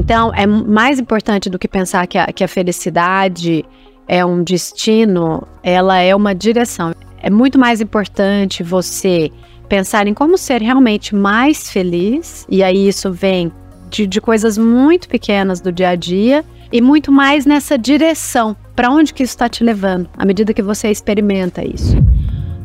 Então, 0.00 0.32
é 0.34 0.46
mais 0.46 0.98
importante 0.98 1.50
do 1.50 1.58
que 1.58 1.68
pensar 1.68 2.06
que 2.06 2.16
a, 2.16 2.28
que 2.28 2.42
a 2.42 2.48
felicidade 2.48 3.62
é 4.08 4.24
um 4.24 4.42
destino, 4.42 5.46
ela 5.62 5.98
é 5.98 6.16
uma 6.16 6.34
direção. 6.34 6.94
É 7.22 7.28
muito 7.28 7.58
mais 7.58 7.82
importante 7.82 8.62
você 8.62 9.30
pensar 9.68 10.06
em 10.06 10.14
como 10.14 10.38
ser 10.38 10.62
realmente 10.62 11.14
mais 11.14 11.70
feliz, 11.70 12.46
e 12.48 12.62
aí 12.62 12.88
isso 12.88 13.12
vem 13.12 13.52
de, 13.90 14.06
de 14.06 14.22
coisas 14.22 14.56
muito 14.56 15.06
pequenas 15.06 15.60
do 15.60 15.70
dia 15.70 15.90
a 15.90 15.94
dia 15.94 16.46
e 16.72 16.80
muito 16.80 17.12
mais 17.12 17.44
nessa 17.44 17.76
direção. 17.76 18.56
Para 18.74 18.90
onde 18.90 19.12
que 19.12 19.22
isso 19.22 19.34
está 19.34 19.50
te 19.50 19.62
levando, 19.62 20.08
à 20.16 20.24
medida 20.24 20.54
que 20.54 20.62
você 20.62 20.88
experimenta 20.88 21.62
isso? 21.62 21.94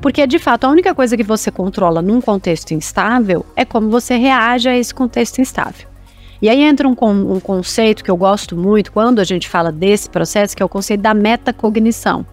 Porque, 0.02 0.26
de 0.26 0.40
fato, 0.40 0.64
a 0.64 0.70
única 0.70 0.96
coisa 0.96 1.18
que 1.18 1.24
você 1.24 1.52
controla 1.52 2.02
num 2.02 2.22
contexto 2.22 2.74
instável 2.74 3.46
é 3.58 3.66
como 3.66 3.90
você 3.90 4.16
reage 4.16 4.70
a 4.70 4.78
esse 4.78 4.96
contexto 4.96 5.42
instável. 5.42 5.95
E 6.42 6.50
aí 6.50 6.62
entra 6.62 6.88
um, 6.88 6.96
um 7.02 7.40
conceito 7.40 8.04
que 8.04 8.12
eu 8.12 8.18
gosto 8.18 8.56
muito 8.56 8.92
quando 8.92 9.20
a 9.20 9.24
gente 9.24 9.48
fala 9.48 9.72
desse 9.72 10.10
processo, 10.10 10.56
que 10.56 10.62
é 10.62 10.66
o 10.66 10.70
conceito 10.70 11.02
da 11.02 11.14
metacognição, 11.14 12.26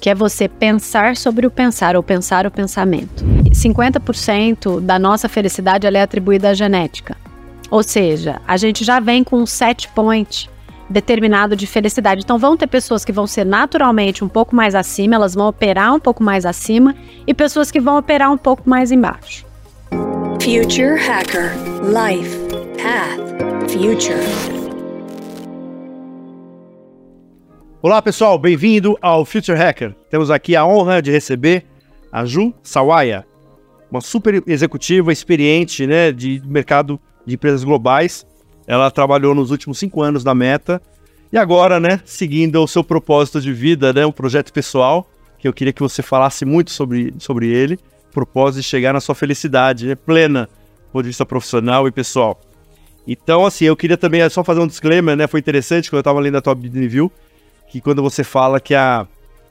que 0.00 0.10
é 0.10 0.14
você 0.14 0.48
pensar 0.48 1.16
sobre 1.16 1.46
o 1.46 1.50
pensar, 1.50 1.96
ou 1.96 2.02
pensar 2.02 2.46
o 2.46 2.50
pensamento. 2.50 3.24
50% 3.50 4.80
da 4.80 4.98
nossa 4.98 5.28
felicidade 5.28 5.86
é 5.86 6.02
atribuída 6.02 6.50
à 6.50 6.54
genética. 6.54 7.16
Ou 7.70 7.82
seja, 7.82 8.40
a 8.46 8.56
gente 8.56 8.84
já 8.84 9.00
vem 9.00 9.22
com 9.22 9.36
um 9.36 9.46
set 9.46 9.88
point 9.88 10.50
determinado 10.90 11.54
de 11.54 11.66
felicidade. 11.66 12.22
Então 12.22 12.36
vão 12.36 12.56
ter 12.56 12.66
pessoas 12.66 13.04
que 13.04 13.12
vão 13.12 13.26
ser 13.26 13.46
naturalmente 13.46 14.24
um 14.24 14.28
pouco 14.28 14.56
mais 14.56 14.74
acima, 14.74 15.14
elas 15.14 15.34
vão 15.34 15.46
operar 15.46 15.94
um 15.94 16.00
pouco 16.00 16.22
mais 16.22 16.44
acima, 16.44 16.94
e 17.26 17.32
pessoas 17.32 17.70
que 17.70 17.80
vão 17.80 17.96
operar 17.96 18.30
um 18.32 18.36
pouco 18.36 18.68
mais 18.68 18.90
embaixo. 18.90 19.49
Future 20.40 20.96
Hacker 20.96 21.52
Life 21.84 22.34
Path 22.82 23.70
Future. 23.70 24.16
Olá 27.82 28.00
pessoal, 28.00 28.38
bem-vindo 28.38 28.96
ao 29.02 29.26
Future 29.26 29.58
Hacker. 29.58 29.94
Temos 30.08 30.30
aqui 30.30 30.56
a 30.56 30.64
honra 30.64 31.02
de 31.02 31.10
receber 31.10 31.66
a 32.10 32.24
Ju 32.24 32.54
Sawaya, 32.62 33.26
uma 33.90 34.00
super 34.00 34.42
executiva 34.46 35.12
experiente 35.12 35.86
né, 35.86 36.10
de 36.10 36.42
mercado 36.46 36.98
de 37.26 37.34
empresas 37.34 37.62
globais. 37.62 38.26
Ela 38.66 38.90
trabalhou 38.90 39.34
nos 39.34 39.50
últimos 39.50 39.78
cinco 39.78 40.00
anos 40.00 40.24
na 40.24 40.34
Meta 40.34 40.80
e 41.30 41.36
agora, 41.36 41.78
né, 41.78 42.00
seguindo 42.06 42.62
o 42.62 42.66
seu 42.66 42.82
propósito 42.82 43.42
de 43.42 43.52
vida, 43.52 43.92
né, 43.92 44.06
um 44.06 44.12
projeto 44.12 44.54
pessoal, 44.54 45.06
que 45.38 45.46
eu 45.46 45.52
queria 45.52 45.72
que 45.72 45.82
você 45.82 46.02
falasse 46.02 46.46
muito 46.46 46.70
sobre, 46.70 47.12
sobre 47.18 47.46
ele, 47.48 47.78
propósito 48.10 48.62
de 48.62 48.68
chegar 48.68 48.92
na 48.92 49.00
sua 49.00 49.14
felicidade 49.14 49.86
né, 49.86 49.94
plena, 49.94 50.46
do 50.46 50.92
ponto 50.92 51.02
de 51.02 51.08
vista 51.08 51.24
profissional 51.24 51.86
e 51.86 51.92
pessoal. 51.92 52.40
Então, 53.06 53.46
assim, 53.46 53.64
eu 53.64 53.76
queria 53.76 53.96
também 53.96 54.28
só 54.28 54.44
fazer 54.44 54.60
um 54.60 54.66
disclaimer, 54.66 55.16
né, 55.16 55.26
foi 55.26 55.40
interessante 55.40 55.90
quando 55.90 55.98
eu 55.98 56.00
estava 56.00 56.20
lendo 56.20 56.36
a 56.36 56.40
tua 56.40 56.54
review, 56.54 57.10
que 57.68 57.80
quando 57.80 58.02
você 58.02 58.22
fala 58.22 58.60
que 58.60 58.74
a, 58.74 59.06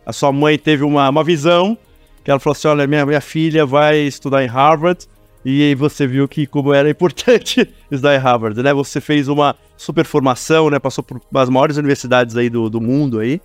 a 0.05 0.13
sua 0.13 0.31
mãe 0.31 0.57
teve 0.57 0.83
uma, 0.83 1.09
uma 1.09 1.23
visão, 1.23 1.77
que 2.23 2.29
ela 2.29 2.39
falou 2.39 2.53
assim, 2.53 2.67
olha, 2.67 2.85
minha, 2.85 3.05
minha 3.05 3.21
filha 3.21 3.65
vai 3.65 3.97
estudar 3.99 4.43
em 4.43 4.47
Harvard, 4.47 5.07
e 5.43 5.63
aí 5.63 5.75
você 5.75 6.05
viu 6.05 6.27
que 6.27 6.45
como 6.45 6.73
era 6.73 6.89
importante 6.91 7.67
estudar 7.89 8.15
em 8.15 8.19
Harvard, 8.19 8.61
né? 8.61 8.73
Você 8.73 8.99
fez 8.99 9.27
uma 9.27 9.55
super 9.77 10.05
formação, 10.05 10.69
né? 10.69 10.79
Passou 10.79 11.03
por 11.03 11.21
as 11.33 11.49
maiores 11.49 11.77
universidades 11.77 12.35
aí 12.35 12.49
do, 12.49 12.69
do 12.69 12.81
mundo 12.81 13.19
aí. 13.19 13.41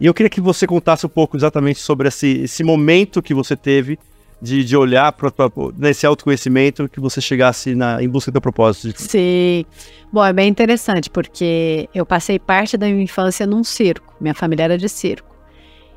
E 0.00 0.06
eu 0.06 0.14
queria 0.14 0.30
que 0.30 0.40
você 0.40 0.66
contasse 0.66 1.06
um 1.06 1.08
pouco 1.08 1.36
exatamente 1.36 1.80
sobre 1.80 2.08
esse, 2.08 2.42
esse 2.42 2.64
momento 2.64 3.22
que 3.22 3.34
você 3.34 3.56
teve 3.56 3.98
de, 4.44 4.62
de 4.62 4.76
olhar 4.76 5.10
para 5.12 5.32
nesse 5.76 6.06
autoconhecimento 6.06 6.86
que 6.86 7.00
você 7.00 7.18
chegasse 7.18 7.74
na, 7.74 8.02
em 8.02 8.08
busca 8.08 8.30
do 8.30 8.40
propósito. 8.40 9.00
Sim. 9.00 9.64
Bom, 10.12 10.22
é 10.22 10.32
bem 10.34 10.48
interessante, 10.48 11.08
porque 11.08 11.88
eu 11.94 12.04
passei 12.04 12.38
parte 12.38 12.76
da 12.76 12.86
minha 12.86 13.02
infância 13.02 13.46
num 13.46 13.64
circo. 13.64 14.14
Minha 14.20 14.34
família 14.34 14.64
era 14.64 14.78
de 14.78 14.88
circo. 14.88 15.34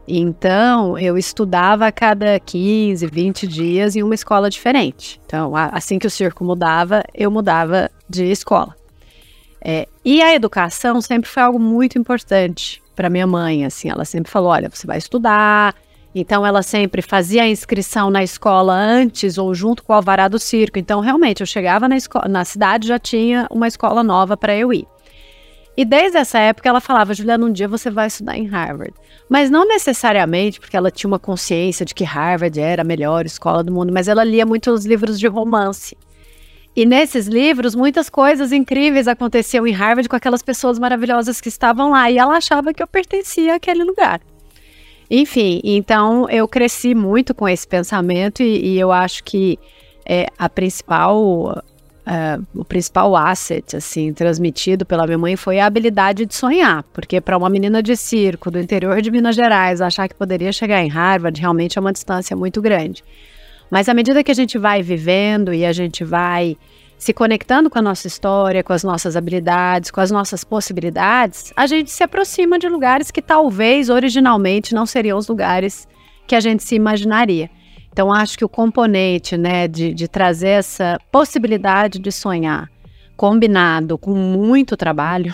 Então, 0.08 0.98
eu 0.98 1.18
estudava 1.18 1.86
a 1.88 1.92
cada 1.92 2.40
15, 2.40 3.06
20 3.08 3.46
dias 3.46 3.96
em 3.98 4.02
uma 4.02 4.16
escola 4.16 4.50
diferente. 4.50 5.20
Então, 5.26 5.54
assim 5.54 6.00
que 6.00 6.08
o 6.08 6.10
circo 6.10 6.46
mudava, 6.46 7.04
eu 7.14 7.30
mudava 7.30 7.92
de 8.10 8.24
escola. 8.32 8.74
É, 9.62 9.86
e 10.06 10.22
a 10.22 10.34
educação 10.34 11.02
sempre 11.02 11.30
foi 11.30 11.44
algo 11.44 11.60
muito 11.60 11.98
importante 11.98 12.82
para 12.96 13.10
minha 13.10 13.28
mãe. 13.28 13.66
Assim, 13.66 13.90
ela 13.90 14.06
sempre 14.06 14.32
falou: 14.32 14.50
olha, 14.50 14.70
você 14.70 14.88
vai 14.88 14.98
estudar. 14.98 15.76
Então, 16.20 16.46
ela 16.46 16.64
sempre 16.64 17.02
fazia 17.02 17.44
a 17.44 17.48
inscrição 17.48 18.10
na 18.10 18.24
escola 18.24 18.74
antes 18.74 19.38
ou 19.38 19.54
junto 19.54 19.84
com 19.84 19.94
o 19.94 19.96
alvará 19.96 20.28
do 20.28 20.40
circo. 20.40 20.80
Então, 20.80 21.00
realmente, 21.00 21.42
eu 21.42 21.48
chegava 21.48 21.88
na, 21.88 21.96
na 22.28 22.44
cidade 22.44 22.88
já 22.88 22.98
tinha 22.98 23.48
uma 23.52 23.68
escola 23.68 24.04
nova 24.04 24.36
para 24.36 24.56
eu 24.56 24.74
ir. 24.74 24.88
E 25.78 25.86
desde 25.86 26.18
essa 26.18 26.40
época 26.40 26.68
ela 26.68 26.82
falava, 26.82 27.14
Juliana, 27.14 27.46
um 27.46 27.52
dia 27.52 27.68
você 27.68 27.92
vai 27.92 28.08
estudar 28.08 28.36
em 28.36 28.48
Harvard. 28.48 28.96
Mas 29.30 29.52
não 29.52 29.68
necessariamente 29.68 30.60
porque 30.60 30.76
ela 30.76 30.90
tinha 30.90 31.08
uma 31.08 31.20
consciência 31.20 31.86
de 31.86 31.94
que 31.94 32.04
Harvard 32.04 32.60
era 32.60 32.82
a 32.82 32.86
melhor 32.86 33.28
escola 33.28 33.64
do 33.64 33.72
mundo, 33.72 33.94
mas 33.94 34.08
ela 34.08 34.24
lia 34.24 34.44
muitos 34.44 34.88
livros 34.88 35.20
de 35.20 35.28
romance. 35.28 35.96
E 36.76 36.84
nesses 36.84 37.28
livros, 37.28 37.76
muitas 37.76 38.10
coisas 38.10 38.52
incríveis 38.52 39.08
aconteciam 39.08 39.68
em 39.68 39.72
Harvard 39.72 40.10
com 40.10 40.16
aquelas 40.16 40.42
pessoas 40.42 40.80
maravilhosas 40.80 41.40
que 41.40 41.50
estavam 41.50 41.92
lá. 41.92 42.10
E 42.10 42.18
ela 42.18 42.38
achava 42.38 42.74
que 42.74 42.82
eu 42.82 42.88
pertencia 42.88 43.56
àquele 43.56 43.84
lugar. 43.84 44.20
Enfim, 45.10 45.62
então 45.64 46.30
eu 46.30 46.48
cresci 46.48 46.94
muito 46.94 47.34
com 47.34 47.48
esse 47.48 47.68
pensamento 47.68 48.44
e, 48.44 48.74
e 48.74 48.80
eu 48.80 48.92
acho 48.92 49.24
que 49.24 49.58
é, 50.06 50.28
a 50.38 50.50
principal 50.50 51.64
Uh, 52.08 52.42
o 52.56 52.64
principal 52.64 53.18
asset, 53.18 53.76
assim, 53.76 54.14
transmitido 54.14 54.86
pela 54.86 55.06
minha 55.06 55.18
mãe 55.18 55.36
foi 55.36 55.60
a 55.60 55.66
habilidade 55.66 56.26
de 56.26 56.34
sonhar, 56.34 56.82
porque 56.94 57.20
para 57.20 57.38
uma 57.38 57.50
menina 57.50 57.84
de 57.84 57.98
circo 57.98 58.50
do 58.50 58.58
interior 58.58 59.02
de 59.02 59.12
Minas 59.12 59.36
Gerais 59.36 59.82
achar 59.82 60.08
que 60.08 60.16
poderia 60.16 60.54
chegar 60.54 60.82
em 60.82 60.88
Harvard 60.88 61.38
realmente 61.38 61.78
é 61.78 61.82
uma 61.82 61.92
distância 61.92 62.34
muito 62.34 62.62
grande. 62.62 63.04
Mas 63.70 63.90
à 63.90 63.94
medida 63.94 64.24
que 64.24 64.32
a 64.32 64.34
gente 64.34 64.58
vai 64.58 64.82
vivendo 64.82 65.54
e 65.54 65.66
a 65.66 65.74
gente 65.74 66.06
vai 66.06 66.56
se 66.98 67.14
conectando 67.14 67.70
com 67.70 67.78
a 67.78 67.82
nossa 67.82 68.08
história, 68.08 68.64
com 68.64 68.74
as 68.74 68.84
nossas 68.84 69.16
habilidades, 69.16 69.92
com 69.92 70.02
as 70.02 70.10
nossas 70.10 70.44
possibilidades, 70.44 71.54
a 71.56 71.68
gente 71.68 71.92
se 71.92 72.04
aproxima 72.04 72.58
de 72.58 72.68
lugares 72.68 73.12
que 73.12 73.22
talvez 73.22 73.90
originalmente 73.90 74.74
não 74.74 74.86
seriam 74.86 75.18
os 75.18 75.28
lugares 75.28 75.88
que 76.26 76.36
a 76.36 76.40
gente 76.40 76.64
se 76.64 76.76
imaginaria. 76.76 77.50
Então, 77.92 78.12
acho 78.12 78.38
que 78.38 78.46
o 78.46 78.50
componente 78.50 79.38
né, 79.38 79.68
de, 79.68 79.94
de 79.94 80.08
trazer 80.08 80.50
essa 80.50 81.00
possibilidade 81.12 82.00
de 82.00 82.12
sonhar, 82.12 82.70
combinado 83.16 83.98
com 83.98 84.14
muito 84.14 84.78
trabalho, 84.78 85.34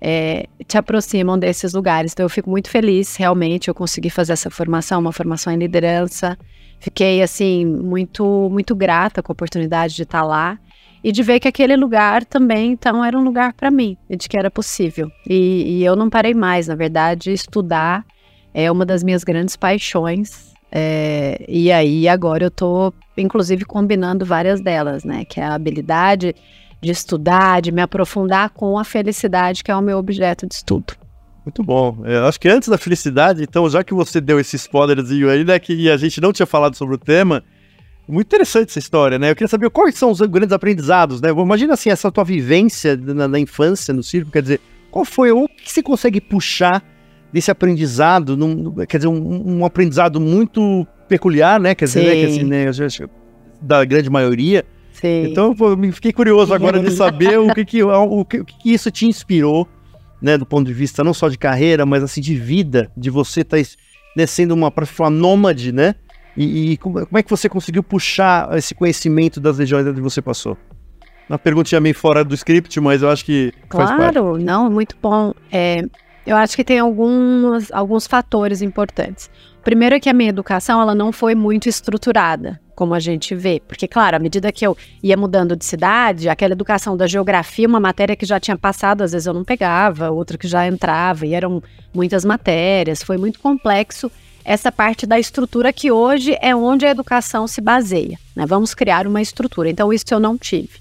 é, 0.00 0.46
te 0.66 0.78
aproximam 0.78 1.38
desses 1.38 1.74
lugares. 1.74 2.12
Então, 2.12 2.24
eu 2.24 2.30
fico 2.30 2.48
muito 2.48 2.70
feliz, 2.70 3.16
realmente, 3.16 3.68
eu 3.68 3.74
consegui 3.74 4.08
fazer 4.08 4.32
essa 4.32 4.50
formação, 4.50 5.00
uma 5.00 5.12
formação 5.12 5.52
em 5.52 5.58
liderança. 5.58 6.38
Fiquei, 6.78 7.22
assim, 7.22 7.64
muito, 7.64 8.48
muito 8.50 8.74
grata 8.74 9.22
com 9.22 9.32
a 9.32 9.34
oportunidade 9.34 9.94
de 9.94 10.02
estar 10.02 10.22
lá 10.22 10.58
e 11.02 11.12
de 11.12 11.22
ver 11.22 11.40
que 11.40 11.48
aquele 11.48 11.76
lugar 11.76 12.24
também, 12.24 12.72
então, 12.72 13.04
era 13.04 13.16
um 13.16 13.22
lugar 13.22 13.52
para 13.52 13.70
mim, 13.70 13.96
e 14.08 14.16
de 14.16 14.28
que 14.28 14.36
era 14.36 14.50
possível. 14.50 15.10
E, 15.28 15.78
e 15.78 15.84
eu 15.84 15.94
não 15.94 16.10
parei 16.10 16.34
mais, 16.34 16.68
na 16.68 16.74
verdade, 16.74 17.32
estudar 17.32 18.04
é 18.54 18.70
uma 18.72 18.84
das 18.84 19.04
minhas 19.04 19.22
grandes 19.22 19.56
paixões 19.56 20.48
é, 20.70 21.44
e 21.48 21.72
aí 21.72 22.06
agora 22.08 22.44
eu 22.44 22.48
estou, 22.48 22.92
inclusive, 23.16 23.64
combinando 23.64 24.24
várias 24.24 24.60
delas, 24.60 25.04
né? 25.04 25.24
Que 25.24 25.40
é 25.40 25.44
a 25.44 25.54
habilidade 25.54 26.34
de 26.80 26.90
estudar, 26.90 27.60
de 27.60 27.72
me 27.72 27.80
aprofundar 27.80 28.50
com 28.50 28.78
a 28.78 28.84
felicidade, 28.84 29.64
que 29.64 29.70
é 29.70 29.76
o 29.76 29.82
meu 29.82 29.98
objeto 29.98 30.46
de 30.46 30.54
estudo. 30.54 30.94
Muito 31.48 31.62
bom. 31.62 32.02
Eu 32.04 32.26
acho 32.26 32.38
que 32.38 32.46
antes 32.46 32.68
da 32.68 32.76
felicidade, 32.76 33.42
então, 33.42 33.68
já 33.70 33.82
que 33.82 33.94
você 33.94 34.20
deu 34.20 34.38
esse 34.38 34.56
spoilerzinho 34.56 35.30
aí, 35.30 35.42
né, 35.44 35.58
que 35.58 35.88
a 35.88 35.96
gente 35.96 36.20
não 36.20 36.30
tinha 36.30 36.44
falado 36.44 36.76
sobre 36.76 36.94
o 36.94 36.98
tema, 36.98 37.42
muito 38.06 38.26
interessante 38.26 38.68
essa 38.68 38.78
história, 38.78 39.18
né? 39.18 39.30
Eu 39.30 39.34
queria 39.34 39.48
saber 39.48 39.70
quais 39.70 39.94
são 39.94 40.10
os 40.10 40.20
grandes 40.20 40.52
aprendizados, 40.52 41.22
né? 41.22 41.30
Imagina 41.30 41.72
assim, 41.72 41.88
essa 41.88 42.12
tua 42.12 42.22
vivência 42.22 42.98
na, 42.98 43.26
na 43.26 43.38
infância, 43.38 43.94
no 43.94 44.02
circo, 44.02 44.30
quer 44.30 44.42
dizer, 44.42 44.60
qual 44.90 45.06
foi, 45.06 45.32
o 45.32 45.48
que 45.48 45.72
você 45.72 45.82
consegue 45.82 46.20
puxar 46.20 46.84
desse 47.32 47.50
aprendizado, 47.50 48.36
num, 48.36 48.74
quer 48.86 48.98
dizer, 48.98 49.08
um, 49.08 49.58
um, 49.58 49.64
aprendizado 49.64 50.20
muito 50.20 50.86
peculiar, 51.08 51.58
né? 51.58 51.74
Quer 51.74 51.86
dizer, 51.86 52.04
né, 52.04 52.14
que, 52.14 52.26
assim, 52.26 52.44
né, 52.44 52.66
da 53.62 53.86
grande 53.86 54.10
maioria. 54.10 54.66
Sim. 54.92 55.30
Então, 55.30 55.54
pô, 55.54 55.74
fiquei 55.92 56.12
curioso 56.12 56.52
agora 56.52 56.78
de 56.78 56.90
saber 56.90 57.38
o 57.38 57.54
que 57.54 57.64
que, 57.64 57.82
o, 57.82 58.24
que, 58.26 58.40
o 58.40 58.44
que 58.44 58.70
isso 58.70 58.90
te 58.90 59.06
inspirou, 59.06 59.66
né, 60.20 60.36
do 60.36 60.46
ponto 60.46 60.66
de 60.66 60.72
vista 60.72 61.04
não 61.04 61.14
só 61.14 61.28
de 61.28 61.38
carreira, 61.38 61.86
mas 61.86 62.02
assim 62.02 62.20
de 62.20 62.34
vida, 62.34 62.90
de 62.96 63.10
você 63.10 63.40
estar 63.40 63.56
tá, 63.56 63.62
né, 64.16 64.26
sendo 64.26 64.52
uma, 64.52 64.72
falar, 64.86 65.10
nômade, 65.10 65.72
né? 65.72 65.94
E, 66.36 66.72
e 66.72 66.76
como, 66.76 67.00
é 67.12 67.22
que 67.22 67.30
você 67.30 67.48
conseguiu 67.48 67.82
puxar 67.82 68.56
esse 68.56 68.74
conhecimento 68.74 69.40
das 69.40 69.58
regiões 69.58 69.86
onde 69.86 70.00
você 70.00 70.22
passou? 70.22 70.56
Uma 71.28 71.38
perguntinha 71.38 71.80
meio 71.80 71.94
fora 71.94 72.24
do 72.24 72.34
script, 72.34 72.80
mas 72.80 73.02
eu 73.02 73.10
acho 73.10 73.24
que 73.24 73.52
claro, 73.68 74.38
não, 74.38 74.70
muito 74.70 74.96
bom. 75.02 75.34
É, 75.52 75.82
eu 76.24 76.36
acho 76.36 76.56
que 76.56 76.64
tem 76.64 76.78
alguns, 76.78 77.70
alguns 77.72 78.06
fatores 78.06 78.62
importantes. 78.62 79.30
Primeiro 79.68 79.96
é 79.96 80.00
que 80.00 80.08
a 80.08 80.14
minha 80.14 80.30
educação 80.30 80.80
ela 80.80 80.94
não 80.94 81.12
foi 81.12 81.34
muito 81.34 81.68
estruturada, 81.68 82.58
como 82.74 82.94
a 82.94 82.98
gente 82.98 83.34
vê. 83.34 83.60
Porque, 83.68 83.86
claro, 83.86 84.16
à 84.16 84.18
medida 84.18 84.50
que 84.50 84.66
eu 84.66 84.74
ia 85.02 85.14
mudando 85.14 85.54
de 85.54 85.62
cidade, 85.62 86.26
aquela 86.26 86.54
educação 86.54 86.96
da 86.96 87.06
geografia, 87.06 87.68
uma 87.68 87.78
matéria 87.78 88.16
que 88.16 88.24
já 88.24 88.40
tinha 88.40 88.56
passado, 88.56 89.02
às 89.02 89.12
vezes 89.12 89.26
eu 89.26 89.34
não 89.34 89.44
pegava, 89.44 90.10
outra 90.10 90.38
que 90.38 90.48
já 90.48 90.66
entrava, 90.66 91.26
e 91.26 91.34
eram 91.34 91.62
muitas 91.92 92.24
matérias, 92.24 93.02
foi 93.02 93.18
muito 93.18 93.40
complexo 93.40 94.10
essa 94.42 94.72
parte 94.72 95.04
da 95.04 95.18
estrutura 95.18 95.70
que 95.70 95.92
hoje 95.92 96.34
é 96.40 96.56
onde 96.56 96.86
a 96.86 96.90
educação 96.90 97.46
se 97.46 97.60
baseia. 97.60 98.18
Né? 98.34 98.46
Vamos 98.46 98.72
criar 98.72 99.06
uma 99.06 99.20
estrutura. 99.20 99.68
Então, 99.68 99.92
isso 99.92 100.06
eu 100.10 100.18
não 100.18 100.38
tive. 100.38 100.80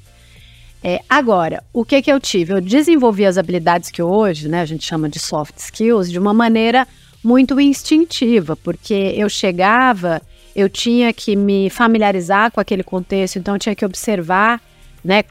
É, 0.82 1.02
agora, 1.10 1.62
o 1.74 1.84
que, 1.84 2.02
que 2.02 2.10
eu 2.10 2.22
tive? 2.22 2.54
Eu 2.54 2.62
desenvolvi 2.62 3.26
as 3.26 3.38
habilidades 3.38 3.92
que 3.92 4.02
hoje 4.02 4.48
né, 4.48 4.62
a 4.62 4.66
gente 4.66 4.86
chama 4.86 5.10
de 5.10 5.20
soft 5.20 5.58
skills 5.58 6.10
de 6.10 6.18
uma 6.18 6.34
maneira 6.34 6.88
muito 7.24 7.60
instintiva, 7.60 8.56
porque 8.56 9.14
eu 9.16 9.30
chegava, 9.30 10.22
eu 10.56 10.70
tinha 10.70 11.12
que 11.14 11.36
me 11.36 11.70
familiarizar 11.70 12.52
com 12.52 12.60
aquele 12.60 12.84
contexto, 12.84 13.38
então 13.38 13.56
eu 13.56 13.60
tinha 13.60 13.76
que 13.76 13.86
observar 13.86 14.62
né, 15.04 15.24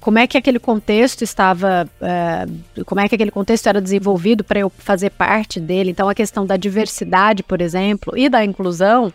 como 0.00 0.18
é 0.18 0.26
que 0.26 0.36
aquele 0.36 0.58
contexto 0.58 1.22
estava, 1.22 1.88
uh, 2.00 2.84
como 2.84 3.00
é 3.00 3.08
que 3.08 3.14
aquele 3.14 3.30
contexto 3.30 3.66
era 3.66 3.80
desenvolvido 3.80 4.44
para 4.44 4.60
eu 4.60 4.70
fazer 4.70 5.10
parte 5.10 5.58
dele. 5.58 5.90
Então, 5.90 6.08
a 6.08 6.14
questão 6.14 6.44
da 6.44 6.56
diversidade, 6.58 7.42
por 7.42 7.62
exemplo, 7.62 8.16
e 8.16 8.28
da 8.28 8.44
inclusão, 8.44 9.10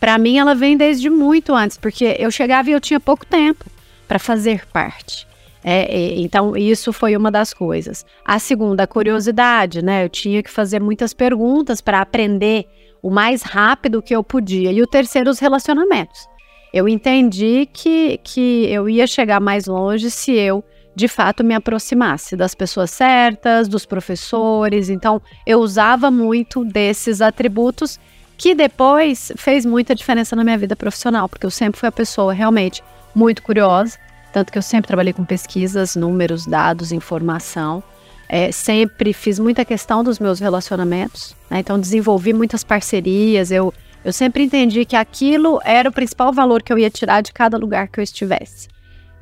para 0.00 0.18
mim, 0.18 0.38
ela 0.38 0.54
vem 0.54 0.76
desde 0.76 1.08
muito 1.08 1.54
antes, 1.54 1.78
porque 1.78 2.16
eu 2.18 2.30
chegava 2.30 2.68
e 2.68 2.72
eu 2.72 2.80
tinha 2.80 2.98
pouco 2.98 3.24
tempo 3.24 3.64
para 4.08 4.18
fazer 4.18 4.66
parte. 4.66 5.26
É, 5.68 6.14
então, 6.20 6.56
isso 6.56 6.92
foi 6.92 7.16
uma 7.16 7.30
das 7.30 7.52
coisas. 7.52 8.06
A 8.24 8.38
segunda, 8.38 8.84
a 8.84 8.86
curiosidade, 8.86 9.82
né? 9.82 10.04
Eu 10.04 10.08
tinha 10.08 10.40
que 10.42 10.50
fazer 10.50 10.80
muitas 10.80 11.12
perguntas 11.12 11.80
para 11.80 12.00
aprender 12.00 12.66
o 13.02 13.10
mais 13.10 13.42
rápido 13.42 14.00
que 14.00 14.14
eu 14.14 14.22
podia. 14.22 14.70
E 14.70 14.80
o 14.80 14.86
terceiro, 14.86 15.28
os 15.28 15.40
relacionamentos 15.40 16.28
eu 16.76 16.86
entendi 16.86 17.66
que, 17.72 18.20
que 18.22 18.66
eu 18.66 18.86
ia 18.86 19.06
chegar 19.06 19.40
mais 19.40 19.64
longe 19.66 20.10
se 20.10 20.32
eu, 20.32 20.62
de 20.94 21.08
fato, 21.08 21.42
me 21.42 21.54
aproximasse 21.54 22.36
das 22.36 22.54
pessoas 22.54 22.90
certas, 22.90 23.66
dos 23.66 23.86
professores. 23.86 24.90
Então, 24.90 25.22
eu 25.46 25.60
usava 25.60 26.10
muito 26.10 26.66
desses 26.66 27.22
atributos 27.22 27.98
que 28.36 28.54
depois 28.54 29.32
fez 29.36 29.64
muita 29.64 29.94
diferença 29.94 30.36
na 30.36 30.44
minha 30.44 30.58
vida 30.58 30.76
profissional, 30.76 31.30
porque 31.30 31.46
eu 31.46 31.50
sempre 31.50 31.80
fui 31.80 31.88
a 31.88 31.92
pessoa 31.92 32.34
realmente 32.34 32.84
muito 33.14 33.42
curiosa, 33.42 33.98
tanto 34.36 34.52
que 34.52 34.58
eu 34.58 34.62
sempre 34.62 34.86
trabalhei 34.86 35.14
com 35.14 35.24
pesquisas, 35.24 35.96
números, 35.96 36.44
dados, 36.44 36.92
informação. 36.92 37.82
É, 38.28 38.52
sempre 38.52 39.14
fiz 39.14 39.38
muita 39.38 39.64
questão 39.64 40.04
dos 40.04 40.18
meus 40.18 40.40
relacionamentos, 40.40 41.34
né? 41.48 41.60
então 41.60 41.80
desenvolvi 41.80 42.34
muitas 42.34 42.62
parcerias, 42.62 43.50
eu 43.50 43.72
eu 44.04 44.12
sempre 44.12 44.44
entendi 44.44 44.84
que 44.84 44.94
aquilo 44.94 45.58
era 45.64 45.88
o 45.88 45.92
principal 45.92 46.34
valor 46.34 46.62
que 46.62 46.70
eu 46.70 46.78
ia 46.78 46.90
tirar 46.90 47.22
de 47.22 47.32
cada 47.32 47.56
lugar 47.56 47.88
que 47.88 47.98
eu 47.98 48.04
estivesse. 48.04 48.68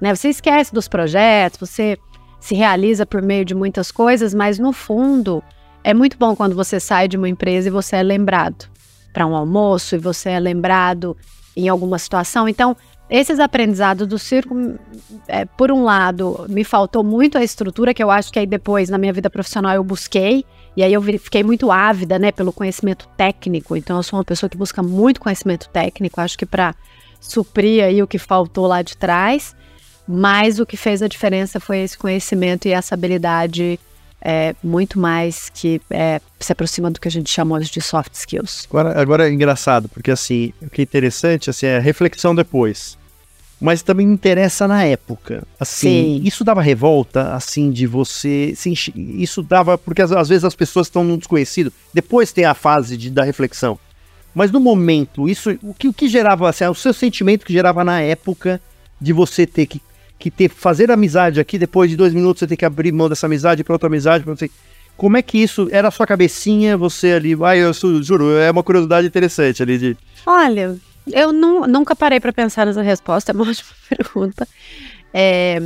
Né? 0.01 0.13
Você 0.13 0.31
esquece 0.31 0.75
dos 0.75 0.89
projetos, 0.89 1.61
você 1.61 1.97
se 2.41 2.57
realiza 2.57 3.07
por 3.07 3.23
meio 3.23 3.45
de 3.45 3.55
muitas 3.55 3.93
coisas, 3.93 4.35
mas 4.35 4.59
no 4.59 4.73
fundo 4.73 5.45
é 5.85 5.95
muito 5.95 6.19
bom 6.19 6.35
quando 6.35 6.57
você 6.57 6.81
sai 6.81 7.07
de 7.07 7.17
uma 7.17 7.29
empresa 7.29 7.69
e 7.69 7.71
você 7.71 7.97
é 7.97 8.03
lembrado 8.03 8.69
para 9.13 9.25
um 9.25 9.37
almoço 9.37 9.95
e 9.95 9.99
você 9.99 10.31
é 10.31 10.41
lembrado 10.41 11.17
em 11.57 11.69
alguma 11.69 11.99
situação. 11.99 12.49
Então, 12.49 12.77
esses 13.15 13.39
aprendizados 13.39 14.09
do 14.09 14.19
circo, 14.19 14.57
é, 15.29 15.45
por 15.45 15.71
um 15.71 15.85
lado, 15.85 16.47
me 16.49 16.65
faltou 16.65 17.05
muito 17.05 17.39
a 17.39 17.45
estrutura, 17.45 17.95
que 17.95 18.03
eu 18.03 18.11
acho 18.11 18.33
que 18.33 18.41
aí 18.41 18.47
depois, 18.47 18.89
na 18.89 18.99
minha 18.99 19.13
vida 19.13 19.31
profissional, 19.31 19.73
eu 19.73 19.85
busquei. 19.85 20.45
E 20.77 20.83
aí 20.83 20.93
eu 20.93 21.01
fiquei 21.01 21.45
muito 21.45 21.71
ávida, 21.71 22.19
né, 22.19 22.33
pelo 22.33 22.53
conhecimento 22.53 23.09
técnico. 23.17 23.77
Então 23.77 23.99
eu 23.99 24.03
sou 24.03 24.19
uma 24.19 24.25
pessoa 24.25 24.51
que 24.51 24.57
busca 24.57 24.83
muito 24.83 25.21
conhecimento 25.21 25.69
técnico, 25.69 26.21
acho 26.21 26.37
que 26.37 26.45
para 26.45 26.75
suprir 27.21 27.85
aí 27.85 28.03
o 28.03 28.07
que 28.09 28.19
faltou 28.19 28.67
lá 28.67 28.83
de 28.83 28.97
trás. 28.97 29.55
Mas 30.09 30.59
o 30.59 30.67
que 30.67 30.77
fez 30.77 31.01
a 31.01 31.07
diferença 31.07 31.61
foi 31.61 31.79
esse 31.79 31.97
conhecimento 31.97 32.67
e 32.67 32.73
essa 32.73 32.97
habilidade 32.97 33.79
é, 34.21 34.57
muito 34.61 34.99
mais 34.99 35.49
que 35.51 35.81
é, 35.89 36.21
se 36.41 36.51
aproxima 36.51 36.91
do 36.91 37.01
que 37.01 37.07
a 37.07 37.11
gente 37.13 37.31
chama 37.31 37.57
hoje 37.57 37.71
de 37.71 37.81
soft 37.81 38.13
skills. 38.13 38.67
Agora, 38.69 39.01
agora 39.01 39.29
é 39.29 39.33
engraçado, 39.33 39.89
porque 39.89 40.11
assim, 40.11 40.53
o 40.61 40.69
que 40.69 40.83
é 40.83 40.85
interessante 40.85 41.49
assim, 41.49 41.67
é 41.67 41.77
a 41.77 41.81
reflexão 41.81 42.35
depois 42.35 42.99
mas 43.65 43.81
também 43.81 44.07
me 44.07 44.13
interessa 44.13 44.69
na 44.69 44.85
época. 44.85 45.43
Assim, 45.59 46.19
Sim. 46.19 46.21
isso 46.23 46.45
dava 46.45 46.61
revolta, 46.61 47.33
assim, 47.35 47.71
de 47.71 47.87
você. 47.87 48.51
Assim, 48.53 48.75
isso 48.95 49.43
dava. 49.43 49.79
Porque 49.79 50.03
às, 50.03 50.13
às, 50.13 50.29
vezes 50.29 50.45
as 50.45 50.55
pessoas 50.55 50.87
estão 50.87 51.03
no 51.03 51.17
desconhecido. 51.17 51.73
Depois 51.95 52.31
tem 52.31 52.45
a 52.45 52.53
fase 52.53 52.95
de, 52.95 53.09
da 53.09 53.25
reflexão. 53.25 53.79
Mas 54.35 54.53
no 54.53 54.61
momento, 54.61 55.27
isso. 55.31 55.57
O 55.63 55.73
que, 55.73 55.89
o 55.89 55.95
que 55.95 56.09
gerava, 56.09 56.47
assim, 56.47 56.67
o 56.67 56.75
seu 56.75 56.93
sentimento 56.93 57.47
que 57.47 57.55
gerava 57.55 57.83
na 57.83 58.03
época 58.03 58.61
de 59.01 59.15
você 59.15 59.47
ter 59.47 59.65
que, 59.65 59.81
que 60.19 60.31
ter, 60.31 60.51
fazer 60.51 60.91
amizade 60.91 61.41
aqui, 61.41 61.57
depois 61.57 61.89
de 61.89 61.97
dois 61.97 62.13
minutos 62.13 62.41
você 62.41 62.47
ter 62.47 62.59
que 62.59 62.67
abrir 62.67 62.93
mão 62.93 63.09
dessa 63.09 63.25
amizade 63.25 63.65
para 63.65 63.73
outra 63.73 63.87
amizade, 63.87 64.25
pra. 64.25 64.35
Como 64.95 65.17
é 65.17 65.23
que 65.23 65.39
isso 65.39 65.69
era 65.73 65.89
a 65.89 65.91
sua 65.91 66.07
cabecinha, 66.07 66.77
você 66.77 67.13
ali. 67.13 67.35
Ai, 67.43 67.61
eu 67.61 67.73
juro, 68.03 68.37
é 68.37 68.51
uma 68.51 68.63
curiosidade 68.63 69.07
interessante 69.07 69.63
ali 69.63 69.79
de. 69.79 69.97
Olha, 70.27 70.77
eu 71.11 71.33
não, 71.33 71.67
nunca 71.67 71.95
parei 71.95 72.21
para 72.21 72.33
pensar 72.33 72.67
nessa 72.67 72.83
resposta, 72.83 73.33
é 73.33 73.35
uma 73.35 73.49
ótima 73.49 73.71
pergunta. 73.89 74.49
É, 75.13 75.61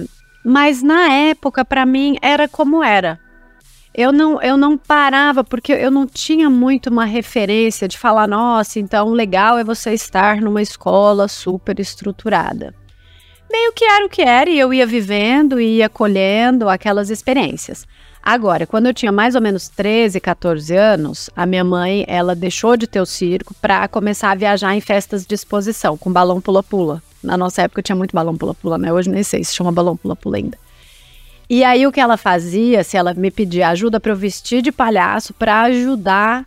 mas 0.45 0.83
na 0.83 1.13
época, 1.13 1.65
para 1.65 1.85
mim, 1.85 2.17
era 2.23 2.49
como 2.49 2.83
era. 2.83 3.21
Eu 3.95 4.13
não, 4.13 4.41
eu 4.41 4.57
não 4.57 4.79
parava, 4.79 5.43
porque 5.43 5.73
eu 5.73 5.91
não 5.91 6.07
tinha 6.07 6.49
muito 6.49 6.89
uma 6.89 7.05
referência 7.05 7.89
de 7.89 7.99
falar, 7.99 8.29
nossa, 8.29 8.79
então 8.79 9.11
legal 9.11 9.59
é 9.59 9.65
você 9.65 9.93
estar 9.93 10.41
numa 10.41 10.63
escola 10.63 11.27
super 11.27 11.81
estruturada. 11.81 12.75
Meio 13.51 13.73
que 13.73 13.85
era 13.85 14.05
o 14.05 14.09
que 14.09 14.23
era, 14.23 14.49
e 14.49 14.59
eu 14.59 14.73
ia 14.73 14.87
vivendo 14.87 15.59
e 15.59 15.79
ia 15.79 15.89
colhendo 15.89 16.69
aquelas 16.69 17.11
experiências. 17.11 17.87
Agora, 18.31 18.67
quando 18.67 18.85
eu 18.85 18.93
tinha 18.93 19.11
mais 19.11 19.35
ou 19.35 19.41
menos 19.41 19.71
13, 19.71 20.21
14 20.21 20.77
anos, 20.77 21.31
a 21.35 21.47
minha 21.47 21.65
mãe, 21.65 22.05
ela 22.07 22.35
deixou 22.35 22.77
de 22.77 22.87
ter 22.87 23.01
o 23.01 23.07
circo 23.07 23.55
para 23.55 23.89
começar 23.89 24.31
a 24.31 24.35
viajar 24.35 24.77
em 24.77 24.83
festas 24.83 25.25
de 25.25 25.35
exposição 25.35 25.97
com 25.97 26.13
balão 26.13 26.39
pula-pula. 26.39 27.03
Na 27.25 27.39
nossa 27.39 27.63
época 27.63 27.81
tinha 27.81 27.97
muito 27.97 28.15
balão 28.15 28.37
pula-pula, 28.37 28.77
né? 28.77 28.93
Hoje 28.93 29.09
nem 29.09 29.23
sei 29.23 29.43
se 29.43 29.55
chama 29.55 29.73
balão 29.73 29.97
pula-pula 29.97 30.37
ainda. 30.37 30.59
E 31.49 31.65
aí 31.65 31.87
o 31.87 31.91
que 31.91 32.01
ela 32.01 32.19
fazia, 32.19 32.85
se 32.85 32.99
ela 32.99 33.15
me 33.15 33.31
pedia 33.31 33.71
ajuda 33.71 33.99
para 33.99 34.13
eu 34.13 34.17
vestir 34.17 34.61
de 34.61 34.71
palhaço 34.71 35.33
para 35.33 35.63
ajudar 35.63 36.45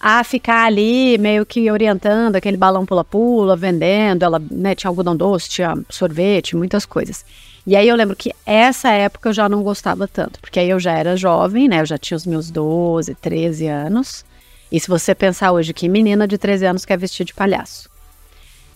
a 0.00 0.24
ficar 0.24 0.66
ali 0.66 1.16
meio 1.18 1.46
que 1.46 1.70
orientando 1.70 2.34
aquele 2.34 2.56
balão 2.56 2.84
pula-pula, 2.84 3.54
vendendo, 3.54 4.24
ela 4.24 4.42
né, 4.50 4.74
tinha 4.74 4.90
algodão 4.90 5.14
doce, 5.14 5.48
tinha 5.48 5.78
sorvete, 5.88 6.56
muitas 6.56 6.84
coisas. 6.84 7.24
E 7.66 7.74
aí 7.76 7.88
eu 7.88 7.96
lembro 7.96 8.14
que 8.14 8.30
essa 8.44 8.90
época 8.90 9.30
eu 9.30 9.32
já 9.32 9.48
não 9.48 9.62
gostava 9.62 10.06
tanto, 10.06 10.38
porque 10.40 10.60
aí 10.60 10.68
eu 10.68 10.78
já 10.78 10.92
era 10.92 11.16
jovem, 11.16 11.66
né? 11.66 11.80
Eu 11.80 11.86
já 11.86 11.96
tinha 11.96 12.16
os 12.16 12.26
meus 12.26 12.50
12, 12.50 13.14
13 13.14 13.66
anos. 13.68 14.24
E 14.70 14.78
se 14.78 14.88
você 14.88 15.14
pensar 15.14 15.52
hoje 15.52 15.72
que 15.72 15.88
menina 15.88 16.28
de 16.28 16.36
13 16.36 16.66
anos 16.66 16.84
quer 16.84 16.98
vestir 16.98 17.24
de 17.24 17.32
palhaço. 17.32 17.88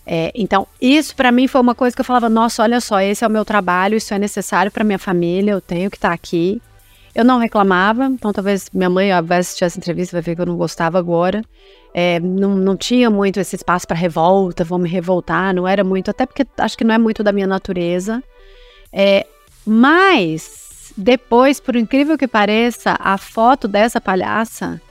É, 0.05 0.31
então, 0.33 0.67
isso 0.81 1.15
para 1.15 1.31
mim 1.31 1.47
foi 1.47 1.61
uma 1.61 1.75
coisa 1.75 1.95
que 1.95 2.01
eu 2.01 2.05
falava: 2.05 2.27
nossa, 2.27 2.63
olha 2.63 2.81
só, 2.81 2.99
esse 2.99 3.23
é 3.23 3.27
o 3.27 3.29
meu 3.29 3.45
trabalho, 3.45 3.95
isso 3.95 4.11
é 4.11 4.17
necessário 4.17 4.71
para 4.71 4.83
minha 4.83 4.97
família, 4.97 5.51
eu 5.51 5.61
tenho 5.61 5.91
que 5.91 5.97
estar 5.97 6.09
tá 6.09 6.13
aqui. 6.15 6.59
Eu 7.13 7.23
não 7.23 7.37
reclamava, 7.37 8.05
então 8.05 8.31
talvez 8.31 8.69
minha 8.73 8.89
mãe 8.89 9.09
vai 9.21 9.39
assistir 9.39 9.65
essa 9.65 9.77
entrevista 9.77 10.15
vai 10.15 10.21
ver 10.21 10.35
que 10.35 10.41
eu 10.41 10.45
não 10.45 10.57
gostava 10.57 10.97
agora. 10.97 11.43
É, 11.93 12.19
não, 12.19 12.55
não 12.55 12.77
tinha 12.77 13.09
muito 13.09 13.39
esse 13.39 13.55
espaço 13.55 13.87
para 13.87 13.97
revolta, 13.97 14.63
vou 14.63 14.79
me 14.79 14.87
revoltar, 14.87 15.53
não 15.53 15.67
era 15.67 15.83
muito, 15.83 16.09
até 16.09 16.25
porque 16.25 16.45
acho 16.57 16.77
que 16.77 16.83
não 16.83 16.95
é 16.95 16.97
muito 16.97 17.23
da 17.23 17.31
minha 17.31 17.47
natureza. 17.47 18.23
É, 18.91 19.25
mas 19.65 20.93
depois, 20.97 21.59
por 21.59 21.75
incrível 21.75 22.17
que 22.17 22.27
pareça, 22.27 22.97
a 22.99 23.17
foto 23.17 23.67
dessa 23.67 24.01
palhaça 24.01 24.81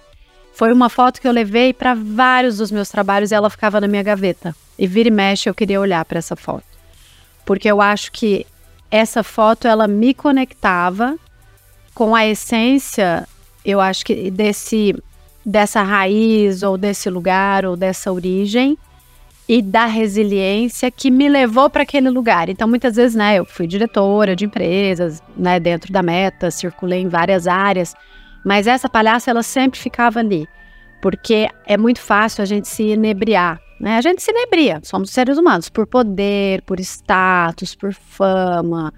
foi 0.54 0.72
uma 0.72 0.88
foto 0.88 1.20
que 1.20 1.28
eu 1.28 1.32
levei 1.32 1.72
para 1.72 1.94
vários 1.94 2.56
dos 2.56 2.70
meus 2.70 2.88
trabalhos 2.88 3.30
e 3.30 3.34
ela 3.34 3.50
ficava 3.50 3.80
na 3.80 3.86
minha 3.86 4.02
gaveta. 4.02 4.56
E 4.78 4.86
vira 4.86 5.08
e 5.08 5.12
mexe 5.12 5.48
eu 5.48 5.54
queria 5.54 5.80
olhar 5.80 6.04
para 6.04 6.18
essa 6.18 6.34
foto. 6.34 6.64
Porque 7.44 7.70
eu 7.70 7.80
acho 7.80 8.10
que 8.10 8.46
essa 8.90 9.22
foto 9.22 9.68
ela 9.68 9.86
me 9.86 10.14
conectava 10.14 11.16
com 11.94 12.14
a 12.14 12.26
essência, 12.26 13.28
eu 13.64 13.80
acho 13.80 14.04
que 14.04 14.30
desse 14.30 14.94
dessa 15.44 15.82
raiz 15.82 16.62
ou 16.62 16.76
desse 16.76 17.08
lugar 17.08 17.64
ou 17.64 17.76
dessa 17.76 18.12
origem 18.12 18.76
e 19.48 19.62
da 19.62 19.86
resiliência 19.86 20.90
que 20.90 21.10
me 21.10 21.26
levou 21.26 21.70
para 21.70 21.82
aquele 21.82 22.10
lugar. 22.10 22.50
Então, 22.50 22.68
muitas 22.68 22.96
vezes, 22.96 23.16
né, 23.16 23.38
eu 23.38 23.46
fui 23.46 23.66
diretora 23.66 24.36
de 24.36 24.44
empresas, 24.44 25.22
né, 25.34 25.58
dentro 25.58 25.90
da 25.90 26.02
meta, 26.02 26.50
circulei 26.50 27.00
em 27.00 27.08
várias 27.08 27.46
áreas, 27.46 27.94
mas 28.44 28.66
essa 28.66 28.88
palhaça 28.88 29.30
ela 29.30 29.42
sempre 29.42 29.80
ficava 29.80 30.20
ali, 30.20 30.46
porque 31.00 31.48
é 31.66 31.78
muito 31.78 32.00
fácil 32.00 32.42
a 32.42 32.44
gente 32.44 32.68
se 32.68 32.82
inebriar, 32.82 33.58
né? 33.80 33.96
A 33.96 34.00
gente 34.00 34.22
se 34.22 34.30
inebria, 34.30 34.80
somos 34.82 35.10
seres 35.10 35.38
humanos, 35.38 35.68
por 35.68 35.86
poder, 35.86 36.62
por 36.62 36.78
status, 36.80 37.74
por 37.74 37.94
fama, 37.94 38.92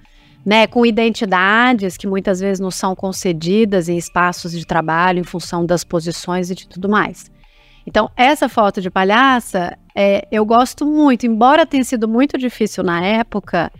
né, 0.44 0.66
com 0.66 0.84
identidades 0.84 1.96
que 1.96 2.06
muitas 2.06 2.40
vezes 2.40 2.58
não 2.58 2.70
são 2.70 2.96
concedidas 2.96 3.88
em 3.88 3.96
espaços 3.96 4.52
de 4.52 4.66
trabalho 4.66 5.20
em 5.20 5.24
função 5.24 5.64
das 5.64 5.84
posições 5.84 6.50
e 6.50 6.54
de 6.54 6.66
tudo 6.66 6.88
mais. 6.88 7.30
Então, 7.86 8.10
essa 8.16 8.48
foto 8.48 8.80
de 8.80 8.90
palhaça, 8.90 9.76
é, 9.94 10.26
eu 10.30 10.44
gosto 10.44 10.86
muito, 10.86 11.26
embora 11.26 11.66
tenha 11.66 11.84
sido 11.84 12.06
muito 12.06 12.38
difícil 12.38 12.84
na 12.84 13.04
época, 13.04 13.72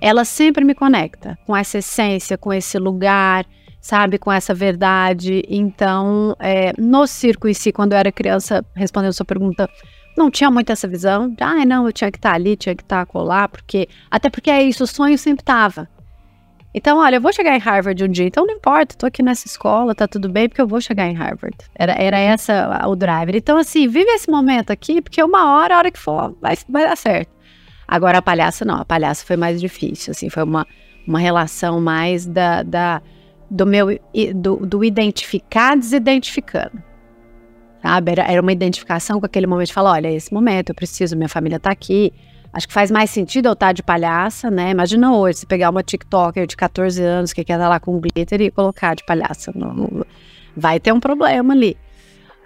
ela 0.00 0.24
sempre 0.24 0.64
me 0.64 0.74
conecta 0.74 1.38
com 1.46 1.56
essa 1.56 1.78
essência, 1.78 2.38
com 2.38 2.52
esse 2.52 2.78
lugar, 2.78 3.44
sabe, 3.80 4.18
com 4.18 4.30
essa 4.30 4.54
verdade. 4.54 5.42
Então, 5.48 6.36
é, 6.38 6.72
no 6.78 7.06
circo 7.06 7.48
em 7.48 7.54
si, 7.54 7.72
quando 7.72 7.92
eu 7.92 7.98
era 7.98 8.12
criança, 8.12 8.64
respondendo 8.74 9.12
sua 9.12 9.26
pergunta, 9.26 9.68
não 10.16 10.30
tinha 10.30 10.50
muito 10.50 10.70
essa 10.70 10.86
visão. 10.86 11.28
De, 11.28 11.42
ah, 11.42 11.64
não, 11.64 11.86
eu 11.86 11.92
tinha 11.92 12.10
que 12.10 12.18
estar 12.18 12.30
tá 12.30 12.34
ali, 12.34 12.56
tinha 12.56 12.74
que 12.74 12.82
estar 12.82 13.06
tá 13.06 13.12
colar, 13.12 13.48
porque 13.48 13.88
até 14.10 14.30
porque 14.30 14.50
é 14.50 14.62
isso, 14.62 14.84
o 14.84 14.86
sonho 14.86 15.18
sempre 15.18 15.42
estava. 15.42 15.88
Então, 16.74 16.98
olha, 16.98 17.16
eu 17.16 17.20
vou 17.20 17.32
chegar 17.32 17.56
em 17.56 17.58
Harvard 17.58 18.04
um 18.04 18.08
dia, 18.08 18.26
então 18.26 18.46
não 18.46 18.54
importa, 18.54 18.94
tô 18.96 19.06
aqui 19.06 19.22
nessa 19.22 19.46
escola, 19.46 19.94
tá 19.94 20.06
tudo 20.06 20.28
bem, 20.28 20.48
porque 20.48 20.60
eu 20.60 20.66
vou 20.68 20.80
chegar 20.80 21.06
em 21.06 21.14
Harvard. 21.14 21.56
Era, 21.74 21.92
era 21.92 22.18
essa 22.18 22.86
o 22.86 22.94
driver. 22.94 23.34
Então, 23.34 23.56
assim, 23.56 23.88
vive 23.88 24.10
esse 24.10 24.30
momento 24.30 24.70
aqui, 24.70 25.00
porque 25.00 25.22
uma 25.22 25.56
hora, 25.56 25.74
a 25.74 25.78
hora 25.78 25.90
que 25.90 25.98
for, 25.98 26.36
vai, 26.40 26.56
vai 26.68 26.84
dar 26.84 26.96
certo. 26.96 27.30
Agora, 27.86 28.18
a 28.18 28.22
palhaça 28.22 28.64
não, 28.66 28.76
a 28.76 28.84
palhaça 28.84 29.24
foi 29.24 29.36
mais 29.36 29.60
difícil, 29.60 30.10
assim, 30.10 30.28
foi 30.28 30.42
uma, 30.42 30.66
uma 31.06 31.18
relação 31.18 31.80
mais 31.80 32.26
da, 32.26 32.62
da 32.62 33.02
do 33.50 33.64
meu, 33.64 33.98
do, 34.34 34.56
do 34.56 34.84
identificar 34.84 35.74
desidentificando. 35.74 36.82
Sabe? 37.80 38.12
Era, 38.12 38.30
era 38.30 38.42
uma 38.42 38.52
identificação 38.52 39.18
com 39.18 39.24
aquele 39.24 39.46
momento 39.46 39.68
de 39.68 39.72
falar, 39.72 39.92
olha, 39.92 40.10
esse 40.10 40.32
momento, 40.34 40.70
eu 40.70 40.74
preciso, 40.74 41.16
minha 41.16 41.28
família 41.28 41.58
tá 41.58 41.70
aqui, 41.70 42.12
Acho 42.52 42.66
que 42.66 42.72
faz 42.74 42.90
mais 42.90 43.10
sentido 43.10 43.46
eu 43.46 43.52
estar 43.52 43.72
de 43.72 43.82
palhaça, 43.82 44.50
né? 44.50 44.70
Imagina 44.70 45.14
hoje, 45.14 45.40
se 45.40 45.46
pegar 45.46 45.70
uma 45.70 45.82
TikToker 45.82 46.46
de 46.46 46.56
14 46.56 47.02
anos 47.02 47.32
que 47.32 47.44
quer 47.44 47.54
estar 47.54 47.68
lá 47.68 47.78
com 47.78 48.00
glitter 48.00 48.40
e 48.40 48.50
colocar 48.50 48.94
de 48.94 49.04
palhaça. 49.04 49.52
Não, 49.54 50.04
vai 50.56 50.80
ter 50.80 50.92
um 50.92 51.00
problema 51.00 51.52
ali. 51.52 51.76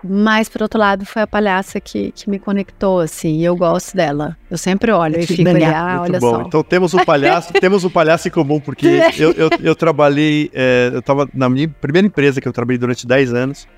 Mas, 0.04 0.48
por 0.48 0.62
outro 0.62 0.80
lado, 0.80 1.06
foi 1.06 1.22
a 1.22 1.26
palhaça 1.26 1.80
que, 1.80 2.10
que 2.10 2.28
me 2.28 2.38
conectou, 2.38 2.98
assim, 2.98 3.38
e 3.38 3.44
eu 3.44 3.54
gosto 3.54 3.96
dela. 3.96 4.36
Eu 4.50 4.58
sempre 4.58 4.90
olho 4.90 5.20
e 5.20 5.26
fico 5.26 5.48
ali, 5.48 5.64
ah, 5.64 6.00
olha 6.02 6.18
bom. 6.18 6.30
só. 6.30 6.42
Então 6.42 6.62
temos 6.64 6.92
um 6.92 7.04
palhaço, 7.04 7.52
temos 7.60 7.84
um 7.84 7.90
palhaço 7.90 8.26
em 8.26 8.30
comum, 8.30 8.58
porque 8.58 9.00
eu, 9.16 9.30
eu, 9.32 9.48
eu 9.60 9.76
trabalhei, 9.76 10.50
é, 10.52 10.90
eu 10.92 10.98
estava 10.98 11.28
na 11.32 11.48
minha 11.48 11.68
primeira 11.68 12.06
empresa 12.06 12.40
que 12.40 12.48
eu 12.48 12.52
trabalhei 12.52 12.78
durante 12.78 13.06
10 13.06 13.32
anos, 13.32 13.68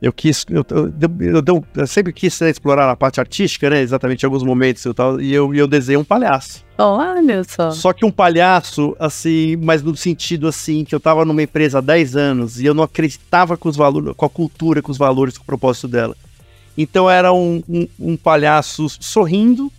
eu 0.00 0.12
quis, 0.12 0.46
eu, 0.48 0.64
eu, 0.70 1.42
eu, 1.46 1.64
eu 1.76 1.86
sempre 1.86 2.10
quis 2.10 2.40
né, 2.40 2.48
explorar 2.48 2.90
a 2.90 2.96
parte 2.96 3.20
artística, 3.20 3.68
né? 3.68 3.82
Exatamente 3.82 4.22
em 4.22 4.26
alguns 4.26 4.42
momentos 4.42 4.84
e 4.84 4.94
tal, 4.94 5.20
e 5.20 5.32
eu, 5.32 5.54
eu 5.54 5.66
desenhei 5.66 5.98
um 5.98 6.04
palhaço. 6.04 6.64
Olha 6.78 7.44
só. 7.44 7.70
Só 7.70 7.92
que 7.92 8.06
um 8.06 8.10
palhaço, 8.10 8.96
assim, 8.98 9.56
mas 9.56 9.82
no 9.82 9.94
sentido 9.94 10.48
assim, 10.48 10.84
que 10.84 10.94
eu 10.94 11.00
tava 11.00 11.26
numa 11.26 11.42
empresa 11.42 11.78
há 11.78 11.80
10 11.82 12.16
anos 12.16 12.60
e 12.60 12.64
eu 12.64 12.72
não 12.72 12.82
acreditava 12.82 13.58
com 13.58 13.68
os 13.68 13.76
valores, 13.76 14.14
com 14.16 14.24
a 14.24 14.30
cultura, 14.30 14.80
com 14.80 14.90
os 14.90 14.96
valores, 14.96 15.36
com 15.36 15.42
o 15.42 15.46
propósito 15.46 15.86
dela. 15.86 16.16
Então 16.78 17.10
era 17.10 17.30
um, 17.30 17.62
um, 17.68 17.86
um 17.98 18.16
palhaço 18.16 18.88
sorrindo, 18.88 19.70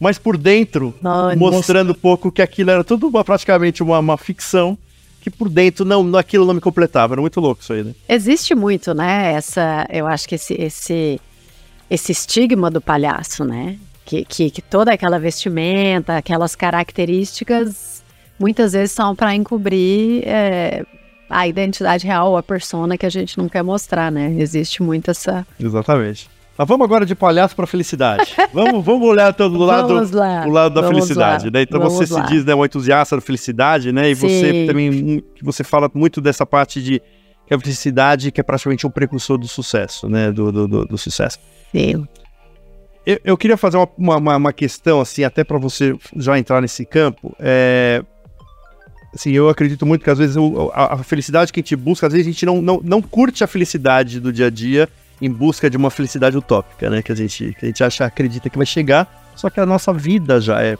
mas 0.00 0.18
por 0.18 0.36
dentro, 0.36 0.92
mostrando 1.36 1.92
um 1.92 1.94
pouco 1.94 2.32
que 2.32 2.42
aquilo 2.42 2.72
era 2.72 2.82
tudo 2.82 3.06
uma, 3.06 3.22
praticamente 3.22 3.84
uma, 3.84 4.00
uma 4.00 4.16
ficção 4.16 4.76
que 5.20 5.30
por 5.30 5.48
dentro 5.48 5.84
não, 5.84 6.16
aquilo 6.16 6.46
não 6.46 6.54
me 6.54 6.60
completava. 6.60 7.14
Era 7.14 7.20
muito 7.20 7.40
louco 7.40 7.62
isso 7.62 7.72
aí, 7.72 7.84
né? 7.84 7.94
Existe 8.08 8.54
muito, 8.54 8.94
né? 8.94 9.32
Essa, 9.32 9.86
eu 9.90 10.06
acho 10.06 10.28
que 10.28 10.34
esse, 10.34 10.54
esse, 10.54 11.20
esse 11.90 12.12
estigma 12.12 12.70
do 12.70 12.80
palhaço, 12.80 13.44
né? 13.44 13.78
Que, 14.04 14.24
que, 14.24 14.50
que 14.50 14.62
toda 14.62 14.92
aquela 14.92 15.18
vestimenta, 15.18 16.16
aquelas 16.16 16.56
características, 16.56 18.02
muitas 18.38 18.72
vezes 18.72 18.92
são 18.92 19.14
para 19.14 19.34
encobrir 19.34 20.22
é, 20.26 20.84
a 21.28 21.46
identidade 21.46 22.06
real, 22.06 22.36
a 22.36 22.42
persona 22.42 22.96
que 22.96 23.06
a 23.06 23.10
gente 23.10 23.38
não 23.38 23.48
quer 23.48 23.62
mostrar, 23.62 24.10
né? 24.10 24.34
Existe 24.38 24.82
muito 24.82 25.10
essa. 25.10 25.46
Exatamente. 25.58 26.28
Mas 26.60 26.68
vamos 26.68 26.84
agora 26.84 27.06
de 27.06 27.14
palhaço 27.14 27.56
para 27.56 27.66
felicidade. 27.66 28.34
vamos, 28.52 28.84
vamos 28.84 29.08
olhar 29.08 29.32
todo 29.32 29.56
do 29.56 29.64
lado, 29.64 29.94
o 29.94 30.50
lado 30.50 30.74
da 30.74 30.86
felicidade, 30.86 31.46
lá. 31.46 31.52
né? 31.52 31.62
Então 31.62 31.80
você 31.80 32.12
lá. 32.12 32.22
se 32.22 32.30
diz 32.30 32.44
né, 32.44 32.54
um 32.54 32.62
entusiasta 32.62 33.16
da 33.16 33.22
felicidade, 33.22 33.90
né? 33.92 34.10
E 34.10 34.14
Sim. 34.14 34.28
você 34.28 34.66
também 34.66 35.24
você 35.40 35.64
fala 35.64 35.90
muito 35.94 36.20
dessa 36.20 36.44
parte 36.44 36.82
de 36.82 37.00
que 37.46 37.54
a 37.54 37.58
felicidade 37.58 38.30
que 38.30 38.42
é 38.42 38.44
praticamente 38.44 38.86
um 38.86 38.90
precursor 38.90 39.38
do 39.38 39.48
sucesso, 39.48 40.06
né? 40.06 40.30
Do, 40.30 40.52
do, 40.52 40.68
do, 40.68 40.84
do 40.84 40.98
sucesso. 40.98 41.38
Sim. 41.72 42.06
Eu, 43.06 43.18
eu 43.24 43.36
queria 43.38 43.56
fazer 43.56 43.78
uma, 43.78 44.16
uma, 44.18 44.36
uma 44.36 44.52
questão, 44.52 45.00
assim, 45.00 45.24
até 45.24 45.42
para 45.42 45.56
você 45.56 45.96
já 46.14 46.38
entrar 46.38 46.60
nesse 46.60 46.84
campo. 46.84 47.34
É, 47.40 48.04
assim, 49.14 49.32
eu 49.32 49.48
acredito 49.48 49.86
muito 49.86 50.04
que 50.04 50.10
às 50.10 50.18
vezes 50.18 50.36
a, 50.74 50.96
a, 50.96 50.98
felicidade 50.98 51.54
que 51.54 51.60
a 51.60 51.62
gente 51.62 51.74
busca, 51.74 52.06
às 52.06 52.12
vezes 52.12 52.26
a 52.26 52.30
gente 52.30 52.44
não, 52.44 52.60
não, 52.60 52.82
não 52.84 53.00
curte 53.00 53.42
a 53.42 53.46
felicidade 53.46 54.20
do 54.20 54.30
dia 54.30 54.48
a 54.48 54.50
dia 54.50 54.86
em 55.20 55.30
busca 55.30 55.68
de 55.68 55.76
uma 55.76 55.90
felicidade 55.90 56.36
utópica, 56.36 56.88
né? 56.88 57.02
Que 57.02 57.12
a 57.12 57.14
gente, 57.14 57.54
que 57.58 57.64
a 57.64 57.68
gente 57.68 57.84
acha, 57.84 58.04
acredita 58.04 58.48
que 58.48 58.56
vai 58.56 58.66
chegar, 58.66 59.32
só 59.36 59.50
que 59.50 59.60
a 59.60 59.66
nossa 59.66 59.92
vida 59.92 60.40
já 60.40 60.62
é 60.62 60.76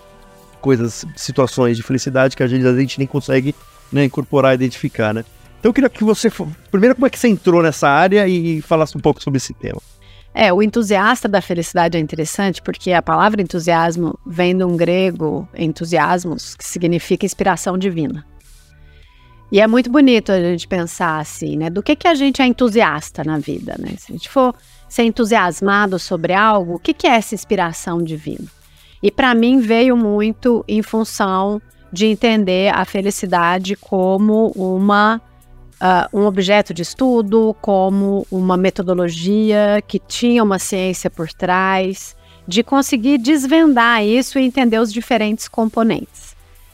coisas, 0.60 1.06
situações 1.16 1.76
de 1.76 1.82
felicidade 1.82 2.36
que 2.36 2.42
a 2.42 2.46
gente, 2.46 2.66
a 2.66 2.74
gente 2.74 2.98
nem 2.98 3.06
consegue 3.06 3.54
né, 3.92 4.04
incorporar, 4.04 4.54
identificar, 4.54 5.12
né? 5.12 5.24
Então 5.58 5.70
eu 5.70 5.74
queria 5.74 5.90
que 5.90 6.04
você, 6.04 6.30
primeiro, 6.70 6.94
como 6.94 7.06
é 7.06 7.10
que 7.10 7.18
você 7.18 7.28
entrou 7.28 7.62
nessa 7.62 7.88
área 7.88 8.26
e 8.26 8.62
falasse 8.62 8.96
um 8.96 9.00
pouco 9.00 9.22
sobre 9.22 9.36
esse 9.36 9.52
tema. 9.52 9.80
É, 10.32 10.52
o 10.52 10.62
entusiasta 10.62 11.28
da 11.28 11.42
felicidade 11.42 11.96
é 11.96 12.00
interessante 12.00 12.62
porque 12.62 12.92
a 12.92 13.02
palavra 13.02 13.42
entusiasmo 13.42 14.18
vem 14.24 14.56
de 14.56 14.64
um 14.64 14.76
grego 14.76 15.48
entusiasmos, 15.54 16.54
que 16.54 16.64
significa 16.64 17.26
inspiração 17.26 17.76
divina. 17.76 18.24
E 19.52 19.60
é 19.60 19.66
muito 19.66 19.90
bonito 19.90 20.30
a 20.30 20.40
gente 20.40 20.68
pensar 20.68 21.18
assim, 21.18 21.56
né? 21.56 21.68
Do 21.68 21.82
que, 21.82 21.96
que 21.96 22.06
a 22.06 22.14
gente 22.14 22.40
é 22.40 22.46
entusiasta 22.46 23.24
na 23.24 23.38
vida, 23.38 23.74
né? 23.78 23.94
Se 23.98 24.12
a 24.12 24.14
gente 24.14 24.28
for 24.28 24.54
ser 24.88 25.02
entusiasmado 25.02 25.98
sobre 25.98 26.32
algo, 26.32 26.74
o 26.74 26.78
que, 26.78 26.94
que 26.94 27.06
é 27.06 27.16
essa 27.16 27.34
inspiração 27.34 28.02
divina? 28.02 28.46
E 29.02 29.10
para 29.10 29.34
mim 29.34 29.60
veio 29.60 29.96
muito 29.96 30.64
em 30.68 30.82
função 30.82 31.60
de 31.92 32.06
entender 32.06 32.72
a 32.72 32.84
felicidade 32.84 33.74
como 33.74 34.52
uma 34.54 35.20
uh, 35.80 36.16
um 36.16 36.26
objeto 36.26 36.72
de 36.72 36.82
estudo, 36.82 37.56
como 37.60 38.24
uma 38.30 38.56
metodologia 38.56 39.82
que 39.88 39.98
tinha 39.98 40.44
uma 40.44 40.60
ciência 40.60 41.10
por 41.10 41.32
trás, 41.32 42.14
de 42.46 42.62
conseguir 42.62 43.18
desvendar 43.18 44.04
isso 44.04 44.38
e 44.38 44.44
entender 44.44 44.78
os 44.78 44.92
diferentes 44.92 45.48
componentes 45.48 46.29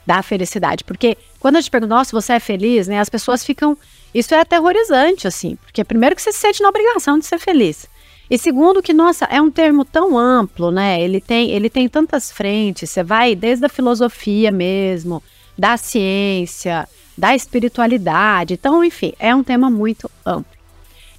da 0.07 0.23
felicidade. 0.23 0.85
Porque 0.85 1.19
quando 1.41 1.57
a 1.57 1.61
gente 1.61 1.71
pergunta, 1.71 1.95
nossa, 1.95 2.13
você 2.13 2.35
é 2.35 2.41
feliz, 2.41 2.87
né? 2.87 3.01
As 3.01 3.09
pessoas 3.09 3.45
ficam. 3.45 3.77
Isso 4.15 4.35
é 4.35 4.41
aterrorizante, 4.41 5.27
assim. 5.27 5.57
Porque 5.57 5.85
primeiro 5.85 6.15
que 6.15 6.23
você 6.23 6.33
se 6.33 6.39
sente 6.39 6.63
na 6.63 6.69
obrigação 6.69 7.19
de 7.19 7.27
ser 7.27 7.39
feliz. 7.39 7.89
E 8.31 8.39
segundo 8.39 8.83
que, 8.83 8.93
nossa, 8.93 9.25
é 9.27 9.41
um 9.41 9.51
termo 9.51 9.85
tão 9.85 10.19
amplo, 10.19 10.71
né? 10.71 11.01
Ele 11.01 11.21
tem, 11.21 11.51
ele 11.51 11.69
tem 11.69 11.89
tantas 11.89 12.31
frentes. 12.31 12.91
Você 12.91 13.03
vai 13.03 13.35
desde 13.35 13.67
a 13.67 13.69
filosofia 13.69 14.51
mesmo, 14.51 15.23
da 15.57 15.77
ciência, 15.77 16.89
da 17.17 17.35
espiritualidade. 17.35 18.55
Então, 18.55 18.83
enfim, 18.83 19.13
é 19.19 19.35
um 19.35 19.45
tema 19.45 19.71
muito 19.71 20.11
amplo. 20.25 20.57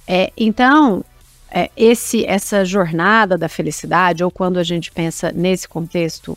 É, 0.06 0.32
então, 0.36 1.04
é, 1.50 1.70
esse, 1.76 2.26
essa 2.26 2.64
jornada 2.64 3.38
da 3.38 3.48
felicidade, 3.48 4.22
ou 4.22 4.30
quando 4.30 4.58
a 4.58 4.62
gente 4.62 4.92
pensa 4.92 5.32
nesse 5.32 5.66
contexto 5.66 6.36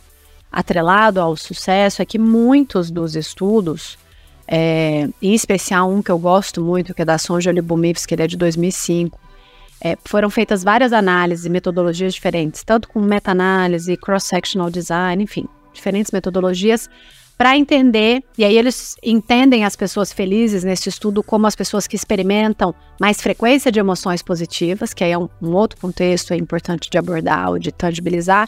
atrelado 0.51 1.21
ao 1.21 1.35
sucesso 1.37 2.01
é 2.01 2.05
que 2.05 2.19
muitos 2.19 2.91
dos 2.91 3.15
estudos, 3.15 3.97
é, 4.47 5.07
em 5.21 5.33
especial 5.33 5.89
um 5.89 6.01
que 6.01 6.11
eu 6.11 6.19
gosto 6.19 6.61
muito, 6.61 6.93
que 6.93 7.01
é 7.01 7.05
da 7.05 7.17
Sonja 7.17 7.51
Libumivs, 7.51 8.05
que 8.05 8.13
ele 8.13 8.23
é 8.23 8.27
de 8.27 8.35
2005, 8.37 9.19
é, 9.83 9.97
foram 10.05 10.29
feitas 10.29 10.63
várias 10.63 10.93
análises 10.93 11.45
e 11.45 11.49
metodologias 11.49 12.13
diferentes, 12.13 12.63
tanto 12.63 12.87
com 12.89 12.99
meta-análise, 12.99 13.97
cross-sectional 13.97 14.69
design, 14.69 15.23
enfim, 15.23 15.47
diferentes 15.73 16.11
metodologias 16.11 16.89
para 17.41 17.57
entender, 17.57 18.23
e 18.37 18.45
aí 18.45 18.55
eles 18.55 18.95
entendem 19.01 19.65
as 19.65 19.75
pessoas 19.75 20.13
felizes 20.13 20.63
nesse 20.63 20.89
estudo 20.89 21.23
como 21.23 21.47
as 21.47 21.55
pessoas 21.55 21.87
que 21.87 21.95
experimentam 21.95 22.75
mais 22.99 23.19
frequência 23.19 23.71
de 23.71 23.79
emoções 23.79 24.21
positivas, 24.21 24.93
que 24.93 25.03
aí 25.03 25.11
é 25.11 25.17
um, 25.17 25.27
um 25.41 25.53
outro 25.53 25.79
contexto 25.79 26.33
é 26.33 26.37
importante 26.37 26.87
de 26.87 26.99
abordar 26.99 27.49
ou 27.49 27.57
de 27.57 27.71
tangibilizar, 27.71 28.47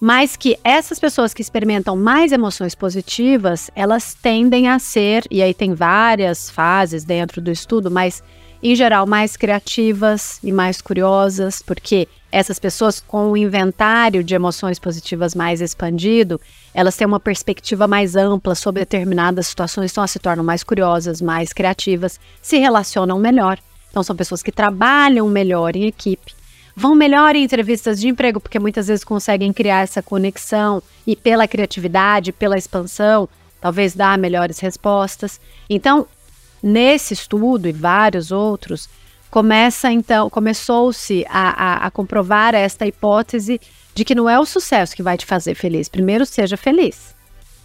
mas 0.00 0.36
que 0.36 0.58
essas 0.62 0.98
pessoas 0.98 1.32
que 1.32 1.42
experimentam 1.42 1.96
mais 1.96 2.32
emoções 2.32 2.74
positivas, 2.74 3.70
elas 3.74 4.14
tendem 4.14 4.68
a 4.68 4.78
ser, 4.78 5.24
e 5.30 5.42
aí 5.42 5.54
tem 5.54 5.74
várias 5.74 6.50
fases 6.50 7.04
dentro 7.04 7.40
do 7.40 7.50
estudo, 7.50 7.90
mas 7.90 8.22
em 8.62 8.74
geral 8.74 9.06
mais 9.06 9.36
criativas 9.36 10.38
e 10.42 10.50
mais 10.50 10.80
curiosas, 10.80 11.62
porque 11.62 12.08
essas 12.32 12.58
pessoas 12.58 12.98
com 12.98 13.30
o 13.30 13.36
inventário 13.36 14.24
de 14.24 14.34
emoções 14.34 14.78
positivas 14.78 15.34
mais 15.34 15.60
expandido, 15.60 16.40
elas 16.72 16.96
têm 16.96 17.06
uma 17.06 17.20
perspectiva 17.20 17.86
mais 17.86 18.16
ampla 18.16 18.54
sobre 18.54 18.80
determinadas 18.80 19.46
situações, 19.46 19.92
então 19.92 20.02
elas 20.02 20.10
se 20.10 20.18
tornam 20.18 20.42
mais 20.42 20.64
curiosas, 20.64 21.20
mais 21.20 21.52
criativas, 21.52 22.18
se 22.42 22.56
relacionam 22.58 23.18
melhor. 23.18 23.58
Então 23.90 24.02
são 24.02 24.16
pessoas 24.16 24.42
que 24.42 24.50
trabalham 24.50 25.28
melhor 25.28 25.76
em 25.76 25.86
equipe 25.86 26.34
vão 26.76 26.94
melhor 26.94 27.36
em 27.36 27.44
entrevistas 27.44 28.00
de 28.00 28.08
emprego, 28.08 28.40
porque 28.40 28.58
muitas 28.58 28.88
vezes 28.88 29.04
conseguem 29.04 29.52
criar 29.52 29.82
essa 29.82 30.02
conexão 30.02 30.82
e 31.06 31.14
pela 31.14 31.46
criatividade, 31.46 32.32
pela 32.32 32.58
expansão, 32.58 33.28
talvez 33.60 33.94
dar 33.94 34.18
melhores 34.18 34.58
respostas. 34.58 35.40
Então, 35.70 36.06
nesse 36.62 37.14
estudo 37.14 37.68
e 37.68 37.72
vários 37.72 38.30
outros, 38.32 38.88
começa 39.30 39.90
então, 39.90 40.28
começou-se 40.28 41.24
a, 41.28 41.48
a, 41.48 41.86
a 41.86 41.90
comprovar 41.90 42.54
esta 42.54 42.86
hipótese 42.86 43.60
de 43.94 44.04
que 44.04 44.14
não 44.14 44.28
é 44.28 44.38
o 44.38 44.44
sucesso 44.44 44.96
que 44.96 45.02
vai 45.02 45.16
te 45.16 45.24
fazer 45.24 45.54
feliz. 45.54 45.88
Primeiro, 45.88 46.26
seja 46.26 46.56
feliz. 46.56 47.14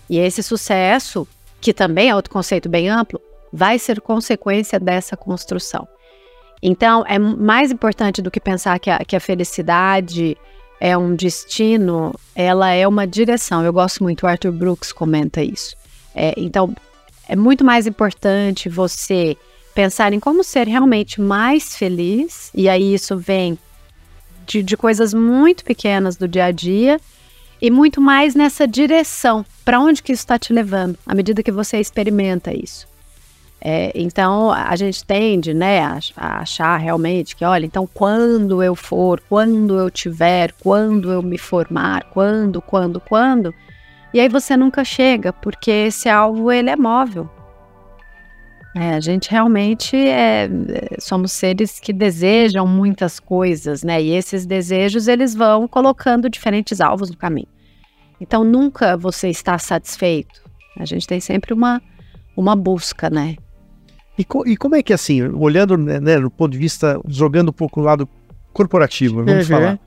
E 0.09 0.17
esse 0.17 0.41
sucesso, 0.43 1.27
que 1.59 1.73
também 1.73 2.09
é 2.09 2.15
outro 2.15 2.31
conceito 2.31 2.69
bem 2.69 2.89
amplo, 2.89 3.19
vai 3.51 3.79
ser 3.79 3.99
consequência 3.99 4.79
dessa 4.79 5.17
construção. 5.17 5.87
Então, 6.61 7.03
é 7.07 7.17
mais 7.17 7.71
importante 7.71 8.21
do 8.21 8.29
que 8.29 8.39
pensar 8.39 8.79
que 8.79 8.89
a, 8.89 8.99
que 8.99 9.15
a 9.15 9.19
felicidade 9.19 10.37
é 10.79 10.97
um 10.97 11.15
destino, 11.15 12.13
ela 12.35 12.71
é 12.71 12.87
uma 12.87 13.05
direção. 13.05 13.63
Eu 13.63 13.73
gosto 13.73 14.03
muito, 14.03 14.23
o 14.23 14.27
Arthur 14.27 14.51
Brooks 14.51 14.91
comenta 14.91 15.41
isso. 15.41 15.75
É, 16.15 16.33
então, 16.37 16.73
é 17.27 17.35
muito 17.35 17.63
mais 17.63 17.85
importante 17.87 18.67
você 18.67 19.37
pensar 19.73 20.11
em 20.13 20.19
como 20.19 20.43
ser 20.43 20.67
realmente 20.67 21.21
mais 21.21 21.77
feliz, 21.77 22.49
e 22.53 22.67
aí 22.67 22.93
isso 22.93 23.15
vem 23.17 23.57
de, 24.45 24.63
de 24.63 24.75
coisas 24.75 25.13
muito 25.13 25.63
pequenas 25.63 26.17
do 26.17 26.27
dia 26.27 26.45
a 26.45 26.51
dia 26.51 26.99
e 27.61 27.69
muito 27.69 28.01
mais 28.01 28.35
nessa 28.35 28.67
direção, 28.67 29.45
para 29.63 29.79
onde 29.79 30.01
que 30.01 30.11
isso 30.11 30.23
está 30.23 30.39
te 30.39 30.51
levando, 30.51 30.97
à 31.05 31.13
medida 31.13 31.43
que 31.43 31.51
você 31.51 31.77
experimenta 31.77 32.53
isso. 32.53 32.88
É, 33.61 33.91
então 33.93 34.51
a 34.51 34.73
gente 34.77 35.03
tende, 35.03 35.53
né, 35.53 35.81
a, 35.81 35.99
a, 36.15 36.37
achar 36.39 36.77
realmente 36.77 37.35
que, 37.35 37.43
olha, 37.43 37.65
então 37.65 37.87
quando 37.93 38.63
eu 38.63 38.73
for, 38.73 39.21
quando 39.27 39.77
eu 39.77 39.89
tiver, 39.89 40.53
quando 40.61 41.11
eu 41.11 41.21
me 41.21 41.37
formar, 41.37 42.05
quando, 42.05 42.61
quando, 42.61 43.01
quando, 43.01 43.53
e 44.13 44.19
aí 44.19 44.29
você 44.29 44.55
nunca 44.55 44.83
chega, 44.85 45.33
porque 45.33 45.69
esse 45.69 46.07
alvo 46.07 46.51
ele 46.51 46.69
é 46.69 46.75
móvel. 46.75 47.29
É, 48.75 48.93
a 48.93 48.99
gente 48.99 49.29
realmente 49.29 49.97
é, 49.97 50.47
somos 50.99 51.31
seres 51.31 51.79
que 51.79 51.91
desejam 51.91 52.65
muitas 52.65 53.19
coisas, 53.19 53.83
né? 53.83 54.01
E 54.01 54.11
esses 54.11 54.45
desejos 54.45 55.07
eles 55.07 55.35
vão 55.35 55.67
colocando 55.67 56.29
diferentes 56.29 56.79
alvos 56.79 57.09
no 57.09 57.17
caminho. 57.17 57.47
Então 58.21 58.43
nunca 58.43 58.95
você 58.95 59.29
está 59.29 59.57
satisfeito. 59.57 60.41
A 60.77 60.85
gente 60.85 61.07
tem 61.07 61.19
sempre 61.19 61.53
uma, 61.53 61.81
uma 62.37 62.55
busca, 62.55 63.09
né? 63.09 63.35
E, 64.19 64.25
co 64.25 64.45
e 64.45 64.57
como 64.57 64.75
é 64.75 64.83
que 64.83 64.91
assim, 64.91 65.23
olhando 65.23 65.77
né, 65.77 65.97
né, 65.97 66.19
do 66.19 66.29
ponto 66.29 66.51
de 66.51 66.57
vista, 66.57 66.99
jogando 67.07 67.49
um 67.49 67.53
pouco 67.53 67.79
o 67.79 67.83
lado 67.83 68.07
corporativo, 68.51 69.23
vamos 69.23 69.49
uhum. 69.49 69.55
falar. 69.55 69.79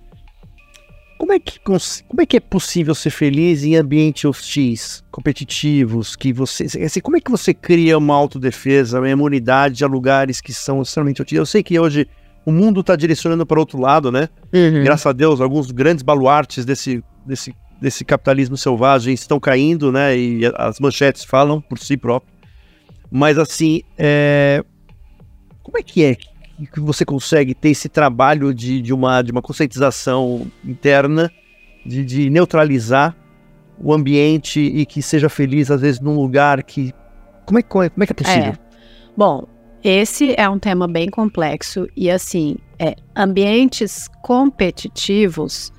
Como 1.18 1.32
é, 1.32 1.38
que, 1.38 1.60
como 1.60 2.20
é 2.20 2.26
que 2.26 2.38
é 2.38 2.40
possível 2.40 2.94
ser 2.94 3.10
feliz 3.10 3.62
em 3.62 3.76
ambientes 3.76 4.24
hostis, 4.24 5.04
competitivos, 5.10 6.16
que 6.16 6.32
você, 6.32 6.64
assim, 6.64 7.00
como 7.00 7.16
é 7.16 7.20
que 7.20 7.30
você 7.30 7.54
cria 7.54 7.96
uma 7.96 8.14
autodefesa, 8.14 8.98
uma 8.98 9.08
imunidade 9.08 9.84
a 9.84 9.86
lugares 9.86 10.40
que 10.40 10.52
são 10.52 10.80
extremamente 10.80 11.20
hostis? 11.22 11.38
Eu 11.38 11.46
sei 11.46 11.62
que 11.62 11.78
hoje 11.78 12.08
o 12.44 12.50
mundo 12.50 12.80
está 12.80 12.96
direcionando 12.96 13.44
para 13.44 13.60
outro 13.60 13.78
lado, 13.78 14.10
né? 14.10 14.30
Uhum. 14.52 14.82
Graças 14.82 15.06
a 15.06 15.12
Deus, 15.12 15.40
alguns 15.40 15.70
grandes 15.70 16.02
baluartes 16.02 16.64
desse, 16.64 17.04
desse, 17.24 17.54
desse 17.80 18.04
capitalismo 18.04 18.56
selvagem 18.56 19.12
estão 19.12 19.38
caindo, 19.38 19.92
né? 19.92 20.16
E 20.16 20.40
as 20.56 20.80
manchetes 20.80 21.22
falam 21.22 21.60
por 21.60 21.78
si 21.78 21.96
próprio. 21.98 22.31
Mas 23.12 23.38
assim, 23.38 23.82
é... 23.98 24.64
como 25.62 25.76
é 25.76 25.82
que 25.82 26.02
é 26.02 26.16
que 26.66 26.80
você 26.80 27.04
consegue 27.04 27.54
ter 27.54 27.70
esse 27.70 27.88
trabalho 27.88 28.54
de, 28.54 28.80
de, 28.80 28.92
uma, 28.94 29.20
de 29.20 29.32
uma 29.32 29.42
conscientização 29.42 30.46
interna, 30.64 31.30
de, 31.84 32.04
de 32.04 32.30
neutralizar 32.30 33.16
o 33.78 33.92
ambiente 33.92 34.60
e 34.60 34.86
que 34.86 35.02
seja 35.02 35.28
feliz, 35.28 35.70
às 35.70 35.80
vezes, 35.80 36.00
num 36.00 36.14
lugar 36.14 36.62
que. 36.62 36.92
Como 37.44 37.58
é, 37.58 37.62
como 37.62 37.82
é, 37.82 37.86
é 37.86 38.06
que 38.06 38.12
é 38.12 38.14
possível? 38.14 38.52
É. 38.52 38.58
Bom, 39.16 39.46
esse 39.82 40.34
é 40.38 40.48
um 40.48 40.58
tema 40.58 40.86
bem 40.86 41.10
complexo 41.10 41.88
e, 41.96 42.10
assim, 42.10 42.56
é, 42.78 42.94
ambientes 43.16 44.08
competitivos 44.22 45.72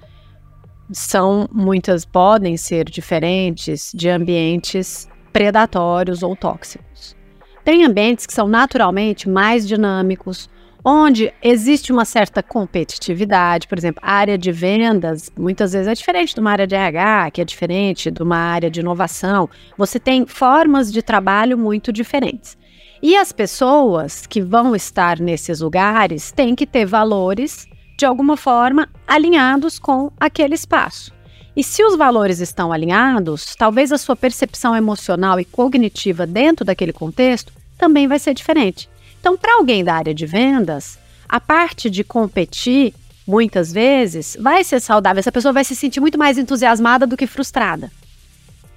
são 0.91 1.47
muitas 1.51 2.05
podem 2.05 2.57
ser 2.57 2.85
diferentes 2.85 3.91
de 3.95 4.09
ambientes 4.09 5.07
predatórios 5.31 6.21
ou 6.21 6.35
tóxicos. 6.35 7.15
Tem 7.63 7.85
ambientes 7.85 8.25
que 8.25 8.33
são 8.33 8.47
naturalmente 8.47 9.29
mais 9.29 9.65
dinâmicos, 9.65 10.49
onde 10.83 11.33
existe 11.41 11.93
uma 11.93 12.03
certa 12.03 12.43
competitividade, 12.43 13.69
por 13.69 13.77
exemplo, 13.77 14.01
a 14.03 14.11
área 14.11 14.37
de 14.37 14.51
vendas 14.51 15.31
muitas 15.37 15.71
vezes 15.71 15.87
é 15.87 15.93
diferente 15.93 16.33
de 16.35 16.41
uma 16.41 16.51
área 16.51 16.67
de 16.67 16.75
RH, 16.75 17.31
que 17.31 17.41
é 17.41 17.45
diferente 17.45 18.11
de 18.11 18.21
uma 18.21 18.35
área 18.35 18.69
de 18.69 18.81
inovação. 18.81 19.49
Você 19.77 19.97
tem 19.97 20.25
formas 20.25 20.91
de 20.91 21.01
trabalho 21.01 21.57
muito 21.57 21.93
diferentes. 21.93 22.57
E 23.01 23.15
as 23.15 23.31
pessoas 23.31 24.27
que 24.27 24.41
vão 24.41 24.75
estar 24.75 25.19
nesses 25.19 25.61
lugares 25.61 26.31
têm 26.33 26.55
que 26.55 26.65
ter 26.65 26.85
valores, 26.85 27.65
de 27.97 28.05
alguma 28.05 28.35
forma, 28.35 28.89
alinhados 29.07 29.79
com 29.79 30.11
aquele 30.19 30.55
espaço. 30.55 31.13
E 31.55 31.63
se 31.63 31.83
os 31.83 31.95
valores 31.95 32.39
estão 32.39 32.71
alinhados, 32.71 33.55
talvez 33.55 33.91
a 33.91 33.97
sua 33.97 34.15
percepção 34.15 34.75
emocional 34.75 35.39
e 35.39 35.45
cognitiva 35.45 36.25
dentro 36.25 36.65
daquele 36.65 36.91
contexto 36.91 37.53
também 37.77 38.07
vai 38.07 38.17
ser 38.17 38.33
diferente. 38.33 38.89
Então, 39.19 39.37
para 39.37 39.55
alguém 39.55 39.83
da 39.83 39.93
área 39.93 40.13
de 40.13 40.25
vendas, 40.25 40.97
a 41.29 41.39
parte 41.39 41.89
de 41.89 42.03
competir, 42.03 42.93
muitas 43.25 43.71
vezes, 43.71 44.35
vai 44.39 44.63
ser 44.63 44.79
saudável. 44.79 45.19
Essa 45.19 45.31
pessoa 45.31 45.53
vai 45.53 45.63
se 45.63 45.75
sentir 45.75 45.99
muito 45.99 46.17
mais 46.17 46.37
entusiasmada 46.37 47.05
do 47.05 47.15
que 47.15 47.27
frustrada. 47.27 47.91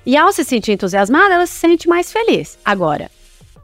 E 0.05 0.17
ao 0.17 0.31
se 0.33 0.45
sentir 0.45 0.73
entusiasmada, 0.73 1.35
ela 1.35 1.47
se 1.47 1.55
sente 1.55 1.89
mais 1.89 2.13
feliz. 2.13 2.59
Agora, 2.65 3.11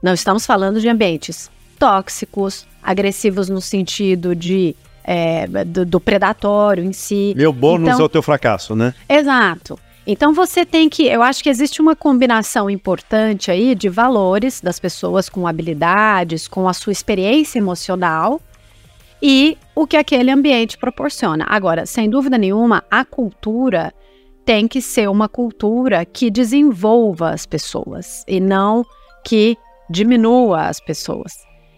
não 0.03 0.15
estamos 0.15 0.45
falando 0.45 0.81
de 0.81 0.89
ambientes 0.89 1.51
tóxicos, 1.79 2.67
agressivos 2.83 3.49
no 3.49 3.61
sentido 3.61 4.35
de 4.35 4.75
é, 5.05 5.47
do, 5.65 5.85
do, 5.85 6.01
predatório 6.01 6.85
em 6.85 6.93
si. 6.93 7.35
Meu 7.37 7.53
bônus 7.53 7.89
então, 7.89 8.01
é 8.01 8.05
o 8.05 8.09
teu 8.09 8.23
fracasso, 8.23 8.75
né? 8.75 8.95
Exato. 9.09 9.79
Então 10.07 10.33
você 10.33 10.67
tem 10.67 10.89
que, 10.89 11.07
eu 11.07 11.23
acho 11.23 11.43
que 11.43 11.49
existe 11.49 11.81
uma 11.81 11.95
combinação 11.95 12.69
importante 12.69 13.51
aí 13.51 13.75
de 13.75 13.89
valores 13.89 14.61
das 14.61 14.81
pessoas 14.81 15.29
com 15.29 15.47
habilidades, 15.47 16.49
com 16.49 16.69
a 16.69 16.73
sua 16.73 16.93
experiência 16.93 17.59
emocional 17.59 18.41
e 19.23 19.57
o 19.75 19.87
que 19.87 19.97
aquele 19.97 20.31
ambiente 20.31 20.77
proporciona. 20.77 21.47
Agora, 21.49 21.87
sem 21.87 22.11
dúvida 22.11 22.37
nenhuma, 22.37 22.83
a 22.91 23.05
cultura 23.05 23.95
tem 24.45 24.67
que 24.67 24.81
ser 24.81 25.09
uma 25.09 25.29
cultura 25.29 26.05
que 26.05 26.31
desenvolva 26.31 27.31
as 27.31 27.47
pessoas 27.47 28.25
e 28.27 28.41
não 28.41 28.85
que 29.25 29.57
diminua 29.89 30.63
as 30.63 30.81
pessoas. 30.81 31.33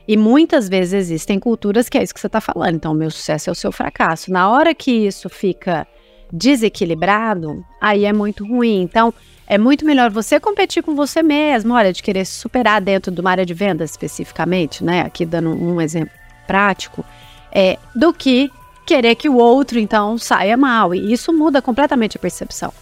E 0.06 0.16
muitas 0.16 0.68
vezes 0.68 0.92
existem 0.92 1.38
culturas 1.38 1.88
que 1.88 1.96
é 1.96 2.02
isso 2.02 2.12
que 2.12 2.20
você 2.20 2.26
está 2.26 2.40
falando. 2.40 2.74
Então, 2.76 2.92
o 2.92 2.94
meu 2.94 3.10
sucesso 3.10 3.48
é 3.48 3.52
o 3.52 3.54
seu 3.54 3.72
fracasso. 3.72 4.30
Na 4.30 4.50
hora 4.50 4.74
que 4.74 4.90
isso 4.90 5.28
fica 5.28 5.86
desequilibrado, 6.32 7.64
aí 7.80 8.04
é 8.04 8.12
muito 8.12 8.46
ruim. 8.46 8.82
Então, 8.82 9.14
é 9.46 9.56
muito 9.56 9.84
melhor 9.84 10.10
você 10.10 10.40
competir 10.40 10.82
com 10.82 10.94
você 10.94 11.22
mesmo, 11.22 11.74
olha, 11.74 11.92
de 11.92 12.02
querer 12.02 12.24
se 12.24 12.32
superar 12.32 12.80
dentro 12.80 13.12
de 13.12 13.20
uma 13.20 13.30
área 13.30 13.46
de 13.46 13.54
vendas 13.54 13.90
especificamente, 13.90 14.82
né? 14.82 15.02
Aqui 15.02 15.24
dando 15.24 15.50
um 15.50 15.80
exemplo 15.80 16.12
prático, 16.46 17.04
é, 17.52 17.78
do 17.94 18.12
que 18.12 18.50
querer 18.86 19.14
que 19.14 19.28
o 19.28 19.36
outro 19.36 19.78
então 19.78 20.18
saia 20.18 20.56
mal. 20.56 20.94
E 20.94 21.12
isso 21.12 21.32
muda 21.32 21.62
completamente 21.62 22.16
a 22.16 22.20
percepção. 22.20 22.72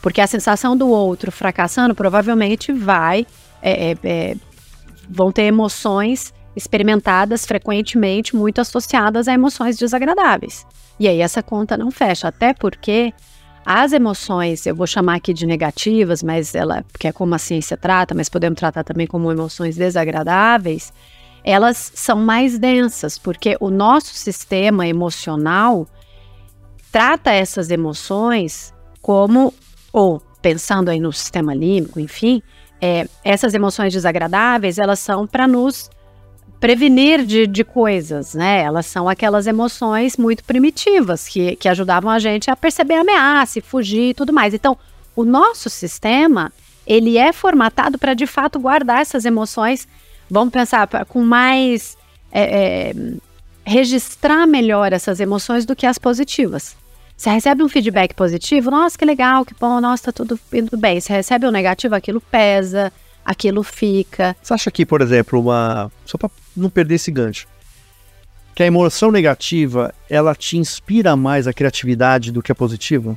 Porque 0.00 0.20
a 0.20 0.26
sensação 0.26 0.76
do 0.76 0.88
outro 0.88 1.32
fracassando 1.32 1.94
provavelmente 1.94 2.72
vai. 2.72 3.26
É, 3.60 3.90
é, 3.90 3.96
é 4.04 4.36
vão 5.10 5.32
ter 5.32 5.44
emoções 5.44 6.34
experimentadas 6.58 7.46
frequentemente 7.46 8.34
muito 8.34 8.60
associadas 8.60 9.28
a 9.28 9.32
emoções 9.32 9.78
desagradáveis. 9.78 10.66
E 10.98 11.06
aí 11.06 11.20
essa 11.20 11.42
conta 11.42 11.76
não 11.76 11.90
fecha, 11.90 12.28
até 12.28 12.52
porque 12.52 13.14
as 13.64 13.92
emoções, 13.92 14.66
eu 14.66 14.74
vou 14.74 14.86
chamar 14.86 15.16
aqui 15.16 15.32
de 15.32 15.46
negativas, 15.46 16.22
mas 16.22 16.54
ela, 16.54 16.84
que 16.98 17.06
é 17.06 17.12
como 17.12 17.34
a 17.34 17.38
ciência 17.38 17.76
trata, 17.76 18.14
mas 18.14 18.28
podemos 18.28 18.58
tratar 18.58 18.82
também 18.82 19.06
como 19.06 19.30
emoções 19.30 19.76
desagradáveis, 19.76 20.92
elas 21.44 21.92
são 21.94 22.18
mais 22.18 22.58
densas, 22.58 23.18
porque 23.18 23.56
o 23.60 23.70
nosso 23.70 24.14
sistema 24.14 24.88
emocional 24.88 25.86
trata 26.90 27.30
essas 27.30 27.70
emoções 27.70 28.74
como, 29.00 29.54
ou 29.92 30.20
pensando 30.42 30.88
aí 30.88 30.98
no 30.98 31.12
sistema 31.12 31.54
límbico, 31.54 32.00
enfim, 32.00 32.42
é, 32.80 33.06
essas 33.24 33.54
emoções 33.54 33.92
desagradáveis, 33.92 34.78
elas 34.78 34.98
são 34.98 35.26
para 35.26 35.46
nos 35.46 35.90
prevenir 36.60 37.24
de, 37.24 37.46
de 37.46 37.64
coisas, 37.64 38.34
né? 38.34 38.62
Elas 38.62 38.86
são 38.86 39.08
aquelas 39.08 39.46
emoções 39.46 40.16
muito 40.16 40.42
primitivas 40.44 41.28
que, 41.28 41.56
que 41.56 41.68
ajudavam 41.68 42.10
a 42.10 42.18
gente 42.18 42.50
a 42.50 42.56
perceber 42.56 42.94
a 42.94 43.00
ameaça, 43.00 43.60
fugir 43.60 44.10
e 44.10 44.14
tudo 44.14 44.32
mais. 44.32 44.54
Então, 44.54 44.76
o 45.14 45.24
nosso 45.24 45.70
sistema, 45.70 46.52
ele 46.86 47.16
é 47.16 47.32
formatado 47.32 47.98
para 47.98 48.14
de 48.14 48.26
fato 48.26 48.58
guardar 48.58 49.02
essas 49.02 49.24
emoções, 49.24 49.86
vamos 50.30 50.52
pensar, 50.52 50.88
com 51.06 51.22
mais. 51.22 51.96
É, 52.30 52.42
é, 52.42 52.94
registrar 53.68 54.46
melhor 54.46 54.92
essas 54.94 55.20
emoções 55.20 55.66
do 55.66 55.76
que 55.76 55.86
as 55.86 55.98
positivas. 55.98 56.74
Você 57.14 57.30
recebe 57.30 57.62
um 57.62 57.68
feedback 57.68 58.14
positivo, 58.14 58.70
nossa, 58.70 58.96
que 58.96 59.04
legal, 59.04 59.44
que 59.44 59.54
bom, 59.58 59.80
nossa, 59.80 60.04
tá 60.04 60.12
tudo 60.12 60.40
indo 60.52 60.76
bem. 60.76 61.00
Você 61.00 61.12
recebe 61.12 61.46
um 61.46 61.50
negativo, 61.50 61.94
aquilo 61.94 62.20
pesa, 62.20 62.92
aquilo 63.28 63.62
fica. 63.62 64.34
Você 64.42 64.54
acha 64.54 64.70
que, 64.70 64.86
por 64.86 65.02
exemplo, 65.02 65.38
uma. 65.38 65.92
Só 66.06 66.16
para 66.16 66.30
não 66.56 66.70
perder 66.70 66.94
esse 66.94 67.10
gancho. 67.10 67.46
que 68.54 68.62
a 68.62 68.66
emoção 68.66 69.12
negativa, 69.12 69.94
ela 70.08 70.34
te 70.34 70.56
inspira 70.56 71.14
mais 71.14 71.46
a 71.46 71.52
criatividade 71.52 72.32
do 72.32 72.42
que 72.42 72.50
a 72.50 72.54
positiva? 72.54 73.16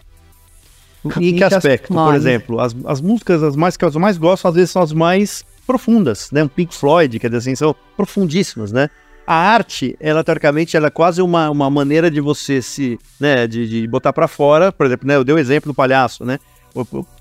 Em 1.19 1.35
que 1.35 1.43
aspecto? 1.43 1.93
Por 1.93 2.13
exemplo, 2.13 2.59
as, 2.59 2.75
as 2.85 2.99
músicas 2.99 3.41
as 3.41 3.55
mais 3.55 3.77
que 3.77 3.85
eu 3.85 3.99
mais 3.99 4.17
gosto, 4.17 4.47
às 4.47 4.53
vezes, 4.53 4.69
são 4.69 4.81
as 4.81 4.91
mais 4.91 5.45
profundas, 5.65 6.29
né? 6.31 6.43
Um 6.43 6.47
Pink 6.47 6.75
Floyd, 6.75 7.17
quer 7.17 7.27
dizer 7.27 7.37
assim, 7.37 7.55
são 7.55 7.73
profundíssimas, 7.95 8.71
né? 8.71 8.89
A 9.25 9.33
arte, 9.33 9.95
ela 9.99 10.23
teoricamente, 10.23 10.75
ela 10.75 10.87
é 10.87 10.91
quase 10.91 11.21
uma, 11.21 11.49
uma 11.49 11.69
maneira 11.69 12.11
de 12.11 12.19
você 12.19 12.61
se, 12.61 12.99
né, 13.19 13.47
de, 13.47 13.67
de 13.67 13.87
botar 13.87 14.11
para 14.11 14.27
fora, 14.27 14.71
por 14.71 14.85
exemplo, 14.85 15.07
né, 15.07 15.15
eu 15.15 15.23
dei 15.23 15.33
o 15.33 15.37
exemplo 15.39 15.71
do 15.71 15.75
palhaço, 15.75 16.25
né? 16.25 16.37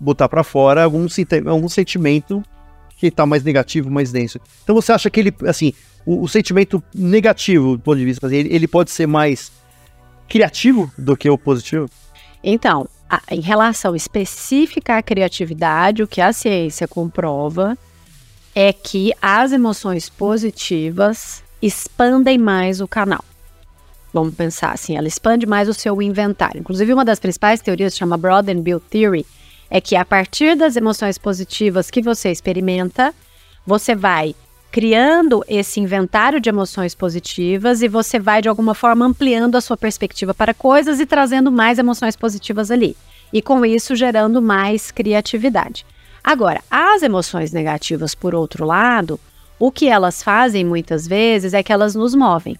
Botar 0.00 0.28
para 0.28 0.42
fora 0.42 0.82
algum, 0.84 1.06
algum 1.46 1.68
sentimento 1.68 2.42
que 3.00 3.10
tá 3.10 3.24
mais 3.24 3.42
negativo, 3.42 3.90
mais 3.90 4.12
denso. 4.12 4.38
Então 4.62 4.74
você 4.74 4.92
acha 4.92 5.08
que 5.08 5.18
ele, 5.18 5.34
assim, 5.46 5.72
o, 6.04 6.22
o 6.22 6.28
sentimento 6.28 6.82
negativo, 6.94 7.76
do 7.76 7.82
ponto 7.82 7.96
de 7.96 8.04
vista, 8.04 8.26
assim, 8.26 8.36
ele, 8.36 8.54
ele 8.54 8.68
pode 8.68 8.90
ser 8.90 9.06
mais 9.06 9.50
criativo 10.28 10.92
do 10.98 11.16
que 11.16 11.28
o 11.30 11.38
positivo? 11.38 11.88
Então, 12.44 12.86
a, 13.08 13.22
em 13.30 13.40
relação 13.40 13.96
específica 13.96 14.98
à 14.98 15.02
criatividade, 15.02 16.02
o 16.02 16.06
que 16.06 16.20
a 16.20 16.32
ciência 16.32 16.86
comprova 16.86 17.76
é 18.54 18.72
que 18.72 19.12
as 19.20 19.52
emoções 19.52 20.10
positivas 20.10 21.42
expandem 21.62 22.36
mais 22.36 22.80
o 22.80 22.88
canal. 22.88 23.24
Vamos 24.12 24.34
pensar 24.34 24.72
assim, 24.72 24.96
ela 24.96 25.08
expande 25.08 25.46
mais 25.46 25.68
o 25.68 25.74
seu 25.74 26.02
inventário. 26.02 26.60
Inclusive, 26.60 26.92
uma 26.92 27.04
das 27.04 27.20
principais 27.20 27.60
teorias 27.60 27.96
chama 27.96 28.16
Broad 28.18 28.50
and 28.50 28.60
Build 28.60 28.84
Theory, 28.90 29.24
é 29.70 29.80
que 29.80 29.94
a 29.94 30.04
partir 30.04 30.56
das 30.56 30.76
emoções 30.76 31.16
positivas 31.16 31.90
que 31.90 32.02
você 32.02 32.30
experimenta, 32.30 33.14
você 33.64 33.94
vai 33.94 34.34
criando 34.70 35.44
esse 35.48 35.80
inventário 35.80 36.40
de 36.40 36.48
emoções 36.48 36.94
positivas 36.94 37.82
e 37.82 37.88
você 37.88 38.18
vai 38.18 38.42
de 38.42 38.48
alguma 38.48 38.74
forma 38.74 39.04
ampliando 39.04 39.56
a 39.56 39.60
sua 39.60 39.76
perspectiva 39.76 40.34
para 40.34 40.54
coisas 40.54 41.00
e 41.00 41.06
trazendo 41.06 41.50
mais 41.50 41.78
emoções 41.78 42.16
positivas 42.16 42.70
ali. 42.70 42.96
E 43.32 43.40
com 43.40 43.64
isso 43.64 43.94
gerando 43.94 44.42
mais 44.42 44.90
criatividade. 44.90 45.86
Agora, 46.22 46.60
as 46.70 47.02
emoções 47.02 47.52
negativas, 47.52 48.14
por 48.14 48.34
outro 48.34 48.64
lado, 48.64 49.18
o 49.58 49.70
que 49.70 49.88
elas 49.88 50.22
fazem 50.22 50.64
muitas 50.64 51.06
vezes 51.06 51.54
é 51.54 51.62
que 51.62 51.72
elas 51.72 51.94
nos 51.94 52.14
movem. 52.14 52.56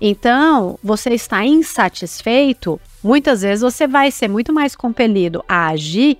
Então, 0.00 0.78
você 0.82 1.10
está 1.10 1.44
insatisfeito, 1.44 2.80
muitas 3.04 3.42
vezes 3.42 3.60
você 3.60 3.86
vai 3.86 4.10
ser 4.10 4.28
muito 4.28 4.50
mais 4.50 4.74
compelido 4.74 5.44
a 5.46 5.68
agir 5.68 6.18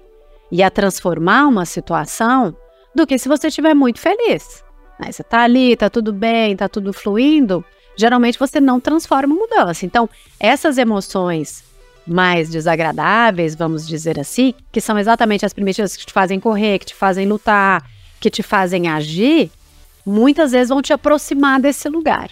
e 0.53 0.63
a 0.63 0.71
transformar 0.71 1.47
uma 1.49 1.65
situação 1.65 2.55
do 2.95 3.07
que 3.07 3.19
se 3.19 3.27
você 3.27 3.49
estiver 3.49 3.75
muito 3.75 3.99
feliz. 3.99 4.63
Né? 5.01 5.11
Você 5.11 5.23
está 5.23 5.41
ali, 5.41 5.73
está 5.73 5.89
tudo 5.89 6.13
bem, 6.13 6.53
está 6.53 6.69
tudo 6.69 6.93
fluindo. 6.93 7.65
Geralmente 7.97 8.39
você 8.39 8.61
não 8.61 8.79
transforma 8.79 9.35
mudança. 9.35 9.87
Então, 9.87 10.09
essas 10.39 10.77
emoções 10.77 11.65
mais 12.07 12.51
desagradáveis, 12.51 13.55
vamos 13.55 13.89
dizer 13.89 14.21
assim, 14.21 14.53
que 14.71 14.81
são 14.81 14.99
exatamente 14.99 15.47
as 15.47 15.55
primeiras 15.55 15.97
que 15.97 16.05
te 16.05 16.13
fazem 16.13 16.39
correr, 16.39 16.79
que 16.79 16.87
te 16.87 16.95
fazem 16.95 17.27
lutar, 17.27 17.83
que 18.21 18.29
te 18.29 18.43
fazem 18.43 18.89
agir, 18.89 19.51
muitas 20.05 20.53
vezes 20.53 20.69
vão 20.69 20.83
te 20.83 20.93
aproximar 20.93 21.59
desse 21.59 21.89
lugar. 21.89 22.31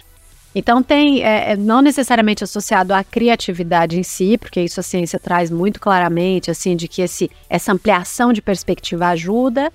Então 0.55 0.83
tem, 0.83 1.23
é, 1.23 1.53
é 1.53 1.57
não 1.57 1.81
necessariamente 1.81 2.43
associado 2.43 2.93
à 2.93 3.03
criatividade 3.03 3.99
em 3.99 4.03
si, 4.03 4.37
porque 4.37 4.61
isso 4.61 4.79
a 4.79 4.83
ciência 4.83 5.19
traz 5.19 5.49
muito 5.49 5.79
claramente, 5.79 6.51
assim, 6.51 6.75
de 6.75 6.87
que 6.87 7.01
esse, 7.01 7.29
essa 7.49 7.71
ampliação 7.71 8.31
de 8.31 8.41
perspectiva 8.41 9.07
ajuda, 9.07 9.71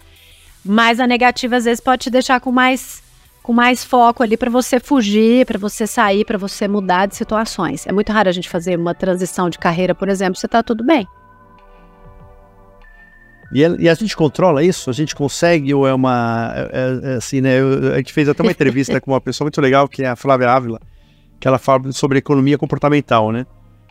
mas 0.65 1.01
a 1.01 1.07
negativa 1.07 1.57
às 1.57 1.65
vezes 1.65 1.81
pode 1.81 2.05
te 2.05 2.11
deixar 2.11 2.41
com 2.41 2.53
mais 2.53 3.03
com 3.43 3.53
mais 3.55 3.83
foco 3.83 4.23
ali 4.23 4.37
para 4.37 4.51
você 4.51 4.79
fugir, 4.79 5.47
para 5.47 5.59
você 5.59 5.87
sair, 5.87 6.23
para 6.23 6.37
você 6.37 6.69
mudar 6.69 7.07
de 7.07 7.17
situações. 7.17 7.87
É 7.87 7.93
muito 7.93 8.13
raro 8.13 8.29
a 8.29 8.33
gente 8.33 8.47
fazer 8.47 8.79
uma 8.79 8.95
transição 8.95 9.49
de 9.49 9.59
carreira, 9.59 9.95
por 9.95 10.11
exemplo, 10.11 10.39
você 10.39 10.45
está 10.45 10.63
tudo 10.63 10.85
bem. 10.85 11.09
E, 13.53 13.61
e, 13.61 13.89
a 13.89 13.95
gente 13.95 14.17
controla 14.17 14.63
isso? 14.63 14.91
A 14.91 14.93
gente 14.93 15.15
consegue 15.15 15.73
ou 15.73 15.87
é 15.87 15.95
uma. 15.95 16.53
É, 16.55 16.61
é, 16.73 17.13
é 17.13 17.15
assim, 17.17 17.41
né? 17.41 17.61
Eu, 17.61 17.95
a 17.95 17.97
gente 17.97 18.13
fez 18.13 18.29
até 18.29 18.43
uma 18.43 18.53
entrevista 18.53 19.01
com 19.01 19.13
uma 19.13 19.21
pessoa 19.21 19.47
muito 19.47 19.61
legal, 19.61 19.89
que 19.89 20.03
é 20.03 20.09
a 20.09 20.17
Flávia 20.17 20.51
Ávila, 20.51 20.81
que 21.41 21.49
ela 21.49 21.59
fala 21.59 21.91
sobre 21.93 22.19
economia 22.19 22.59
comportamental, 22.59 23.33
né? 23.33 23.47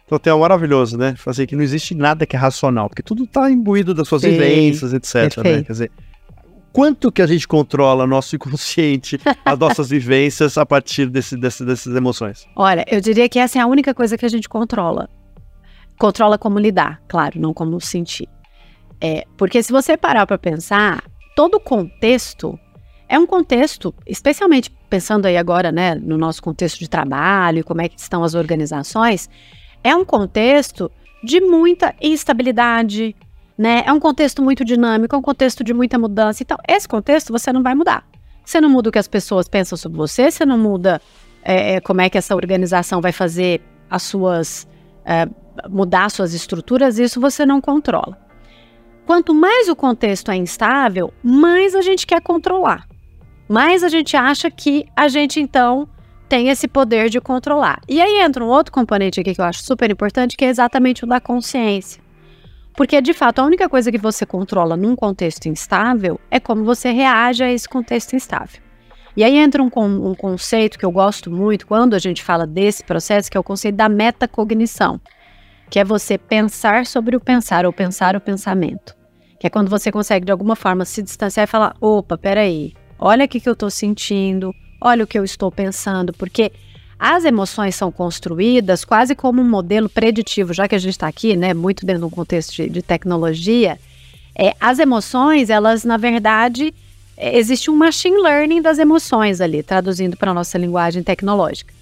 Então 0.06 0.17
tem 0.17 0.32
um 0.32 0.39
maravilhoso, 0.39 0.98
né? 0.98 1.15
Fazer 1.17 1.48
que 1.48 1.56
não 1.56 1.63
existe 1.63 1.93
nada 1.93 2.26
que 2.26 2.36
é 2.36 2.39
racional, 2.39 2.88
porque 2.88 3.04
tudo 3.04 3.26
está 3.26 3.52
imbuído 3.52 3.93
das 3.93 4.08
suas 4.08 4.22
Sim, 4.22 4.32
vivências, 4.32 4.93
etc. 4.93 5.38
Né? 5.43 5.63
Quer 5.63 5.72
dizer, 5.72 5.91
quanto 6.72 7.12
que 7.12 7.22
a 7.22 7.28
gente 7.28 7.46
controla 7.46 8.08
nosso 8.08 8.36
inconsciente, 8.36 9.20
as 9.43 9.60
nossas 9.60 9.89
vivências 9.89 10.58
a 10.58 10.65
partir 10.65 11.10
desse, 11.10 11.36
desse, 11.36 11.65
dessas 11.65 11.93
emoções? 11.93 12.48
Olha, 12.56 12.86
eu 12.89 13.02
diria 13.02 13.28
que 13.28 13.38
essa 13.38 13.60
é 13.60 13.62
a 13.62 13.67
única 13.67 13.93
coisa 13.93 14.17
que 14.17 14.26
a 14.26 14.30
gente 14.30 14.48
controla. 14.48 15.10
Controla 16.00 16.38
como 16.38 16.58
lidar, 16.58 17.02
claro, 17.08 17.38
não 17.41 17.54
como 17.54 17.82
sentir. 17.82 18.30
É, 19.00 19.26
porque 19.38 19.62
se 19.62 19.72
você 19.72 19.96
parar 19.96 20.26
para 20.26 20.38
pensar, 20.38 21.04
todo 21.36 21.56
o 21.56 21.60
contexto 21.60 22.60
é 23.08 23.18
um 23.18 23.26
contexto, 23.26 23.94
especialmente 24.06 24.70
pensando 24.90 25.26
aí 25.26 25.38
agora, 25.38 25.72
né, 25.72 25.96
no 25.96 26.18
nosso 26.18 26.42
contexto 26.42 26.80
de 26.80 26.90
trabalho, 26.90 27.64
como 27.64 27.82
é 27.82 27.88
que 27.88 28.00
estão 28.00 28.24
as 28.24 28.34
organizações, 28.34 29.30
é 29.84 29.96
um 29.96 30.04
contexto 30.04 30.92
de 31.24 31.40
muita 31.40 31.96
instabilidade, 32.02 33.16
né? 33.58 33.84
É 33.86 33.94
um 33.94 34.00
contexto 34.00 34.42
muito 34.42 34.64
dinâmico, 34.64 35.16
é 35.16 35.18
um 35.18 35.22
contexto 35.22 35.64
de 35.64 35.74
muita 35.74 35.98
mudança. 35.98 36.44
Então, 36.44 36.58
esse 36.68 36.88
contexto 36.88 37.32
você 37.32 37.52
não 37.52 37.64
vai 37.64 37.74
mudar. 37.74 38.06
Você 38.46 38.62
não 38.62 38.70
muda 38.70 38.90
o 38.90 38.92
que 38.92 39.00
as 39.00 39.08
pessoas 39.08 39.48
pensam 39.48 39.78
sobre 39.78 39.98
você, 39.98 40.30
você 40.30 40.46
não 40.46 40.58
muda 40.58 41.02
é, 41.44 41.76
é 41.76 41.82
como 41.82 42.02
é 42.02 42.10
que 42.10 42.18
essa 42.18 42.36
organização 42.36 43.02
vai 43.02 43.12
fazer 43.12 43.62
as 43.90 44.04
suas. 44.04 44.68
É, 45.06 45.28
mudar 45.70 46.12
suas 46.12 46.34
estruturas, 46.34 47.00
isso 47.00 47.20
você 47.20 47.46
não 47.46 47.60
controla. 47.62 48.27
Quanto 49.08 49.34
mais 49.34 49.70
o 49.70 49.76
contexto 49.76 50.32
é 50.32 50.36
instável, 50.36 51.13
mais 51.24 51.74
a 51.74 51.82
gente 51.82 52.06
quer 52.06 52.22
controlar. 52.22 52.86
Mais 53.48 53.82
a 53.82 53.88
gente 53.88 54.17
acha 54.17 54.52
que 54.52 54.86
a 54.93 55.08
gente 55.08 55.39
então 55.39 55.88
tem 56.28 56.50
esse 56.50 56.67
poder 56.67 57.08
de 57.08 57.22
controlar. 57.22 57.80
E 57.88 58.02
aí 58.02 58.20
entra 58.20 58.43
um 58.43 58.50
outro 58.50 58.74
componente 58.74 59.22
aqui 59.22 59.34
que 59.34 59.39
eu 59.39 59.46
acho 59.46 59.63
super 59.63 59.89
importante, 59.89 60.36
que 60.36 60.43
é 60.43 60.50
exatamente 60.50 61.06
o 61.06 61.08
da 61.08 61.22
consciência. 61.22 62.04
Porque, 62.76 63.00
de 63.00 63.13
fato, 63.13 63.39
a 63.39 63.46
única 63.46 63.70
coisa 63.70 63.89
que 63.93 63.98
você 63.98 64.26
controla 64.26 64.76
num 64.76 64.93
contexto 64.93 65.46
instável 65.46 66.20
é 66.30 66.38
como 66.38 66.65
você 66.65 66.91
reage 66.91 67.41
a 67.41 67.50
esse 67.50 67.70
contexto 67.70 68.13
instável. 68.13 68.60
E 69.15 69.24
aí 69.24 69.38
entra 69.38 69.63
um, 69.63 69.70
um 69.78 70.13
conceito 70.15 70.78
que 70.78 70.86
eu 70.86 70.91
gosto 70.91 71.32
muito 71.32 71.65
quando 71.65 71.93
a 71.93 72.00
gente 72.00 72.22
fala 72.22 72.46
desse 72.46 72.84
processo, 72.84 73.32
que 73.32 73.38
é 73.38 73.39
o 73.39 73.43
conceito 73.43 73.76
da 73.76 73.88
metacognição, 73.88 75.00
que 75.70 75.80
é 75.80 75.86
você 75.86 76.17
pensar 76.17 76.86
sobre 76.86 77.15
o 77.15 77.22
pensar 77.22 77.65
ou 77.65 77.72
pensar 77.72 78.13
o 78.13 78.20
pensamento. 78.20 78.97
Que 79.39 79.47
é 79.47 79.50
quando 79.50 79.69
você 79.69 79.91
consegue, 79.91 80.26
de 80.26 80.32
alguma 80.32 80.56
forma, 80.56 80.86
se 80.86 81.02
distanciar 81.02 81.45
e 81.45 81.47
falar: 81.47 81.76
opa, 81.80 82.17
peraí, 82.17 82.73
olha 82.97 83.26
o 83.26 83.28
que, 83.28 83.39
que 83.39 83.47
eu 83.50 83.54
estou 83.54 83.69
sentindo, 83.69 84.54
olha 84.82 85.04
o 85.04 85.08
que 85.08 85.17
eu 85.17 85.23
estou 85.23 85.52
pensando, 85.52 86.13
porque 86.13 86.52
as 87.00 87.26
emoções 87.26 87.76
são 87.76 87.91
construídas 87.91 88.84
quase 88.84 89.15
como 89.15 89.41
um 89.41 89.47
modelo 89.47 89.88
preditivo, 89.88 90.54
já 90.54 90.67
que 90.67 90.76
a 90.76 90.80
gente 90.80 90.91
está 90.91 91.08
aqui, 91.08 91.36
né, 91.36 91.54
muito 91.54 91.86
dentro 91.86 92.02
de 92.02 92.08
um 92.08 92.10
contexto 92.10 92.56
de, 92.56 92.69
de 92.69 92.82
tecnologia. 92.82 93.80
É, 94.36 94.56
as 94.60 94.80
emoções, 94.80 95.50
elas, 95.50 95.84
na 95.84 95.97
verdade, 95.97 96.73
é, 97.15 97.38
existe 97.38 97.69
um 97.69 97.76
machine 97.76 98.17
learning 98.17 98.62
das 98.62 98.80
emoções 98.80 99.41
ali, 99.41 99.62
traduzindo 99.62 100.17
para 100.17 100.32
a 100.32 100.34
nossa 100.34 100.58
linguagem 100.58 101.04
tecnológica. 101.04 101.77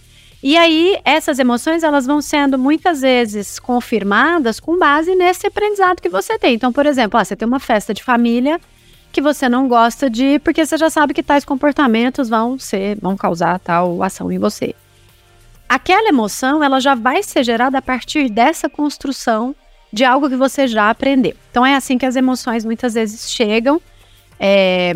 E 0.45 0.55
aí, 0.55 0.99
essas 1.03 1.39
emoções, 1.39 1.81
elas 1.81 2.05
vão 2.05 2.21
sendo 2.21 2.55
muitas 2.57 3.01
vezes 3.01 3.57
confirmadas 3.57 4.59
com 4.59 4.77
base 4.77 5.15
nesse 5.15 5.47
aprendizado 5.47 5.99
que 5.99 6.09
você 6.09 6.37
tem. 6.37 6.53
Então, 6.53 6.71
por 6.71 6.85
exemplo, 6.85 7.19
ah, 7.19 7.25
você 7.25 7.35
tem 7.35 7.47
uma 7.47 7.59
festa 7.59 7.95
de 7.95 8.03
família 8.03 8.61
que 9.11 9.21
você 9.21 9.49
não 9.49 9.67
gosta 9.67 10.07
de 10.07 10.37
porque 10.39 10.63
você 10.63 10.77
já 10.77 10.89
sabe 10.89 11.15
que 11.15 11.23
tais 11.23 11.43
comportamentos 11.43 12.29
vão 12.29 12.59
ser, 12.59 12.97
vão 13.01 13.17
causar 13.17 13.57
tal 13.59 14.03
ação 14.03 14.31
em 14.31 14.37
você 14.37 14.75
aquela 15.67 16.09
emoção 16.09 16.63
ela 16.63 16.79
já 16.79 16.95
vai 16.95 17.23
ser 17.23 17.43
gerada 17.43 17.77
a 17.77 17.81
partir 17.81 18.29
dessa 18.29 18.69
construção 18.69 19.55
de 19.91 20.03
algo 20.03 20.29
que 20.29 20.35
você 20.35 20.67
já 20.67 20.89
aprendeu. 20.89 21.35
Então 21.51 21.65
é 21.65 21.75
assim 21.75 21.97
que 21.97 22.05
as 22.05 22.15
emoções 22.15 22.65
muitas 22.65 22.93
vezes 22.93 23.31
chegam. 23.31 23.81
É, 24.39 24.93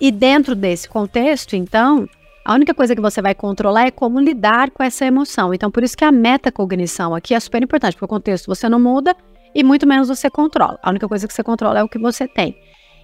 e 0.00 0.10
dentro 0.10 0.54
desse 0.54 0.88
contexto, 0.88 1.56
então, 1.56 2.08
a 2.44 2.54
única 2.54 2.74
coisa 2.74 2.94
que 2.94 3.00
você 3.00 3.22
vai 3.22 3.34
controlar 3.34 3.86
é 3.86 3.90
como 3.90 4.18
lidar 4.18 4.70
com 4.70 4.82
essa 4.82 5.06
emoção. 5.06 5.54
Então, 5.54 5.70
por 5.70 5.82
isso 5.82 5.96
que 5.96 6.04
a 6.04 6.10
metacognição 6.10 7.14
aqui 7.14 7.34
é 7.34 7.40
super 7.40 7.62
importante, 7.62 7.94
porque 7.94 8.04
o 8.04 8.08
contexto 8.08 8.46
você 8.46 8.68
não 8.68 8.80
muda 8.80 9.14
e 9.54 9.62
muito 9.62 9.86
menos 9.86 10.08
você 10.08 10.28
controla. 10.28 10.78
A 10.82 10.90
única 10.90 11.08
coisa 11.08 11.26
que 11.28 11.32
você 11.32 11.42
controla 11.42 11.80
é 11.80 11.84
o 11.84 11.88
que 11.88 11.98
você 11.98 12.26
tem. 12.26 12.56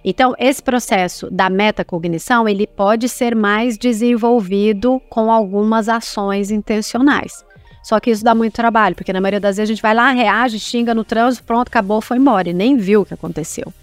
Então, 0.03 0.33
esse 0.37 0.61
processo 0.61 1.29
da 1.29 1.49
metacognição, 1.49 2.47
ele 2.47 2.65
pode 2.65 3.07
ser 3.09 3.35
mais 3.35 3.77
desenvolvido 3.77 5.01
com 5.09 5.31
algumas 5.31 5.89
ações 5.89 6.51
intencionais. 6.51 7.45
Só 7.83 7.99
que 7.99 8.11
isso 8.11 8.23
dá 8.23 8.35
muito 8.35 8.53
trabalho, 8.53 8.95
porque 8.95 9.11
na 9.13 9.21
maioria 9.21 9.39
das 9.39 9.57
vezes 9.57 9.69
a 9.69 9.73
gente 9.73 9.81
vai 9.81 9.93
lá, 9.93 10.11
reage, 10.11 10.59
xinga 10.59 10.93
no 10.93 11.03
trânsito, 11.03 11.45
pronto, 11.45 11.69
acabou, 11.69 12.01
foi 12.01 12.17
embora, 12.17 12.49
e 12.49 12.53
nem 12.53 12.77
viu 12.77 13.01
o 13.01 13.05
que 13.05 13.13
aconteceu. 13.13 13.73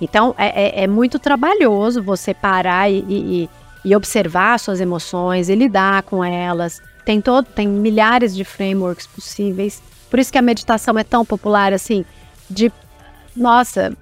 Então, 0.00 0.34
é, 0.38 0.80
é, 0.80 0.84
é 0.84 0.86
muito 0.86 1.18
trabalhoso 1.18 2.02
você 2.02 2.32
parar 2.32 2.90
e, 2.90 3.04
e, 3.08 3.50
e 3.88 3.96
observar 3.96 4.60
suas 4.60 4.80
emoções 4.80 5.48
e 5.48 5.54
lidar 5.54 6.02
com 6.02 6.22
elas, 6.22 6.82
tem 7.06 7.22
todo, 7.22 7.46
tem 7.46 7.66
milhares 7.66 8.36
de 8.36 8.44
frameworks 8.44 9.06
possíveis. 9.06 9.82
Por 10.10 10.18
isso 10.18 10.30
que 10.30 10.36
a 10.36 10.42
meditação 10.42 10.98
é 10.98 11.02
tão 11.02 11.24
popular 11.24 11.72
assim, 11.72 12.04
de 12.50 12.70
nossa, 13.34 13.96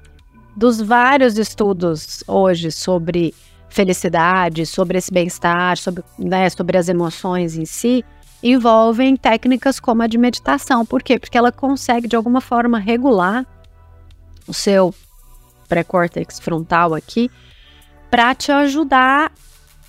dos 0.57 0.81
vários 0.81 1.39
estudos 1.39 2.25
hoje 2.27 2.73
sobre 2.73 3.33
felicidade, 3.69 4.67
sobre 4.67 4.99
esse 4.99 5.13
bem-estar, 5.13 5.77
sobre, 5.77 6.03
né, 6.19 6.51
sobre 6.51 6.77
as 6.77 6.89
emoções 6.89 7.57
em 7.57 7.65
si, 7.65 8.05
envolvem 8.43 9.17
técnicas 9.17 9.79
como 9.79 10.03
a 10.03 10.09
de 10.09 10.19
meditação. 10.19 10.85
Por 10.85 11.01
quê? 11.01 11.17
Porque 11.17 11.39
ela 11.39 11.53
consegue, 11.53 12.09
de 12.09 12.17
alguma 12.17 12.41
forma, 12.41 12.79
regular 12.79 13.47
o 14.49 14.55
seu 14.55 14.93
pré-córtex 15.69 16.41
frontal 16.41 16.93
aqui 16.93 17.31
para 18.11 18.35
te 18.35 18.51
ajudar 18.51 19.31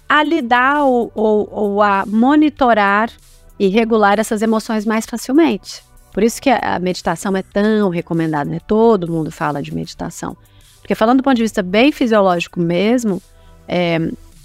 a 0.07 0.23
lidar 0.23 0.83
ou, 0.83 1.11
ou, 1.13 1.49
ou, 1.51 1.81
a 1.81 2.05
monitorar 2.05 3.11
e 3.59 3.67
regular 3.67 4.19
essas 4.19 4.41
emoções 4.41 4.85
mais 4.85 5.05
facilmente. 5.05 5.83
Por 6.13 6.23
isso 6.23 6.41
que 6.41 6.49
a 6.49 6.79
meditação 6.79 7.35
é 7.35 7.43
tão 7.43 7.89
recomendada, 7.89 8.49
né? 8.49 8.59
Todo 8.65 9.11
mundo 9.11 9.31
fala 9.31 9.61
de 9.61 9.73
meditação. 9.73 10.35
Porque 10.79 10.95
falando 10.95 11.17
do 11.17 11.23
ponto 11.23 11.35
de 11.35 11.43
vista 11.43 11.61
bem 11.61 11.91
fisiológico 11.91 12.59
mesmo, 12.59 13.21
é, 13.67 13.99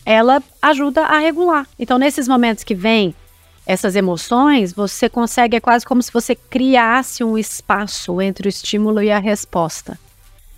ela 0.05 0.43
ajuda 0.61 1.03
a 1.03 1.19
regular. 1.19 1.67
Então, 1.79 1.99
nesses 1.99 2.27
momentos 2.27 2.65
que 2.65 2.75
vem 2.75 3.15
essas 3.65 3.95
emoções, 3.95 4.73
você 4.73 5.09
consegue, 5.09 5.57
é 5.57 5.61
quase 5.61 5.87
como 5.87 6.03
se 6.03 6.13
você 6.13 6.35
criasse 6.35 7.23
um 7.23 7.39
espaço 7.39 8.21
entre 8.21 8.49
o 8.49 8.51
estímulo 8.51 9.03
e 9.03 9.11
a 9.11 9.19
resposta. 9.19 9.99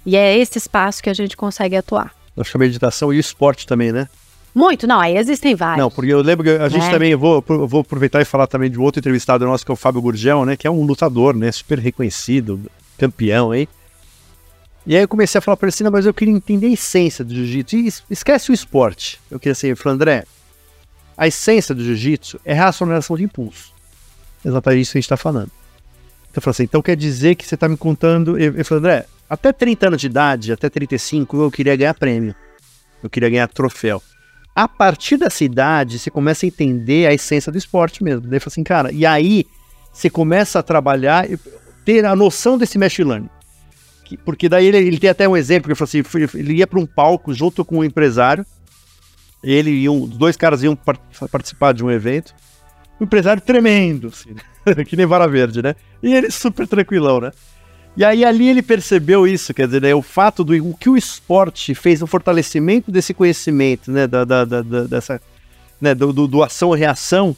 E 0.07 0.17
é 0.17 0.37
esse 0.37 0.59
espaço 0.59 1.03
que 1.03 1.11
a 1.11 1.15
gente 1.15 1.37
consegue 1.37 1.77
atuar. 1.77 2.15
Acho 2.37 2.51
que 2.51 2.57
a 2.57 2.61
meditação 2.61 3.13
e 3.13 3.17
o 3.17 3.21
esporte 3.21 3.67
também, 3.67 3.93
né? 3.93 4.09
Muito, 4.55 4.87
não, 4.87 5.01
aí 5.01 5.17
existem 5.17 5.57
vários. 5.57 5.79
Não, 5.79 5.91
porque 5.91 6.13
eu 6.13 6.23
lembro 6.23 6.45
que 6.45 6.51
a 6.51 6.69
gente 6.69 6.87
é. 6.87 6.91
também, 6.91 7.11
eu 7.11 7.19
vou, 7.19 7.45
eu 7.49 7.67
vou 7.67 7.81
aproveitar 7.81 8.21
e 8.21 8.25
falar 8.25 8.47
também 8.47 8.71
de 8.71 8.79
outro 8.79 9.01
entrevistado 9.01 9.45
nosso, 9.45 9.65
que 9.65 9.73
é 9.73 9.75
o 9.75 9.77
Fábio 9.77 10.01
Gurgel, 10.01 10.45
né? 10.45 10.57
Que 10.57 10.67
é 10.67 10.71
um 10.71 10.85
lutador, 10.85 11.35
né? 11.35 11.51
Super 11.51 11.81
reconhecido, 11.81 12.61
campeão, 12.97 13.53
hein? 13.53 13.67
E 14.87 14.95
aí 14.95 15.03
eu 15.03 15.09
comecei 15.09 15.39
a 15.39 15.43
falar 15.43 15.57
para 15.57 15.67
ele 15.67 15.75
assim, 15.75 15.85
mas 15.91 16.07
eu 16.07 16.15
queria 16.15 16.33
entender 16.33 16.67
a 16.67 16.71
essência 16.71 17.25
do 17.25 17.35
jiu-jitsu. 17.35 18.05
E 18.09 18.13
esquece 18.13 18.51
o 18.51 18.55
esporte. 18.55 19.21
Eu 19.29 19.41
queria 19.41 19.53
assim, 19.53 19.69
eu 19.69 19.77
falei, 19.77 19.97
André, 19.97 20.25
a 21.17 21.27
essência 21.27 21.75
do 21.75 21.83
jiu-jitsu 21.83 22.39
é 22.45 22.53
racionalização 22.53 23.17
de 23.17 23.25
impulso. 23.25 23.73
Exatamente 24.45 24.83
isso 24.83 24.93
que 24.93 24.99
a 24.99 25.01
gente 25.01 25.07
está 25.07 25.17
falando. 25.17 25.51
Então 26.31 26.37
eu 26.37 26.43
falei 26.43 26.53
assim, 26.53 26.63
então 26.65 26.83
quer 26.83 26.97
dizer 26.97 27.35
que 27.35 27.45
você 27.45 27.57
está 27.57 27.69
me 27.69 27.77
contando... 27.77 28.39
Eu, 28.39 28.55
eu 28.55 28.65
falei, 28.65 28.81
André, 28.81 29.07
até 29.29 29.53
30 29.53 29.87
anos 29.89 30.01
de 30.01 30.07
idade, 30.07 30.53
até 30.53 30.69
35, 30.69 31.43
eu 31.43 31.51
queria 31.51 31.75
ganhar 31.75 31.95
prêmio. 31.95 32.35
Eu 33.03 33.11
queria 33.11 33.31
ganhar 33.31 33.49
troféu. 33.49 34.03
A 34.55 34.69
partir 34.69 35.17
dessa 35.17 35.43
idade, 35.43 35.99
você 35.99 36.11
começa 36.11 36.47
a 36.47 36.49
entender 36.49 37.07
a 37.07 37.13
essência 37.13 37.51
do 37.51 37.59
esporte 37.59 38.05
mesmo. 38.05 38.29
Daí 38.29 38.39
fala 38.39 38.53
assim, 38.53 38.63
cara, 38.63 38.93
e 38.93 39.05
aí 39.05 39.47
você 39.93 40.09
começa 40.09 40.61
a 40.61 40.63
trabalhar, 40.63 41.27
ter 41.85 42.05
a 42.05 42.15
noção 42.15 42.57
desse 42.57 42.79
mesh 42.79 42.99
learning. 42.99 43.31
Porque 44.25 44.49
daí 44.49 44.67
ele, 44.67 44.77
ele 44.77 44.99
tem 44.99 45.11
até 45.11 45.29
um 45.29 45.37
exemplo, 45.37 45.73
ele 45.73 45.83
assim, 45.83 46.03
ele 46.35 46.55
ia 46.55 46.67
para 46.67 46.79
um 46.79 46.87
palco 46.87 47.35
junto 47.35 47.65
com 47.65 47.79
um 47.79 47.85
empresário, 47.85 48.47
ele 49.43 49.71
e 49.71 49.89
um, 49.89 50.05
os 50.05 50.11
dois 50.11 50.37
caras 50.37 50.63
iam 50.63 50.77
par 50.77 50.99
participar 51.31 51.73
de 51.73 51.85
um 51.85 51.91
evento, 51.91 52.35
um 53.01 53.05
empresário 53.05 53.43
tremendo, 53.43 54.09
assim, 54.09 54.35
que 54.87 54.97
nem 54.97 55.07
vara 55.07 55.27
verde, 55.27 55.63
né? 55.63 55.75
E 56.03 56.15
ele 56.15 56.31
super 56.31 56.69
tranquilão, 56.69 57.21
né? 57.21 57.33
E 57.97 58.05
aí 58.05 58.25
ali 58.25 58.49
ele 58.49 58.63
percebeu 58.63 59.27
isso, 59.27 59.55
quer 59.55 59.67
dizer, 59.67 59.81
né, 59.83 59.95
o 59.95 60.03
fato 60.03 60.43
do 60.43 60.53
o 60.69 60.75
que 60.75 60.91
o 60.91 60.97
esporte 60.97 61.75
fez 61.75 62.01
no 62.01 62.07
fortalecimento 62.07 62.91
desse 62.91 63.15
conhecimento, 63.15 63.91
né, 63.91 64.07
da, 64.07 64.25
da, 64.25 64.45
da 64.45 64.63
dessa, 64.63 65.21
né, 65.81 65.95
do, 65.95 66.13
do, 66.13 66.27
do 66.27 66.43
ação-reação, 66.43 67.37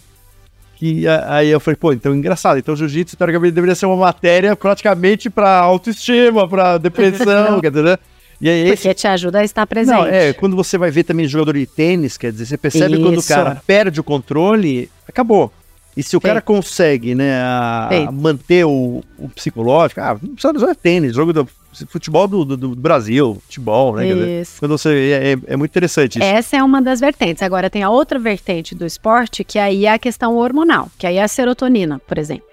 que 0.77 1.07
aí 1.09 1.49
eu 1.49 1.61
falei, 1.61 1.77
pô, 1.77 1.93
então 1.93 2.15
engraçado, 2.15 2.59
então 2.59 2.75
jiu-jitsu 2.75 3.17
teoricamente 3.17 3.53
deveria 3.53 3.75
ser 3.75 3.85
uma 3.85 3.97
matéria 3.97 4.57
praticamente 4.57 5.29
para 5.29 5.59
autoestima, 5.59 6.49
para 6.49 6.79
depressão, 6.79 7.61
quer 7.61 7.71
dizer, 7.71 7.85
né? 7.85 7.99
E 8.41 8.51
aí, 8.51 8.69
Porque 8.69 8.93
te 8.93 9.07
ajuda 9.07 9.41
a 9.41 9.45
estar 9.45 9.67
presente. 9.67 9.97
Não, 9.97 10.07
é, 10.07 10.33
quando 10.35 10.55
você 10.55 10.77
vai 10.77 10.91
ver 10.91 11.05
também 11.05 11.27
jogador 11.27 11.55
de 11.55 11.67
tênis, 11.67 12.19
quer 12.19 12.31
dizer, 12.33 12.45
você 12.45 12.59
percebe 12.59 12.95
Isso. 12.95 13.03
quando 13.03 13.19
o 13.19 13.23
cara 13.23 13.63
perde 13.67 13.99
o 13.99 14.05
controle, 14.05 14.91
acabou. 15.09 15.51
E 15.97 16.03
se 16.03 16.17
o 16.17 16.21
Sim. 16.21 16.27
cara 16.27 16.43
consegue, 16.43 17.15
né, 17.15 17.41
a, 17.41 17.89
a 18.09 18.13
manter 18.13 18.67
o, 18.67 19.03
o, 19.19 19.29
psicológico, 19.31 20.01
ah, 20.01 20.19
não 20.23 20.35
precisa 20.35 20.59
jogar 20.59 20.75
tênis, 20.75 21.15
jogo 21.15 21.33
do 21.33 21.49
futebol 21.89 22.29
do, 22.29 22.45
do, 22.45 22.57
do 22.57 22.77
Brasil, 22.77 23.39
futebol, 23.47 23.97
né? 23.97 24.07
Isso. 24.41 24.59
Quando 24.59 24.77
você, 24.77 24.91
é, 24.91 25.33
é, 25.33 25.55
é, 25.55 25.57
muito 25.57 25.71
interessante 25.71 26.19
isso. 26.19 26.25
Essa 26.25 26.57
é 26.59 26.63
uma 26.63 26.81
das 26.83 27.01
vertentes. 27.01 27.43
Agora 27.43 27.71
tem 27.71 27.83
a 27.83 27.91
outra 27.91 28.19
vertente 28.19 28.75
do 28.75 28.85
esporte, 28.85 29.43
que 29.43 29.59
aí 29.59 29.87
é 29.87 29.93
a 29.93 29.99
questão 29.99 30.37
hormonal, 30.37 30.91
que 30.99 31.07
aí 31.07 31.17
é 31.17 31.23
a 31.23 31.29
serotonina, 31.29 31.99
por 31.99 32.19
exemplo, 32.19 32.47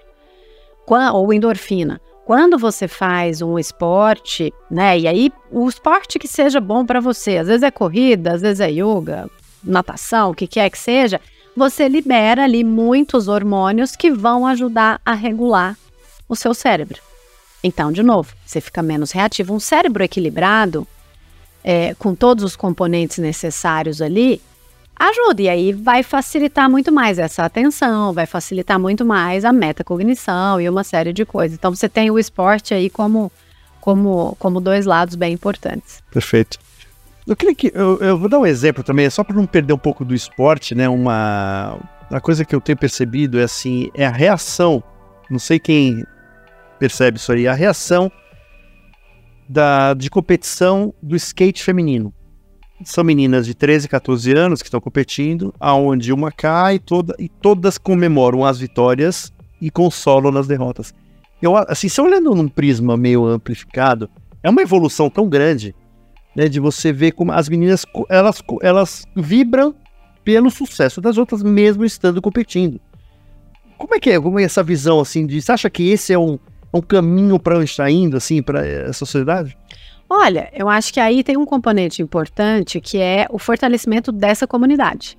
ou 1.12 1.32
endorfina. 1.32 2.00
Quando 2.24 2.58
você 2.58 2.88
faz 2.88 3.42
um 3.42 3.58
esporte, 3.58 4.52
né? 4.70 4.98
E 4.98 5.06
aí 5.06 5.32
o 5.50 5.68
esporte 5.68 6.18
que 6.18 6.26
seja 6.26 6.60
bom 6.60 6.84
para 6.86 6.98
você, 6.98 7.36
às 7.36 7.46
vezes 7.46 7.62
é 7.62 7.70
corrida, 7.70 8.32
às 8.32 8.40
vezes 8.40 8.60
é 8.60 8.70
yoga, 8.70 9.28
natação, 9.62 10.30
o 10.30 10.34
que 10.34 10.46
quer 10.46 10.70
que 10.70 10.78
seja, 10.78 11.20
você 11.56 11.88
libera 11.88 12.44
ali 12.44 12.64
muitos 12.64 13.28
hormônios 13.28 13.94
que 13.94 14.10
vão 14.10 14.46
ajudar 14.46 15.00
a 15.04 15.14
regular 15.14 15.76
o 16.28 16.34
seu 16.34 16.52
cérebro. 16.54 17.00
Então, 17.62 17.90
de 17.90 18.02
novo, 18.02 18.34
você 18.44 18.60
fica 18.60 18.82
menos 18.82 19.10
reativo. 19.12 19.54
Um 19.54 19.60
cérebro 19.60 20.02
equilibrado, 20.02 20.86
é, 21.62 21.94
com 21.94 22.14
todos 22.14 22.44
os 22.44 22.56
componentes 22.56 23.18
necessários 23.18 24.02
ali, 24.02 24.40
ajuda. 24.94 25.42
E 25.42 25.48
aí 25.48 25.72
vai 25.72 26.02
facilitar 26.02 26.68
muito 26.68 26.92
mais 26.92 27.18
essa 27.18 27.44
atenção, 27.44 28.12
vai 28.12 28.26
facilitar 28.26 28.78
muito 28.78 29.04
mais 29.04 29.44
a 29.44 29.52
metacognição 29.52 30.60
e 30.60 30.68
uma 30.68 30.84
série 30.84 31.12
de 31.12 31.24
coisas. 31.24 31.56
Então, 31.56 31.74
você 31.74 31.88
tem 31.88 32.10
o 32.10 32.18
esporte 32.18 32.74
aí 32.74 32.90
como, 32.90 33.32
como, 33.80 34.36
como 34.38 34.60
dois 34.60 34.84
lados 34.84 35.14
bem 35.14 35.32
importantes. 35.32 36.02
Perfeito. 36.10 36.58
Eu 37.26 37.34
queria 37.34 37.54
que. 37.54 37.72
Eu, 37.74 37.98
eu 37.98 38.18
vou 38.18 38.28
dar 38.28 38.38
um 38.38 38.46
exemplo 38.46 38.84
também, 38.84 39.08
só 39.08 39.24
para 39.24 39.36
não 39.36 39.46
perder 39.46 39.72
um 39.72 39.78
pouco 39.78 40.04
do 40.04 40.14
esporte, 40.14 40.74
né? 40.74 40.88
Uma, 40.88 41.78
uma 42.10 42.20
coisa 42.20 42.44
que 42.44 42.54
eu 42.54 42.60
tenho 42.60 42.76
percebido 42.76 43.38
é 43.38 43.44
assim: 43.44 43.90
é 43.94 44.04
a 44.04 44.10
reação. 44.10 44.82
Não 45.30 45.38
sei 45.38 45.58
quem 45.58 46.04
percebe 46.78 47.16
isso 47.18 47.32
aí, 47.32 47.48
a 47.48 47.54
reação 47.54 48.12
da, 49.48 49.94
de 49.94 50.10
competição 50.10 50.92
do 51.02 51.16
skate 51.16 51.62
feminino. 51.62 52.12
São 52.84 53.02
meninas 53.02 53.46
de 53.46 53.54
13, 53.54 53.88
14 53.88 54.32
anos 54.36 54.60
que 54.60 54.68
estão 54.68 54.80
competindo, 54.80 55.54
aonde 55.58 56.12
uma 56.12 56.30
cai 56.30 56.78
toda, 56.78 57.14
e 57.18 57.28
todas 57.28 57.78
comemoram 57.78 58.44
as 58.44 58.58
vitórias 58.58 59.32
e 59.60 59.70
consolam 59.70 60.30
nas 60.30 60.46
derrotas. 60.46 60.92
Eu, 61.40 61.56
assim, 61.56 61.88
se 61.88 62.00
olhando 62.00 62.34
num 62.34 62.48
prisma 62.48 62.96
meio 62.96 63.24
amplificado, 63.24 64.10
é 64.42 64.50
uma 64.50 64.60
evolução 64.60 65.08
tão 65.08 65.28
grande 65.28 65.74
né, 66.34 66.48
de 66.48 66.60
você 66.60 66.92
ver 66.92 67.12
como 67.12 67.32
as 67.32 67.48
meninas 67.48 67.86
elas, 68.08 68.42
elas 68.62 69.06
vibram 69.14 69.74
pelo 70.24 70.50
sucesso 70.50 71.00
das 71.00 71.18
outras, 71.18 71.42
mesmo 71.42 71.84
estando 71.84 72.20
competindo. 72.20 72.80
Como 73.76 73.94
é 73.94 74.00
que 74.00 74.10
é? 74.10 74.20
Como 74.20 74.38
é 74.38 74.44
essa 74.44 74.62
visão 74.62 75.00
assim 75.00 75.26
de? 75.26 75.40
Você 75.40 75.52
acha 75.52 75.68
que 75.68 75.90
esse 75.90 76.12
é 76.12 76.18
um, 76.18 76.38
um 76.72 76.80
caminho 76.80 77.38
para 77.38 77.56
onde 77.56 77.70
está 77.70 77.90
indo 77.90 78.16
assim 78.16 78.42
para 78.42 78.88
a 78.88 78.92
sociedade? 78.92 79.56
Olha, 80.08 80.50
eu 80.52 80.68
acho 80.68 80.92
que 80.92 81.00
aí 81.00 81.22
tem 81.22 81.36
um 81.36 81.44
componente 81.44 82.02
importante 82.02 82.80
que 82.80 82.98
é 82.98 83.26
o 83.30 83.38
fortalecimento 83.38 84.12
dessa 84.12 84.46
comunidade. 84.46 85.18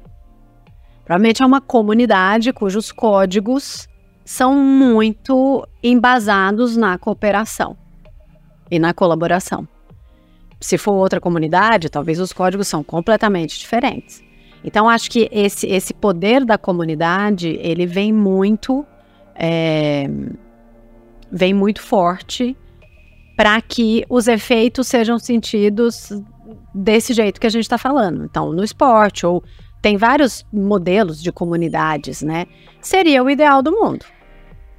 Provavelmente 1.04 1.44
é 1.44 1.46
uma 1.46 1.62
comunidade 1.62 2.52
cujos 2.52 2.92
códigos 2.92 3.88
são 4.24 4.56
muito 4.56 5.68
embasados 5.84 6.76
na 6.76 6.98
cooperação 6.98 7.78
e 8.72 8.80
na 8.80 8.94
colaboração. 8.94 9.68
Se 10.60 10.78
for 10.78 10.94
outra 10.94 11.20
comunidade, 11.20 11.90
talvez 11.90 12.20
os 12.20 12.34
códigos 12.34 12.68
são 12.68 12.84
completamente 12.84 13.60
diferentes. 13.60 14.24
Então, 14.64 14.90
acho 14.90 15.12
que 15.12 15.30
esse, 15.32 15.68
esse 15.68 15.94
poder 15.94 16.44
da 16.44 16.58
comunidade, 16.58 17.60
ele 17.62 17.86
vem 17.86 18.12
muito, 18.12 18.86
é, 19.36 20.10
vem 21.32 21.54
muito 21.54 21.82
forte 21.82 22.58
para 23.38 23.62
que 23.62 24.06
os 24.10 24.28
efeitos 24.28 24.88
sejam 24.88 25.20
sentidos 25.20 26.10
desse 26.74 27.14
jeito 27.14 27.40
que 27.40 27.46
a 27.46 27.50
gente 27.50 27.64
está 27.64 27.78
falando. 27.78 28.26
Então, 28.26 28.52
no 28.52 28.64
esporte, 28.64 29.26
ou 29.26 29.44
tem 29.82 29.98
vários 29.98 30.44
modelos 30.52 31.22
de 31.22 31.32
comunidades, 31.32 32.24
né? 32.24 32.48
Seria 32.82 33.24
o 33.24 33.30
ideal 33.30 33.62
do 33.62 33.72
mundo 33.72 34.06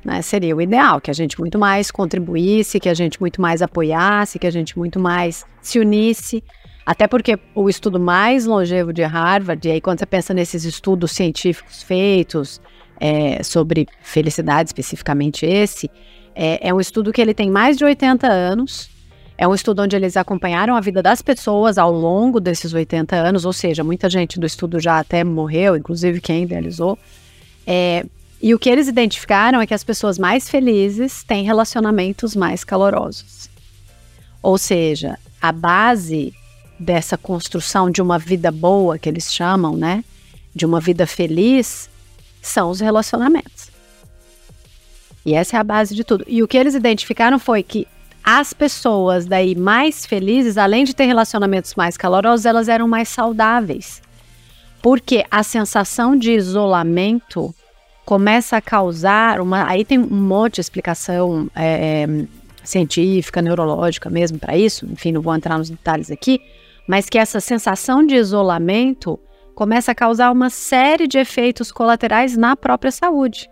né? 0.06 0.22
Seria 0.22 0.54
o 0.54 0.62
ideal, 0.62 1.00
que 1.00 1.10
a 1.10 1.14
gente 1.14 1.38
muito 1.40 1.58
mais 1.58 1.90
contribuísse, 1.90 2.78
que 2.78 2.88
a 2.88 2.94
gente 2.94 3.20
muito 3.20 3.40
mais 3.40 3.60
apoiasse, 3.60 4.38
que 4.38 4.46
a 4.46 4.52
gente 4.52 4.78
muito 4.78 5.00
mais 5.00 5.44
se 5.60 5.80
unisse. 5.80 6.44
Até 6.86 7.08
porque 7.08 7.36
o 7.52 7.68
estudo 7.68 7.98
mais 7.98 8.46
longevo 8.46 8.92
de 8.92 9.02
Harvard, 9.02 9.66
e 9.66 9.72
aí 9.72 9.80
quando 9.80 9.98
você 9.98 10.06
pensa 10.06 10.32
nesses 10.32 10.64
estudos 10.64 11.10
científicos 11.10 11.82
feitos 11.82 12.60
é, 13.00 13.42
sobre 13.42 13.88
felicidade, 14.00 14.68
especificamente 14.68 15.44
esse, 15.44 15.90
é, 16.32 16.68
é 16.68 16.72
um 16.72 16.78
estudo 16.78 17.12
que 17.12 17.20
ele 17.20 17.34
tem 17.34 17.50
mais 17.50 17.76
de 17.76 17.84
80 17.84 18.28
anos. 18.28 18.88
É 19.36 19.46
um 19.46 19.54
estudo 19.54 19.82
onde 19.82 19.96
eles 19.96 20.16
acompanharam 20.16 20.76
a 20.76 20.80
vida 20.80 21.02
das 21.02 21.20
pessoas 21.20 21.76
ao 21.76 21.90
longo 21.90 22.38
desses 22.38 22.72
80 22.72 23.16
anos, 23.16 23.44
ou 23.44 23.52
seja, 23.52 23.82
muita 23.82 24.08
gente 24.08 24.38
do 24.38 24.46
estudo 24.46 24.78
já 24.78 25.00
até 25.00 25.24
morreu, 25.24 25.76
inclusive 25.76 26.20
quem 26.20 26.44
idealizou. 26.44 26.96
É, 27.66 28.06
e 28.40 28.54
o 28.54 28.58
que 28.58 28.68
eles 28.68 28.88
identificaram 28.88 29.60
é 29.60 29.66
que 29.66 29.74
as 29.74 29.84
pessoas 29.84 30.18
mais 30.18 30.48
felizes 30.48 31.22
têm 31.24 31.44
relacionamentos 31.44 32.36
mais 32.36 32.64
calorosos. 32.64 33.48
Ou 34.42 34.58
seja, 34.58 35.18
a 35.40 35.50
base 35.50 36.34
dessa 36.78 37.16
construção 37.16 37.90
de 37.90 38.02
uma 38.02 38.18
vida 38.18 38.50
boa, 38.50 38.98
que 38.98 39.08
eles 39.08 39.32
chamam, 39.32 39.76
né? 39.76 40.04
De 40.54 40.66
uma 40.66 40.80
vida 40.80 41.06
feliz, 41.06 41.88
são 42.42 42.70
os 42.70 42.80
relacionamentos. 42.80 43.70
E 45.24 45.34
essa 45.34 45.56
é 45.56 45.60
a 45.60 45.64
base 45.64 45.94
de 45.94 46.04
tudo. 46.04 46.24
E 46.28 46.42
o 46.42 46.48
que 46.48 46.56
eles 46.56 46.74
identificaram 46.74 47.38
foi 47.38 47.62
que 47.62 47.88
as 48.22 48.52
pessoas 48.52 49.26
daí 49.26 49.54
mais 49.54 50.04
felizes, 50.04 50.58
além 50.58 50.84
de 50.84 50.94
ter 50.94 51.06
relacionamentos 51.06 51.74
mais 51.74 51.96
calorosos, 51.96 52.44
elas 52.44 52.68
eram 52.68 52.86
mais 52.86 53.08
saudáveis. 53.08 54.02
Porque 54.82 55.24
a 55.30 55.42
sensação 55.42 56.16
de 56.16 56.32
isolamento 56.32 57.54
começa 58.06 58.56
a 58.56 58.62
causar 58.62 59.40
uma. 59.40 59.68
Aí 59.68 59.84
tem 59.84 59.98
um 59.98 60.06
monte 60.06 60.54
de 60.54 60.60
explicação 60.62 61.50
é, 61.54 62.04
é 62.04 62.26
científica, 62.64 63.42
neurológica 63.42 64.08
mesmo 64.08 64.38
para 64.38 64.56
isso, 64.56 64.86
enfim, 64.86 65.12
não 65.12 65.20
vou 65.20 65.34
entrar 65.34 65.58
nos 65.58 65.70
detalhes 65.70 66.10
aqui, 66.10 66.40
mas 66.88 67.08
que 67.08 67.18
essa 67.18 67.38
sensação 67.40 68.04
de 68.04 68.14
isolamento 68.16 69.18
começa 69.54 69.92
a 69.92 69.94
causar 69.94 70.32
uma 70.32 70.50
série 70.50 71.06
de 71.06 71.18
efeitos 71.18 71.70
colaterais 71.70 72.36
na 72.36 72.56
própria 72.56 72.90
saúde, 72.90 73.48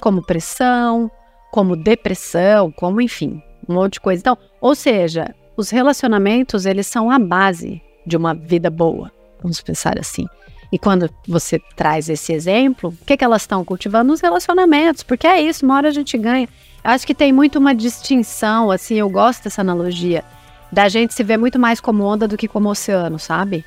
como 0.00 0.24
pressão, 0.24 1.10
como 1.52 1.76
depressão, 1.76 2.72
como 2.72 3.00
enfim, 3.00 3.42
um 3.68 3.74
monte 3.74 3.94
de 3.94 4.00
coisa. 4.00 4.20
Então, 4.20 4.38
ou 4.60 4.74
seja, 4.74 5.34
os 5.56 5.70
relacionamentos, 5.70 6.66
eles 6.66 6.86
são 6.86 7.10
a 7.10 7.18
base 7.18 7.82
de 8.06 8.16
uma 8.16 8.34
vida 8.34 8.70
boa, 8.70 9.12
vamos 9.42 9.60
pensar 9.60 9.98
assim. 9.98 10.26
E 10.74 10.78
quando 10.78 11.08
você 11.28 11.62
traz 11.76 12.08
esse 12.08 12.32
exemplo, 12.32 12.90
o 13.00 13.04
que, 13.06 13.16
que 13.16 13.22
elas 13.22 13.42
estão 13.42 13.64
cultivando? 13.64 14.12
Os 14.12 14.20
relacionamentos, 14.20 15.04
porque 15.04 15.24
é 15.24 15.40
isso, 15.40 15.64
uma 15.64 15.76
hora 15.76 15.88
a 15.88 15.92
gente 15.92 16.18
ganha. 16.18 16.48
Eu 16.82 16.90
acho 16.90 17.06
que 17.06 17.14
tem 17.14 17.32
muito 17.32 17.60
uma 17.60 17.72
distinção, 17.72 18.72
assim, 18.72 18.96
eu 18.96 19.08
gosto 19.08 19.44
dessa 19.44 19.60
analogia, 19.60 20.24
da 20.72 20.88
gente 20.88 21.14
se 21.14 21.22
ver 21.22 21.36
muito 21.36 21.60
mais 21.60 21.78
como 21.78 22.02
onda 22.02 22.26
do 22.26 22.36
que 22.36 22.48
como 22.48 22.68
oceano, 22.68 23.20
sabe? 23.20 23.64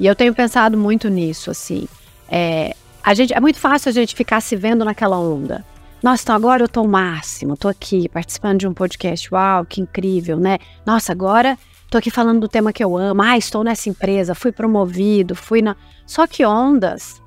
E 0.00 0.08
eu 0.08 0.16
tenho 0.16 0.34
pensado 0.34 0.76
muito 0.76 1.08
nisso, 1.08 1.52
assim. 1.52 1.86
É, 2.28 2.74
a 3.00 3.14
gente, 3.14 3.32
é 3.32 3.38
muito 3.38 3.60
fácil 3.60 3.88
a 3.88 3.92
gente 3.92 4.12
ficar 4.16 4.40
se 4.40 4.56
vendo 4.56 4.84
naquela 4.84 5.20
onda. 5.20 5.64
Nossa, 6.02 6.24
então 6.24 6.34
agora 6.34 6.64
eu 6.64 6.68
tô 6.68 6.82
o 6.82 6.88
máximo, 6.88 7.56
tô 7.56 7.68
aqui 7.68 8.08
participando 8.08 8.58
de 8.58 8.66
um 8.66 8.74
podcast, 8.74 9.32
uau, 9.32 9.64
que 9.64 9.80
incrível, 9.80 10.36
né? 10.36 10.58
Nossa, 10.84 11.12
agora 11.12 11.56
tô 11.88 11.96
aqui 11.96 12.10
falando 12.10 12.40
do 12.40 12.48
tema 12.48 12.72
que 12.72 12.82
eu 12.82 12.96
amo, 12.96 13.22
ah, 13.22 13.38
estou 13.38 13.62
nessa 13.62 13.88
empresa, 13.88 14.34
fui 14.34 14.50
promovido, 14.50 15.36
fui 15.36 15.62
na. 15.62 15.76
Só 16.08 16.26
que 16.26 16.44
ondas, 16.44 17.20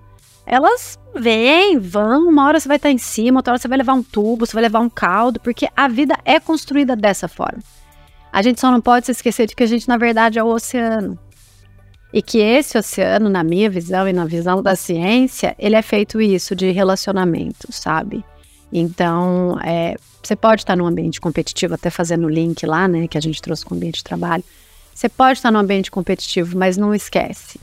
elas 0.44 1.00
vêm, 1.16 1.78
vão, 1.78 2.28
uma 2.28 2.48
hora 2.48 2.60
você 2.60 2.68
vai 2.68 2.78
estar 2.78 2.90
em 2.90 2.98
cima, 2.98 3.38
outra 3.40 3.54
hora 3.54 3.60
você 3.60 3.68
vai 3.68 3.78
levar 3.78 3.94
um 3.94 4.02
tubo, 4.02 4.44
você 4.44 4.54
vai 4.54 4.64
levar 4.64 4.80
um 4.80 4.90
caldo, 4.90 5.40
porque 5.40 5.70
a 5.76 5.88
vida 5.88 6.18
é 6.26 6.40
construída 6.40 6.96
dessa 6.96 7.28
forma. 7.28 7.60
A 8.34 8.42
gente 8.42 8.60
só 8.60 8.72
não 8.72 8.82
pode 8.82 9.06
se 9.06 9.12
esquecer 9.12 9.46
de 9.46 9.56
que 9.56 9.62
a 9.62 9.68
gente, 9.68 9.88
na 9.88 9.98
verdade, 9.98 10.40
é 10.40 10.44
o 10.44 10.48
oceano. 10.48 11.18
E 12.12 12.24
que 12.24 12.40
esse 12.40 12.76
oceano, 12.76 13.30
na 13.30 13.44
minha 13.44 13.70
visão 13.70 14.08
e 14.08 14.14
na 14.14 14.26
visão 14.26 14.64
da 14.64 14.76
ciência, 14.76 15.56
ele 15.60 15.76
é 15.76 15.82
feito 15.84 16.20
isso 16.20 16.56
de 16.56 16.72
relacionamento, 16.72 17.72
sabe? 17.72 18.26
Então, 18.74 19.60
é, 19.64 19.96
você 20.24 20.36
pode 20.36 20.64
estar 20.64 20.76
num 20.76 20.88
ambiente 20.88 21.22
competitivo, 21.22 21.76
até 21.76 21.92
fazendo 21.92 22.26
o 22.26 22.30
link 22.30 22.66
lá, 22.66 22.88
né, 22.88 23.08
que 23.08 23.18
a 23.18 23.22
gente 23.22 23.40
trouxe 23.40 23.64
com 23.64 23.76
o 23.76 23.78
ambiente 23.78 23.98
de 23.98 24.04
trabalho. 24.04 24.44
Você 24.96 25.08
pode 25.08 25.38
estar 25.38 25.52
num 25.52 25.60
ambiente 25.60 25.92
competitivo, 25.92 26.58
mas 26.58 26.78
não 26.78 26.96
esquece, 26.96 27.60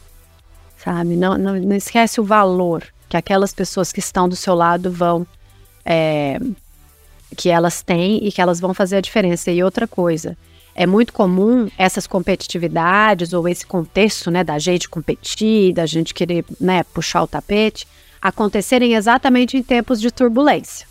sabe? 0.82 1.16
Não, 1.16 1.36
não, 1.36 1.56
não 1.56 1.76
esquece 1.76 2.20
o 2.20 2.24
valor 2.24 2.84
que 3.08 3.16
aquelas 3.16 3.52
pessoas 3.52 3.92
que 3.92 4.00
estão 4.00 4.28
do 4.28 4.36
seu 4.36 4.54
lado 4.54 4.90
vão, 4.90 5.26
é, 5.84 6.38
que 7.36 7.48
elas 7.48 7.82
têm 7.82 8.26
e 8.26 8.30
que 8.30 8.40
elas 8.40 8.60
vão 8.60 8.74
fazer 8.74 8.96
a 8.96 9.00
diferença. 9.00 9.50
E 9.50 9.62
outra 9.62 9.88
coisa, 9.88 10.36
é 10.74 10.86
muito 10.86 11.12
comum 11.12 11.68
essas 11.76 12.06
competitividades 12.06 13.32
ou 13.32 13.48
esse 13.48 13.66
contexto, 13.66 14.30
né, 14.30 14.44
da 14.44 14.58
gente 14.58 14.88
competir, 14.88 15.72
da 15.72 15.86
gente 15.86 16.14
querer, 16.14 16.44
né, 16.60 16.84
puxar 16.84 17.22
o 17.22 17.26
tapete, 17.26 17.86
acontecerem 18.20 18.94
exatamente 18.94 19.56
em 19.56 19.62
tempos 19.62 20.00
de 20.00 20.10
turbulência. 20.10 20.86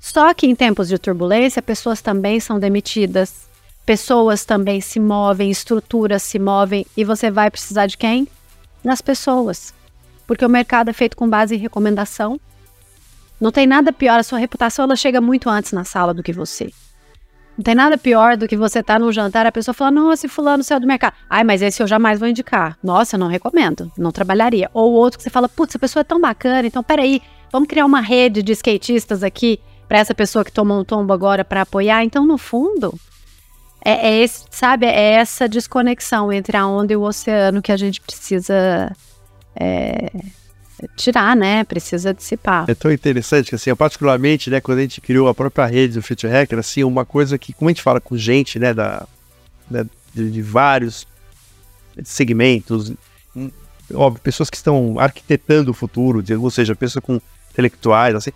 Só 0.00 0.32
que 0.32 0.46
em 0.46 0.54
tempos 0.54 0.88
de 0.88 0.98
turbulência, 0.98 1.60
pessoas 1.60 2.00
também 2.00 2.40
são 2.40 2.58
demitidas, 2.58 3.48
pessoas 3.84 4.44
também 4.44 4.80
se 4.80 5.00
movem, 5.00 5.50
estruturas 5.50 6.22
se 6.22 6.38
movem, 6.38 6.86
e 6.96 7.04
você 7.04 7.30
vai 7.30 7.50
precisar 7.50 7.86
de 7.86 7.96
quem? 7.96 8.28
Das 8.84 9.00
pessoas. 9.00 9.74
Porque 10.26 10.44
o 10.44 10.48
mercado 10.48 10.90
é 10.90 10.92
feito 10.92 11.16
com 11.16 11.28
base 11.28 11.54
em 11.54 11.58
recomendação. 11.58 12.40
Não 13.40 13.50
tem 13.50 13.66
nada 13.66 13.92
pior, 13.92 14.20
a 14.20 14.22
sua 14.22 14.38
reputação 14.38 14.84
ela 14.84 14.96
chega 14.96 15.20
muito 15.20 15.48
antes 15.48 15.72
na 15.72 15.84
sala 15.84 16.14
do 16.14 16.22
que 16.22 16.32
você. 16.32 16.70
Não 17.56 17.64
tem 17.64 17.74
nada 17.74 17.98
pior 17.98 18.36
do 18.36 18.48
que 18.48 18.56
você 18.56 18.78
estar 18.78 18.94
tá 18.94 18.98
num 18.98 19.12
jantar 19.12 19.44
a 19.44 19.52
pessoa 19.52 19.74
falar, 19.74 19.90
nossa, 19.90 20.28
fulano 20.28 20.62
saiu 20.62 20.80
do 20.80 20.86
mercado. 20.86 21.14
Ai, 21.28 21.44
mas 21.44 21.60
esse 21.60 21.82
eu 21.82 21.86
jamais 21.86 22.18
vou 22.18 22.28
indicar. 22.28 22.78
Nossa, 22.82 23.16
eu 23.16 23.20
não 23.20 23.26
recomendo, 23.26 23.90
não 23.98 24.10
trabalharia. 24.10 24.70
Ou 24.72 24.92
outro 24.92 25.18
que 25.18 25.24
você 25.24 25.30
fala, 25.30 25.48
putz, 25.48 25.72
essa 25.72 25.78
pessoa 25.78 26.00
é 26.00 26.04
tão 26.04 26.20
bacana, 26.20 26.66
então 26.66 26.82
peraí, 26.82 27.20
vamos 27.52 27.68
criar 27.68 27.84
uma 27.84 28.00
rede 28.00 28.42
de 28.42 28.52
skatistas 28.52 29.22
aqui 29.22 29.60
para 29.86 29.98
essa 29.98 30.14
pessoa 30.14 30.44
que 30.44 30.52
tomou 30.52 30.80
um 30.80 30.84
tombo 30.84 31.12
agora 31.12 31.44
para 31.44 31.62
apoiar. 31.62 32.04
Então, 32.04 32.24
no 32.24 32.38
fundo, 32.38 32.94
é, 33.84 34.08
é, 34.08 34.22
esse, 34.22 34.44
sabe, 34.50 34.86
é 34.86 35.12
essa 35.12 35.48
desconexão 35.48 36.32
entre 36.32 36.56
a 36.56 36.66
onda 36.66 36.92
e 36.92 36.96
o 36.96 37.02
oceano 37.02 37.62
que 37.62 37.72
a 37.72 37.76
gente 37.76 38.00
precisa 38.00 38.94
é, 39.56 40.10
tirar, 40.96 41.34
né? 41.34 41.64
Precisa 41.64 42.12
dissipar. 42.12 42.66
É 42.68 42.74
tão 42.74 42.92
interessante 42.92 43.48
que, 43.48 43.54
assim, 43.54 43.74
particularmente, 43.74 44.50
né, 44.50 44.60
quando 44.60 44.78
a 44.78 44.82
gente 44.82 45.00
criou 45.00 45.28
a 45.28 45.34
própria 45.34 45.66
rede 45.66 45.94
do 45.94 46.02
Future 46.02 46.32
Hacker, 46.32 46.58
assim, 46.58 46.84
uma 46.84 47.04
coisa 47.04 47.38
que, 47.38 47.52
como 47.52 47.68
a 47.68 47.72
gente 47.72 47.82
fala 47.82 48.00
com 48.00 48.16
gente, 48.16 48.58
né, 48.58 48.74
da, 48.74 49.06
né, 49.70 49.86
de, 50.14 50.30
de 50.30 50.42
vários 50.42 51.06
segmentos, 52.04 52.92
hum, 53.34 53.50
óbvio, 53.94 54.22
pessoas 54.22 54.50
que 54.50 54.56
estão 54.56 54.98
arquitetando 54.98 55.70
o 55.70 55.74
futuro, 55.74 56.22
ou 56.38 56.50
seja, 56.50 56.76
pessoas 56.76 57.04
com 57.04 57.20
intelectuais, 57.50 58.14
assim, 58.14 58.30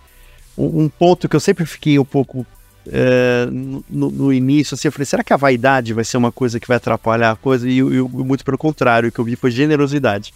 um, 0.56 0.84
um 0.84 0.88
ponto 0.88 1.28
que 1.28 1.36
eu 1.36 1.40
sempre 1.40 1.66
fiquei 1.66 1.98
um 1.98 2.04
pouco 2.04 2.46
é, 2.90 3.46
no, 3.50 4.10
no, 4.10 4.32
início, 4.32 4.74
assim, 4.74 4.88
eu 4.88 4.92
falei, 4.92 5.06
será 5.06 5.24
que 5.24 5.32
a 5.32 5.36
vaidade 5.36 5.92
vai 5.92 6.04
ser 6.04 6.16
uma 6.16 6.32
coisa 6.32 6.60
que 6.60 6.68
vai 6.68 6.76
atrapalhar 6.76 7.30
a 7.30 7.36
coisa? 7.36 7.68
E, 7.68 7.78
e 7.78 7.82
muito 7.82 8.44
pelo 8.44 8.58
contrário, 8.58 9.08
o 9.08 9.12
que 9.12 9.18
eu 9.18 9.24
vi 9.24 9.36
foi 9.36 9.50
generosidade. 9.50 10.34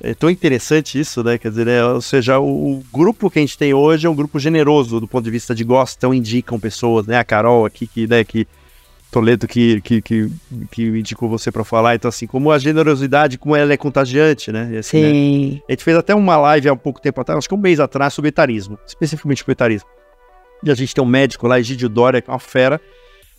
É 0.00 0.14
tão 0.14 0.28
interessante 0.28 1.00
isso, 1.00 1.24
né? 1.24 1.38
Quer 1.38 1.48
dizer, 1.48 1.68
é, 1.68 1.84
ou 1.84 2.02
seja, 2.02 2.38
o, 2.38 2.78
o, 2.78 2.84
grupo 2.92 3.30
que 3.30 3.38
a 3.38 3.42
gente 3.42 3.56
tem 3.56 3.72
hoje 3.72 4.06
é 4.06 4.10
um 4.10 4.14
grupo 4.14 4.38
generoso 4.38 5.00
do 5.00 5.08
ponto 5.08 5.24
de 5.24 5.30
vista 5.30 5.54
de 5.54 5.64
gostam, 5.64 6.12
indicam 6.12 6.60
pessoas, 6.60 7.06
né? 7.06 7.18
A 7.18 7.24
Carol 7.24 7.64
aqui, 7.64 7.86
que, 7.86 8.06
né, 8.06 8.22
que 8.22 8.46
Toledo 9.10 9.46
que, 9.46 9.80
que, 9.80 10.02
que, 10.02 10.30
que 10.70 10.82
indicou 10.82 11.28
você 11.28 11.50
para 11.50 11.64
falar. 11.64 11.94
Então, 11.94 12.08
assim, 12.08 12.26
como 12.26 12.50
a 12.50 12.58
generosidade, 12.58 13.38
como 13.38 13.56
ela 13.56 13.72
é 13.72 13.76
contagiante, 13.76 14.52
né? 14.52 14.78
Assim, 14.78 15.00
Sim. 15.00 15.50
Né? 15.52 15.60
A 15.68 15.72
gente 15.72 15.84
fez 15.84 15.96
até 15.96 16.14
uma 16.14 16.36
live 16.36 16.68
há 16.68 16.72
um 16.72 16.76
pouco 16.76 17.00
tempo 17.00 17.20
atrás, 17.20 17.38
acho 17.38 17.48
que 17.48 17.54
um 17.54 17.58
mês 17.58 17.80
atrás, 17.80 18.12
sobre 18.12 18.28
etarismo, 18.28 18.78
especificamente 18.86 19.38
sobre 19.38 19.52
etarismo. 19.52 19.88
E 20.62 20.70
a 20.70 20.74
gente 20.74 20.94
tem 20.94 21.02
um 21.02 21.06
médico 21.06 21.46
lá, 21.46 21.60
Egidio 21.60 21.88
Dória, 21.88 22.20
que 22.20 22.30
é 22.30 22.32
uma 22.32 22.38
fera, 22.38 22.80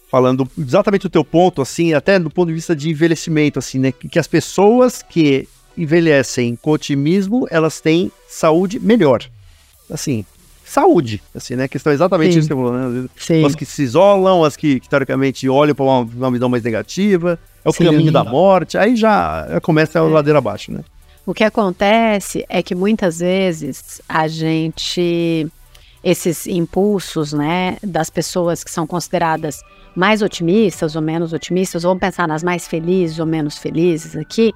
falando 0.10 0.50
exatamente 0.58 1.08
o 1.08 1.10
teu 1.10 1.24
ponto, 1.24 1.62
assim, 1.62 1.94
até 1.94 2.18
do 2.20 2.30
ponto 2.30 2.48
de 2.48 2.54
vista 2.54 2.76
de 2.76 2.90
envelhecimento, 2.90 3.60
assim, 3.60 3.80
né? 3.80 3.92
Que 3.92 4.20
as 4.20 4.28
pessoas 4.28 5.04
que 5.04 5.48
envelhecem 5.78 6.56
com 6.56 6.72
otimismo, 6.72 7.48
elas 7.52 7.80
têm 7.80 8.12
saúde 8.28 8.80
melhor. 8.80 9.24
Assim, 9.90 10.26
saúde, 10.66 11.22
assim, 11.34 11.56
né? 11.56 11.66
A 11.66 11.68
questão 11.68 11.92
é 11.92 11.96
exatamente 11.96 12.34
Sim. 12.34 12.40
isso 12.40 12.48
que 12.48 12.54
você 12.54 12.62
falou, 12.62 12.92
né? 12.92 13.10
Sim. 13.16 13.46
As 13.46 13.56
que 13.56 13.66
se 13.66 13.84
isolam, 13.84 14.44
as 14.44 14.56
que, 14.56 14.80
que 14.80 14.90
teoricamente 14.90 15.48
olham 15.48 15.76
para 15.76 15.86
uma, 15.86 16.00
uma 16.02 16.32
visão 16.32 16.50
mais 16.50 16.64
negativa, 16.64 17.40
é 17.64 17.70
o 17.70 17.72
Sim. 17.72 17.86
caminho 17.86 18.12
da 18.12 18.24
morte, 18.24 18.78
aí 18.78 18.96
já 18.96 19.60
começa 19.62 20.02
a 20.02 20.06
é. 20.06 20.10
ladeira 20.10 20.40
abaixo, 20.40 20.72
né? 20.72 20.82
O 21.26 21.34
que 21.34 21.44
acontece 21.44 22.46
é 22.48 22.64
que 22.64 22.74
muitas 22.74 23.20
vezes 23.20 24.02
a 24.08 24.28
gente 24.28 25.48
esses 26.08 26.48
impulsos, 26.48 27.34
né, 27.34 27.76
das 27.84 28.10
pessoas 28.10 28.64
que 28.64 28.72
são 28.72 28.88
consideradas 28.88 29.62
mais 29.94 30.22
otimistas 30.22 30.96
ou 30.96 31.02
menos 31.02 31.34
otimistas, 31.34 31.84
vamos 31.84 32.00
pensar 32.00 32.26
nas 32.30 32.42
mais 32.42 32.66
felizes 32.66 33.20
ou 33.20 33.26
menos 33.26 33.58
felizes 33.58 34.16
aqui, 34.16 34.54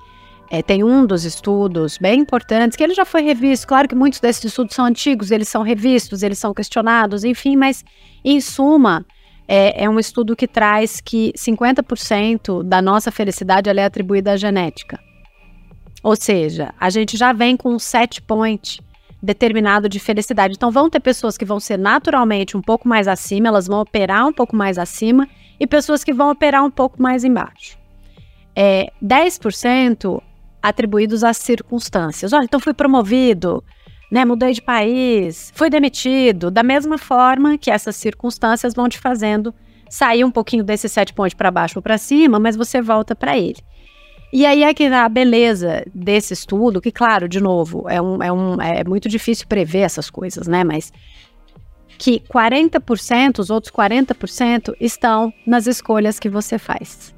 é, 0.50 0.62
tem 0.62 0.82
um 0.82 1.06
dos 1.06 1.26
estudos 1.26 1.98
bem 1.98 2.22
importantes, 2.22 2.78
que 2.78 2.82
ele 2.82 2.94
já 2.94 3.04
foi 3.04 3.22
revisto. 3.22 3.68
Claro 3.68 3.86
que 3.86 3.96
muitos 3.96 4.22
desses 4.22 4.46
estudos 4.46 4.74
são 4.74 4.86
antigos, 4.86 5.30
eles 5.30 5.50
são 5.50 5.62
revistos, 5.62 6.24
eles 6.24 6.40
são 6.40 6.54
questionados, 6.54 7.26
enfim, 7.26 7.58
mas 7.58 7.84
em 8.24 8.40
suma, 8.40 9.06
é, 9.46 9.84
é 9.84 9.90
um 9.90 10.00
estudo 10.00 10.38
que 10.38 10.48
traz 10.48 11.02
que 11.02 11.34
50% 11.38 12.64
da 12.64 12.82
nossa 12.82 13.12
felicidade 13.12 13.70
é 13.70 13.84
atribuída 13.84 14.32
à 14.32 14.38
genética. 14.38 14.98
Ou 16.02 16.16
seja, 16.16 16.74
a 16.80 16.90
gente 16.90 17.18
já 17.18 17.34
vem 17.34 17.58
com 17.58 17.74
um 17.74 17.80
set 17.80 18.22
point 18.22 18.80
determinado 19.22 19.88
de 19.88 20.00
felicidade. 20.00 20.56
Então, 20.56 20.72
vão 20.72 20.90
ter 20.90 21.00
pessoas 21.00 21.38
que 21.38 21.46
vão 21.46 21.60
ser 21.60 21.78
naturalmente 21.78 22.58
um 22.58 22.62
pouco 22.62 22.88
mais 22.88 23.08
acima, 23.08 23.48
elas 23.48 23.68
vão 23.68 23.82
operar 23.82 24.28
um 24.28 24.34
pouco 24.34 24.56
mais 24.56 24.78
acima, 24.78 25.28
e 25.60 25.68
pessoas 25.68 26.04
que 26.04 26.14
vão 26.14 26.32
operar 26.32 26.64
um 26.64 26.72
pouco 26.72 27.02
mais 27.02 27.24
embaixo. 27.24 27.78
É, 28.56 28.92
10% 29.02 30.22
atribuídos 30.62 31.24
às 31.24 31.38
circunstâncias. 31.38 32.34
Olha, 32.34 32.44
então 32.44 32.60
fui 32.60 32.74
promovido, 32.74 33.64
né? 34.12 34.26
Mudei 34.26 34.54
de 34.54 34.62
país, 34.62 35.52
fui 35.56 35.70
demitido. 35.70 36.52
Da 36.52 36.64
mesma 36.64 36.98
forma 36.98 37.58
que 37.58 37.72
essas 37.72 37.96
circunstâncias 37.96 38.74
vão 38.74 38.90
te 38.90 39.00
fazendo 39.00 39.54
sair 39.90 40.24
um 40.24 40.32
pouquinho 40.32 40.64
desse 40.64 40.88
sete 40.88 41.14
pontos 41.14 41.34
para 41.34 41.52
baixo 41.52 41.78
ou 41.78 41.84
para 41.84 41.98
cima, 41.98 42.40
mas 42.40 42.56
você 42.56 42.82
volta 42.82 43.16
para 43.16 43.38
ele. 43.38 43.58
E 44.34 44.46
aí 44.46 44.64
é 44.64 44.74
que 44.74 44.86
a 44.86 45.10
beleza 45.10 45.84
desse 45.94 46.34
estudo, 46.34 46.80
que 46.80 46.92
claro, 46.92 47.28
de 47.28 47.42
novo, 47.42 47.90
é, 47.90 48.02
um, 48.02 48.24
é, 48.24 48.32
um, 48.32 48.62
é 48.62 48.84
muito 48.84 49.10
difícil 49.10 49.46
prever 49.48 49.80
essas 49.80 50.10
coisas, 50.10 50.48
né? 50.48 50.64
Mas 50.64 50.92
que 51.98 52.20
40%, 52.22 53.40
os 53.40 53.50
outros 53.50 53.72
40% 53.72 54.74
estão 54.80 55.34
nas 55.46 55.68
escolhas 55.68 56.18
que 56.18 56.30
você 56.30 56.58
faz. 56.58 57.14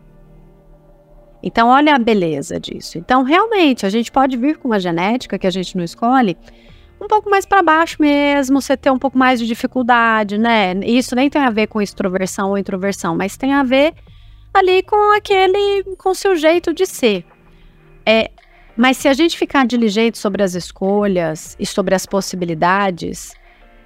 Então, 1.42 1.68
olha 1.68 1.96
a 1.96 2.00
beleza 2.00 2.60
disso. 2.60 2.98
Então, 2.98 3.22
realmente, 3.22 3.86
a 3.86 3.90
gente 3.90 4.12
pode 4.12 4.36
vir 4.36 4.58
com 4.58 4.70
uma 4.70 4.80
genética 4.80 5.38
que 5.38 5.46
a 5.46 5.52
gente 5.52 5.78
não 5.78 5.84
escolhe 5.84 6.38
um 7.00 7.08
pouco 7.08 7.30
mais 7.30 7.46
para 7.46 7.62
baixo 7.62 7.98
mesmo, 8.00 8.62
você 8.62 8.78
ter 8.78 8.90
um 8.90 8.98
pouco 8.98 9.18
mais 9.18 9.40
de 9.40 9.46
dificuldade, 9.46 10.38
né? 10.38 10.74
Isso 10.86 11.16
nem 11.16 11.30
tem 11.30 11.42
a 11.42 11.50
ver 11.50 11.68
com 11.68 11.82
extroversão 11.82 12.50
ou 12.50 12.58
introversão, 12.58 13.16
mas 13.16 13.36
tem 13.36 13.54
a 13.54 13.62
ver 13.62 13.94
ali 14.54 14.84
com 14.84 15.16
aquele, 15.16 15.84
com 15.98 16.14
seu 16.14 16.36
jeito 16.36 16.74
de 16.74 16.86
ser. 16.86 17.26
É, 18.06 18.30
mas 18.76 18.98
se 18.98 19.08
a 19.08 19.14
gente 19.14 19.38
ficar 19.38 19.66
diligente 19.66 20.18
sobre 20.18 20.44
as 20.44 20.54
escolhas 20.56 21.56
e 21.60 21.66
sobre 21.66 21.96
as 21.96 22.06
possibilidades 22.06 23.34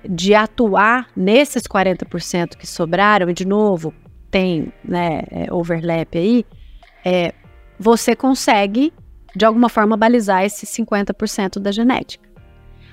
de 0.07 0.33
atuar 0.33 1.07
nesses 1.15 1.63
40% 1.63 2.55
que 2.55 2.65
sobraram, 2.65 3.29
e 3.29 3.33
de 3.33 3.45
novo, 3.45 3.93
tem 4.31 4.71
né, 4.83 5.23
é, 5.31 5.53
overlap 5.53 6.17
aí, 6.17 6.45
é, 7.03 7.33
você 7.79 8.15
consegue, 8.15 8.93
de 9.35 9.45
alguma 9.45 9.69
forma, 9.69 9.95
balizar 9.97 10.43
esses 10.43 10.69
50% 10.69 11.59
da 11.59 11.71
genética. 11.71 12.27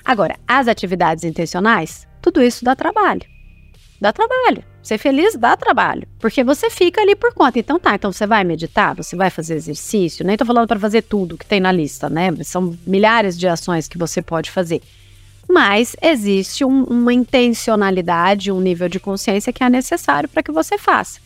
Agora, 0.05 0.37
as 0.47 0.69
atividades 0.69 1.25
intencionais, 1.25 2.07
tudo 2.21 2.43
isso 2.43 2.65
dá 2.65 2.77
trabalho. 2.77 3.34
Dá 4.01 4.13
trabalho. 4.13 4.65
Ser 4.83 4.99
feliz 4.99 5.35
dá 5.35 5.57
trabalho, 5.57 6.07
porque 6.19 6.45
você 6.45 6.69
fica 6.69 7.01
ali 7.01 7.15
por 7.15 7.33
conta. 7.33 7.59
Então 7.59 7.79
tá, 7.79 7.95
então 7.95 8.13
você 8.13 8.27
vai 8.27 8.45
meditar, 8.45 8.95
você 8.95 9.17
vai 9.17 9.31
fazer 9.31 9.55
exercício, 9.55 10.27
nem 10.27 10.37
tô 10.37 10.45
falando 10.45 10.69
para 10.69 10.79
fazer 10.79 11.03
tudo 11.03 11.39
que 11.39 11.47
tem 11.47 11.59
na 11.59 11.73
lista, 11.73 12.11
né? 12.11 12.31
São 12.43 12.77
milhares 12.87 13.39
de 13.39 13.49
ações 13.49 13.89
que 13.89 13.97
você 13.97 14.21
pode 14.21 14.51
fazer. 14.51 14.83
Mas 15.49 15.97
existe 16.03 16.65
um, 16.65 16.85
uma 16.85 17.15
intencionalidade, 17.15 18.53
um 18.53 18.61
nível 18.61 18.89
de 18.89 19.01
consciência 19.01 19.53
que 19.53 19.65
é 19.65 19.71
necessário 19.71 20.29
para 20.29 20.43
que 20.43 20.53
você 20.53 20.77
faça. 20.77 21.19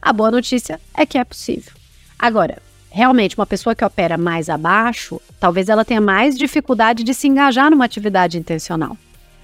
A 0.00 0.12
boa 0.12 0.30
notícia 0.30 0.78
é 0.94 1.06
que 1.06 1.16
é 1.16 1.24
possível. 1.24 1.72
Agora, 2.18 2.58
realmente, 2.90 3.36
uma 3.36 3.46
pessoa 3.46 3.74
que 3.74 3.84
opera 3.84 4.18
mais 4.18 4.48
abaixo, 4.48 5.20
talvez 5.40 5.68
ela 5.68 5.84
tenha 5.84 6.00
mais 6.00 6.36
dificuldade 6.36 7.02
de 7.02 7.14
se 7.14 7.28
engajar 7.28 7.70
numa 7.70 7.84
atividade 7.84 8.38
intencional 8.38 8.96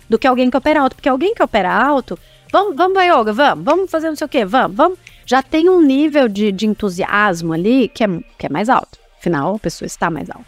do 0.09 0.18
que 0.18 0.26
alguém 0.26 0.51
que 0.51 0.57
opera 0.57 0.83
alto, 0.83 0.97
porque 0.97 1.09
alguém 1.09 1.35
que 1.35 1.43
opera 1.43 1.72
alto 1.72 2.18
Vamos, 2.53 2.77
vamos 2.77 2.93
para 2.93 3.05
yoga, 3.05 3.33
vamos, 3.33 3.65
vamos 3.65 3.91
fazer 3.91 4.09
não 4.09 4.17
sei 4.17 4.27
o 4.27 4.29
quê, 4.29 4.45
vamos, 4.45 4.77
vamos. 4.77 4.99
Já 5.25 5.43
tem 5.43 5.71
um 5.71 5.81
nível 5.81 6.29
de, 6.29 6.53
de 6.53 6.67
entusiasmo 6.67 7.55
ali 7.55 7.89
que 7.89 8.05
é, 8.05 8.09
que 8.39 8.45
é 8.45 8.49
mais 8.51 8.69
alto. 8.69 8.99
Afinal, 9.19 9.55
a 9.55 9.59
pessoa 9.59 9.87
está 9.87 10.11
mais 10.11 10.29
alta. 10.29 10.45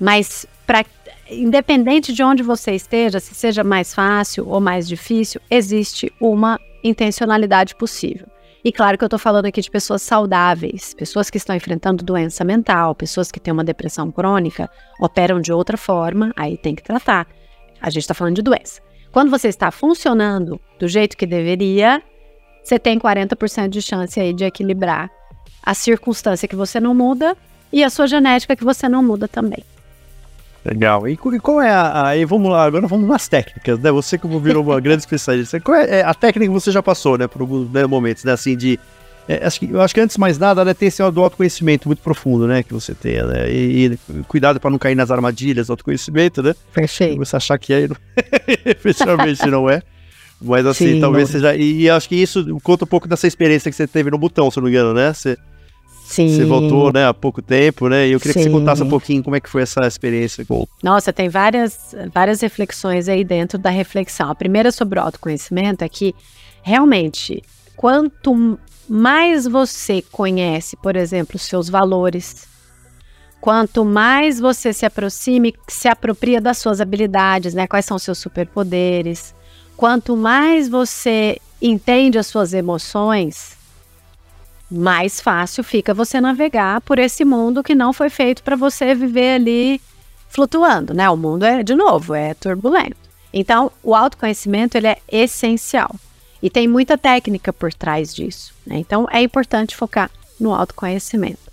Mas, 0.00 0.46
pra, 0.66 0.82
independente 1.30 2.14
de 2.14 2.22
onde 2.22 2.42
você 2.42 2.72
esteja, 2.72 3.20
se 3.20 3.34
seja 3.34 3.62
mais 3.62 3.94
fácil 3.94 4.48
ou 4.48 4.60
mais 4.62 4.88
difícil, 4.88 5.38
existe 5.50 6.10
uma 6.18 6.58
intencionalidade 6.82 7.74
possível. 7.74 8.26
E 8.64 8.72
claro 8.72 8.96
que 8.96 9.04
eu 9.04 9.06
estou 9.06 9.18
falando 9.18 9.44
aqui 9.44 9.60
de 9.60 9.70
pessoas 9.70 10.00
saudáveis, 10.00 10.94
pessoas 10.94 11.28
que 11.28 11.36
estão 11.36 11.54
enfrentando 11.54 12.02
doença 12.02 12.44
mental, 12.44 12.94
pessoas 12.94 13.30
que 13.30 13.38
têm 13.38 13.52
uma 13.52 13.62
depressão 13.62 14.10
crônica, 14.10 14.70
operam 14.98 15.38
de 15.38 15.52
outra 15.52 15.76
forma, 15.76 16.32
aí 16.34 16.56
tem 16.56 16.74
que 16.74 16.82
tratar. 16.82 17.26
A 17.78 17.90
gente 17.90 18.02
está 18.02 18.14
falando 18.14 18.36
de 18.36 18.42
doença. 18.42 18.80
Quando 19.16 19.30
você 19.30 19.48
está 19.48 19.70
funcionando 19.70 20.60
do 20.78 20.86
jeito 20.86 21.16
que 21.16 21.26
deveria, 21.26 22.02
você 22.62 22.78
tem 22.78 22.98
40% 22.98 23.70
de 23.70 23.80
chance 23.80 24.20
aí 24.20 24.34
de 24.34 24.44
equilibrar 24.44 25.10
a 25.62 25.72
circunstância 25.72 26.46
que 26.46 26.54
você 26.54 26.78
não 26.78 26.94
muda 26.94 27.34
e 27.72 27.82
a 27.82 27.88
sua 27.88 28.06
genética 28.06 28.54
que 28.54 28.62
você 28.62 28.90
não 28.90 29.02
muda 29.02 29.26
também. 29.26 29.64
Legal. 30.62 31.08
E, 31.08 31.12
e 31.14 31.40
qual 31.40 31.62
é 31.62 31.70
a, 31.70 32.08
Aí 32.08 32.26
vamos 32.26 32.50
lá, 32.52 32.64
agora 32.64 32.86
vamos 32.86 33.08
nas 33.08 33.26
técnicas, 33.26 33.78
né? 33.78 33.90
Você 33.90 34.18
como 34.18 34.38
virou 34.38 34.62
uma 34.62 34.78
grande 34.82 35.00
especialista, 35.00 35.58
qual 35.60 35.78
é, 35.78 36.00
é, 36.00 36.02
a 36.02 36.12
técnica 36.12 36.52
que 36.52 36.60
você 36.60 36.70
já 36.70 36.82
passou, 36.82 37.16
né, 37.16 37.26
por 37.26 37.40
alguns 37.40 37.70
né, 37.70 37.86
momentos, 37.86 38.22
né, 38.22 38.32
assim, 38.32 38.54
de 38.54 38.78
é, 39.28 39.44
acho 39.44 39.60
que, 39.60 39.70
eu 39.70 39.80
acho 39.80 39.94
que 39.94 40.00
antes 40.00 40.14
de 40.14 40.20
mais 40.20 40.38
nada, 40.38 40.64
né, 40.64 40.72
tem 40.72 40.88
esse 40.88 41.02
do 41.10 41.22
autoconhecimento 41.22 41.88
muito 41.88 42.00
profundo, 42.00 42.46
né? 42.46 42.62
Que 42.62 42.72
você 42.72 42.94
tenha, 42.94 43.26
né? 43.26 43.50
E, 43.50 43.86
e 43.86 43.98
cuidado 44.28 44.60
para 44.60 44.70
não 44.70 44.78
cair 44.78 44.94
nas 44.94 45.10
armadilhas 45.10 45.66
do 45.66 45.72
autoconhecimento, 45.72 46.42
né? 46.42 46.54
Perfeito. 46.72 47.18
Você 47.18 47.36
achar 47.36 47.58
que 47.58 47.72
é, 47.72 47.88
efetivamente 48.64 49.44
não 49.46 49.68
é. 49.68 49.82
Mas 50.40 50.66
assim, 50.66 50.94
Sim, 50.94 51.00
talvez 51.00 51.28
não. 51.28 51.32
seja. 51.32 51.56
E, 51.56 51.82
e, 51.82 51.90
acho 51.90 52.08
que 52.08 52.14
isso 52.14 52.58
conta 52.62 52.84
um 52.84 52.88
pouco 52.88 53.08
dessa 53.08 53.26
experiência 53.26 53.70
que 53.70 53.76
você 53.76 53.86
teve 53.86 54.10
no 54.10 54.18
botão, 54.18 54.50
se 54.50 54.58
não 54.58 54.64
me 54.64 54.70
engano, 54.70 54.92
né? 54.92 55.12
Você, 55.12 55.36
Sim. 56.04 56.28
Você 56.28 56.44
voltou, 56.44 56.92
né, 56.92 57.08
há 57.08 57.12
pouco 57.12 57.42
tempo, 57.42 57.88
né? 57.88 58.06
E 58.06 58.12
eu 58.12 58.20
queria 58.20 58.34
Sim. 58.34 58.38
que 58.38 58.44
você 58.44 58.50
contasse 58.50 58.80
um 58.80 58.88
pouquinho 58.88 59.24
como 59.24 59.34
é 59.34 59.40
que 59.40 59.48
foi 59.48 59.62
essa 59.62 59.84
experiência. 59.86 60.44
Com... 60.44 60.64
Nossa, 60.80 61.12
tem 61.12 61.28
várias, 61.28 61.96
várias 62.14 62.40
reflexões 62.40 63.08
aí 63.08 63.24
dentro 63.24 63.58
da 63.58 63.70
reflexão. 63.70 64.30
A 64.30 64.34
primeira 64.34 64.70
sobre 64.70 65.00
o 65.00 65.02
autoconhecimento 65.02 65.82
é 65.82 65.88
que 65.88 66.14
realmente, 66.62 67.42
quanto 67.76 68.56
mais 68.88 69.46
você 69.46 70.02
conhece, 70.12 70.76
por 70.76 70.96
exemplo, 70.96 71.36
os 71.36 71.42
seus 71.42 71.68
valores, 71.68 72.46
quanto 73.40 73.84
mais 73.84 74.38
você 74.40 74.72
se 74.72 74.86
aproxime, 74.86 75.54
se 75.68 75.88
apropria 75.88 76.40
das 76.40 76.58
suas 76.58 76.80
habilidades, 76.80 77.54
né? 77.54 77.66
Quais 77.66 77.84
são 77.84 77.98
seus 77.98 78.18
superpoderes? 78.18 79.34
Quanto 79.76 80.16
mais 80.16 80.68
você 80.68 81.38
entende 81.60 82.18
as 82.18 82.26
suas 82.26 82.52
emoções, 82.52 83.56
mais 84.70 85.20
fácil 85.20 85.62
fica 85.62 85.94
você 85.94 86.20
navegar 86.20 86.80
por 86.80 86.98
esse 86.98 87.24
mundo 87.24 87.62
que 87.62 87.74
não 87.74 87.92
foi 87.92 88.10
feito 88.10 88.42
para 88.42 88.56
você 88.56 88.94
viver 88.94 89.36
ali 89.36 89.80
flutuando, 90.28 90.92
né? 90.92 91.08
O 91.08 91.16
mundo 91.16 91.44
é, 91.44 91.62
de 91.62 91.74
novo, 91.74 92.14
é 92.14 92.34
turbulento. 92.34 92.96
Então, 93.32 93.70
o 93.82 93.94
autoconhecimento 93.94 94.76
ele 94.76 94.88
é 94.88 94.98
essencial. 95.08 95.94
E 96.42 96.50
tem 96.50 96.68
muita 96.68 96.98
técnica 96.98 97.52
por 97.52 97.72
trás 97.72 98.14
disso. 98.14 98.52
Né? 98.66 98.78
Então 98.78 99.06
é 99.10 99.20
importante 99.22 99.74
focar 99.74 100.10
no 100.38 100.54
autoconhecimento. 100.54 101.50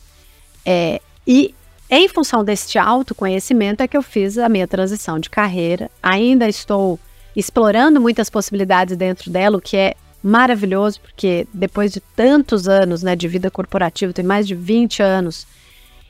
É, 0.65 1.01
e 1.25 1.53
em 1.89 2.07
função 2.07 2.43
deste 2.43 2.77
autoconhecimento 2.77 3.83
é 3.83 3.87
que 3.87 3.95
eu 3.95 4.01
fiz 4.01 4.37
a 4.37 4.49
minha 4.49 4.67
transição 4.67 5.19
de 5.19 5.29
carreira. 5.29 5.91
Ainda 6.01 6.47
estou 6.47 6.99
explorando 7.35 7.99
muitas 7.99 8.29
possibilidades 8.29 8.95
dentro 8.95 9.29
dela, 9.31 9.57
o 9.57 9.61
que 9.61 9.77
é 9.77 9.95
maravilhoso, 10.23 11.01
porque 11.01 11.45
depois 11.53 11.91
de 11.91 11.99
tantos 11.99 12.67
anos 12.67 13.03
né, 13.03 13.15
de 13.15 13.27
vida 13.27 13.51
corporativa, 13.51 14.13
tem 14.13 14.23
mais 14.23 14.47
de 14.47 14.55
20 14.55 15.03
anos 15.03 15.45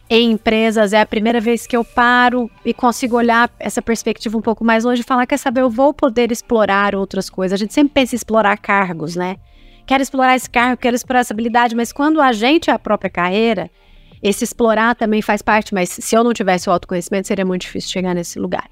em 0.10 0.32
empresas, 0.32 0.94
é 0.94 1.02
a 1.02 1.06
primeira 1.06 1.40
vez 1.40 1.66
que 1.66 1.76
eu 1.76 1.84
paro 1.84 2.50
e 2.66 2.74
consigo 2.74 3.16
olhar 3.16 3.50
essa 3.60 3.82
perspectiva 3.82 4.38
um 4.38 4.42
pouco 4.42 4.64
mais 4.64 4.84
longe 4.84 5.02
e 5.02 5.04
falar: 5.04 5.26
quer 5.26 5.38
saber, 5.38 5.62
eu 5.62 5.70
vou 5.70 5.94
poder 5.94 6.32
explorar 6.32 6.96
outras 6.96 7.30
coisas. 7.30 7.54
A 7.54 7.58
gente 7.58 7.74
sempre 7.74 7.94
pensa 7.94 8.16
em 8.16 8.18
explorar 8.18 8.58
cargos, 8.58 9.16
né? 9.16 9.38
Quero 9.86 10.02
explorar 10.02 10.36
esse 10.36 10.50
cargo, 10.50 10.78
quero 10.78 10.96
explorar 10.96 11.22
essa 11.22 11.34
habilidade, 11.34 11.76
mas 11.76 11.92
quando 11.92 12.22
a 12.22 12.32
gente 12.32 12.70
é 12.70 12.74
a 12.74 12.80
própria 12.80 13.10
carreira, 13.10 13.70
esse 14.22 14.44
explorar 14.44 14.96
também 14.96 15.22
faz 15.22 15.42
parte, 15.42 15.74
mas 15.74 15.90
se 15.90 16.16
eu 16.16 16.24
não 16.24 16.34
tivesse 16.34 16.70
o 16.70 16.72
autoconhecimento, 16.72 17.28
seria 17.28 17.46
muito 17.46 17.64
difícil 17.64 17.90
chegar 17.90 18.14
nesse 18.14 18.40
lugar. 18.40 18.70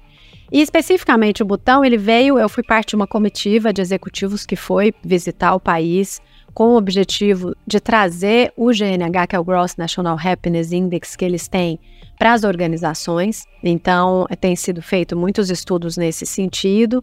E 0.50 0.60
especificamente 0.60 1.42
o 1.42 1.46
botão, 1.46 1.84
ele 1.84 1.98
veio, 1.98 2.38
eu 2.38 2.48
fui 2.48 2.62
parte 2.62 2.90
de 2.90 2.96
uma 2.96 3.06
comitiva 3.06 3.72
de 3.72 3.80
executivos 3.80 4.46
que 4.46 4.56
foi 4.56 4.94
visitar 5.02 5.54
o 5.54 5.60
país 5.60 6.20
com 6.54 6.68
o 6.68 6.76
objetivo 6.76 7.54
de 7.66 7.80
trazer 7.80 8.52
o 8.56 8.70
GNH, 8.70 9.26
que 9.26 9.36
é 9.36 9.38
o 9.38 9.44
Gross 9.44 9.76
National 9.76 10.18
Happiness 10.22 10.72
Index, 10.72 11.16
que 11.16 11.24
eles 11.24 11.48
têm 11.48 11.78
para 12.18 12.34
as 12.34 12.44
organizações. 12.44 13.44
Então, 13.62 14.26
tem 14.40 14.54
sido 14.54 14.82
feito 14.82 15.16
muitos 15.16 15.50
estudos 15.50 15.96
nesse 15.96 16.26
sentido. 16.26 17.02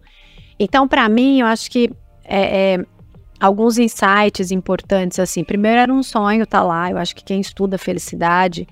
Então, 0.59 0.87
para 0.87 1.09
mim, 1.09 1.39
eu 1.39 1.47
acho 1.47 1.69
que 1.71 1.89
é, 2.23 2.73
é, 2.75 2.85
alguns 3.39 3.77
insights 3.77 4.51
importantes, 4.51 5.19
assim. 5.19 5.43
Primeiro, 5.43 5.79
era 5.79 5.93
um 5.93 6.03
sonho 6.03 6.43
estar 6.43 6.59
tá 6.59 6.63
lá. 6.63 6.91
Eu 6.91 6.97
acho 6.97 7.15
que 7.15 7.23
quem 7.23 7.41
estuda 7.41 7.77
felicidade 7.77 8.67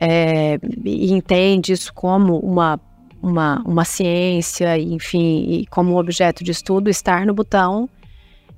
é, 0.00 0.58
e 0.84 1.12
entende 1.12 1.72
isso 1.72 1.92
como 1.92 2.38
uma, 2.38 2.80
uma, 3.20 3.60
uma 3.66 3.84
ciência, 3.84 4.78
enfim, 4.78 5.44
e 5.48 5.66
como 5.66 5.98
objeto 5.98 6.44
de 6.44 6.52
estudo, 6.52 6.88
estar 6.88 7.26
no 7.26 7.34
botão 7.34 7.88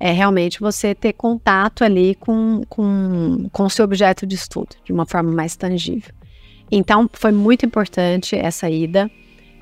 é 0.04 0.12
realmente 0.12 0.60
você 0.60 0.94
ter 0.94 1.14
contato 1.14 1.82
ali 1.82 2.14
com, 2.16 2.60
com, 2.68 3.48
com 3.50 3.62
o 3.62 3.70
seu 3.70 3.86
objeto 3.86 4.26
de 4.26 4.34
estudo, 4.34 4.76
de 4.84 4.92
uma 4.92 5.06
forma 5.06 5.32
mais 5.32 5.56
tangível. 5.56 6.12
Então, 6.70 7.08
foi 7.10 7.32
muito 7.32 7.64
importante 7.64 8.36
essa 8.36 8.68
ida. 8.68 9.10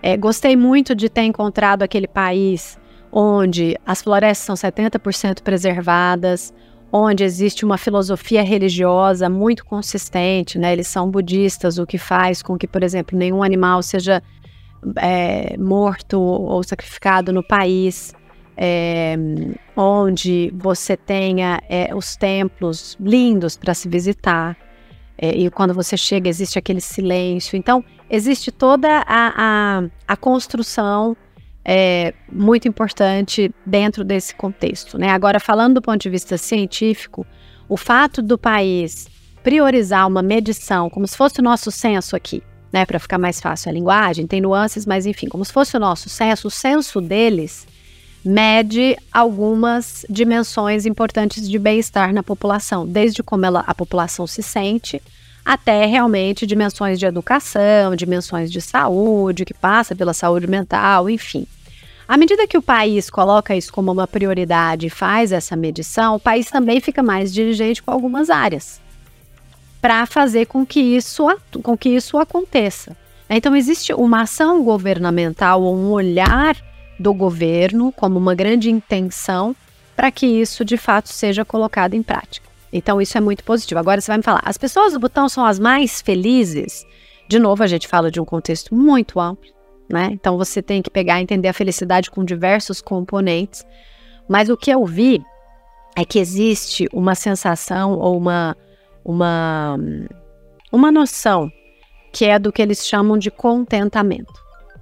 É, 0.02 0.16
gostei 0.16 0.56
muito 0.56 0.96
de 0.96 1.08
ter 1.08 1.22
encontrado 1.22 1.84
aquele 1.84 2.08
país 2.08 2.76
onde 3.12 3.78
as 3.86 4.02
florestas 4.02 4.44
são 4.44 4.56
70% 4.56 5.42
preservadas, 5.42 6.52
onde 6.90 7.22
existe 7.22 7.64
uma 7.64 7.78
filosofia 7.78 8.42
religiosa 8.42 9.30
muito 9.30 9.64
consistente, 9.64 10.58
né? 10.58 10.72
Eles 10.72 10.88
são 10.88 11.08
budistas, 11.08 11.78
o 11.78 11.86
que 11.86 11.98
faz 11.98 12.42
com 12.42 12.58
que, 12.58 12.66
por 12.66 12.82
exemplo, 12.82 13.16
nenhum 13.16 13.44
animal 13.44 13.80
seja 13.80 14.20
é, 14.96 15.56
morto 15.56 16.20
ou 16.20 16.64
sacrificado 16.64 17.32
no 17.32 17.44
país 17.44 18.12
é, 18.56 19.16
onde 19.76 20.52
você 20.54 20.96
tenha 20.96 21.60
é, 21.68 21.94
os 21.94 22.16
templos 22.16 22.96
lindos 23.00 23.56
para 23.56 23.74
se 23.74 23.88
visitar. 23.88 24.56
É, 25.16 25.30
e 25.36 25.50
quando 25.50 25.72
você 25.74 25.96
chega, 25.96 26.28
existe 26.28 26.58
aquele 26.58 26.80
silêncio. 26.80 27.56
Então, 27.56 27.84
existe 28.10 28.50
toda 28.50 29.04
a, 29.06 29.32
a, 29.36 29.82
a 30.08 30.16
construção 30.16 31.16
é, 31.64 32.12
muito 32.30 32.66
importante 32.66 33.52
dentro 33.64 34.04
desse 34.04 34.34
contexto. 34.34 34.98
Né? 34.98 35.08
Agora, 35.10 35.38
falando 35.38 35.74
do 35.74 35.82
ponto 35.82 36.00
de 36.00 36.10
vista 36.10 36.36
científico, 36.36 37.26
o 37.68 37.76
fato 37.76 38.20
do 38.20 38.36
país 38.36 39.08
priorizar 39.42 40.06
uma 40.06 40.22
medição, 40.22 40.88
como 40.88 41.06
se 41.06 41.16
fosse 41.16 41.40
o 41.40 41.42
nosso 41.42 41.70
censo 41.70 42.14
aqui, 42.14 42.42
né, 42.72 42.86
para 42.86 42.98
ficar 42.98 43.18
mais 43.18 43.40
fácil 43.40 43.70
a 43.70 43.72
linguagem, 43.72 44.26
tem 44.26 44.40
nuances, 44.40 44.86
mas 44.86 45.04
enfim, 45.04 45.28
como 45.28 45.44
se 45.44 45.52
fosse 45.52 45.76
o 45.76 45.80
nosso 45.80 46.08
censo, 46.08 46.48
o 46.48 46.50
censo 46.50 47.00
deles 47.00 47.66
mede 48.24 48.96
algumas 49.12 50.06
dimensões 50.08 50.86
importantes 50.86 51.48
de 51.48 51.58
bem-estar 51.58 52.12
na 52.12 52.22
população, 52.22 52.86
desde 52.86 53.22
como 53.22 53.44
ela, 53.44 53.64
a 53.66 53.74
população 53.74 54.26
se 54.26 54.42
sente, 54.42 55.02
até 55.44 55.84
realmente 55.86 56.46
dimensões 56.46 56.98
de 56.98 57.06
educação, 57.06 57.96
dimensões 57.96 58.50
de 58.50 58.60
saúde, 58.60 59.44
que 59.44 59.54
passa 59.54 59.94
pela 59.94 60.14
saúde 60.14 60.46
mental, 60.46 61.10
enfim. 61.10 61.46
À 62.06 62.16
medida 62.16 62.46
que 62.46 62.58
o 62.58 62.62
país 62.62 63.08
coloca 63.08 63.56
isso 63.56 63.72
como 63.72 63.90
uma 63.90 64.06
prioridade 64.06 64.86
e 64.86 64.90
faz 64.90 65.32
essa 65.32 65.56
medição, 65.56 66.16
o 66.16 66.20
país 66.20 66.48
também 66.48 66.80
fica 66.80 67.02
mais 67.02 67.32
dirigente 67.32 67.82
com 67.82 67.90
algumas 67.90 68.30
áreas 68.30 68.80
para 69.80 70.06
fazer 70.06 70.46
com 70.46 70.64
que 70.64 70.80
isso 70.80 71.26
com 71.62 71.76
que 71.76 71.88
isso 71.88 72.16
aconteça. 72.18 72.96
Então 73.28 73.56
existe 73.56 73.92
uma 73.92 74.22
ação 74.22 74.62
governamental 74.62 75.62
ou 75.62 75.74
um 75.74 75.90
olhar 75.90 76.56
do 76.98 77.12
governo 77.12 77.92
como 77.92 78.18
uma 78.18 78.34
grande 78.34 78.70
intenção 78.70 79.54
para 79.96 80.10
que 80.10 80.26
isso 80.26 80.64
de 80.64 80.76
fato 80.76 81.08
seja 81.08 81.44
colocado 81.44 81.94
em 81.94 82.02
prática. 82.02 82.48
Então 82.72 83.00
isso 83.00 83.18
é 83.18 83.20
muito 83.20 83.44
positivo. 83.44 83.78
Agora 83.78 84.00
você 84.00 84.10
vai 84.10 84.18
me 84.18 84.24
falar, 84.24 84.42
as 84.44 84.56
pessoas 84.56 84.92
do 84.92 85.00
botão 85.00 85.28
são 85.28 85.44
as 85.44 85.58
mais 85.58 86.00
felizes? 86.00 86.86
De 87.28 87.38
novo, 87.38 87.62
a 87.62 87.66
gente 87.66 87.86
fala 87.86 88.10
de 88.10 88.20
um 88.20 88.24
contexto 88.24 88.74
muito 88.74 89.20
amplo, 89.20 89.50
né? 89.88 90.08
Então 90.12 90.38
você 90.38 90.62
tem 90.62 90.80
que 90.80 90.90
pegar 90.90 91.20
e 91.20 91.22
entender 91.22 91.48
a 91.48 91.52
felicidade 91.52 92.10
com 92.10 92.24
diversos 92.24 92.80
componentes. 92.80 93.64
Mas 94.28 94.48
o 94.48 94.56
que 94.56 94.70
eu 94.70 94.84
vi 94.86 95.22
é 95.94 96.04
que 96.04 96.18
existe 96.18 96.88
uma 96.92 97.14
sensação 97.14 97.98
ou 97.98 98.16
uma 98.16 98.56
uma 99.04 99.76
uma 100.70 100.90
noção 100.90 101.50
que 102.12 102.24
é 102.24 102.38
do 102.38 102.52
que 102.52 102.62
eles 102.62 102.86
chamam 102.86 103.18
de 103.18 103.30
contentamento 103.30 104.32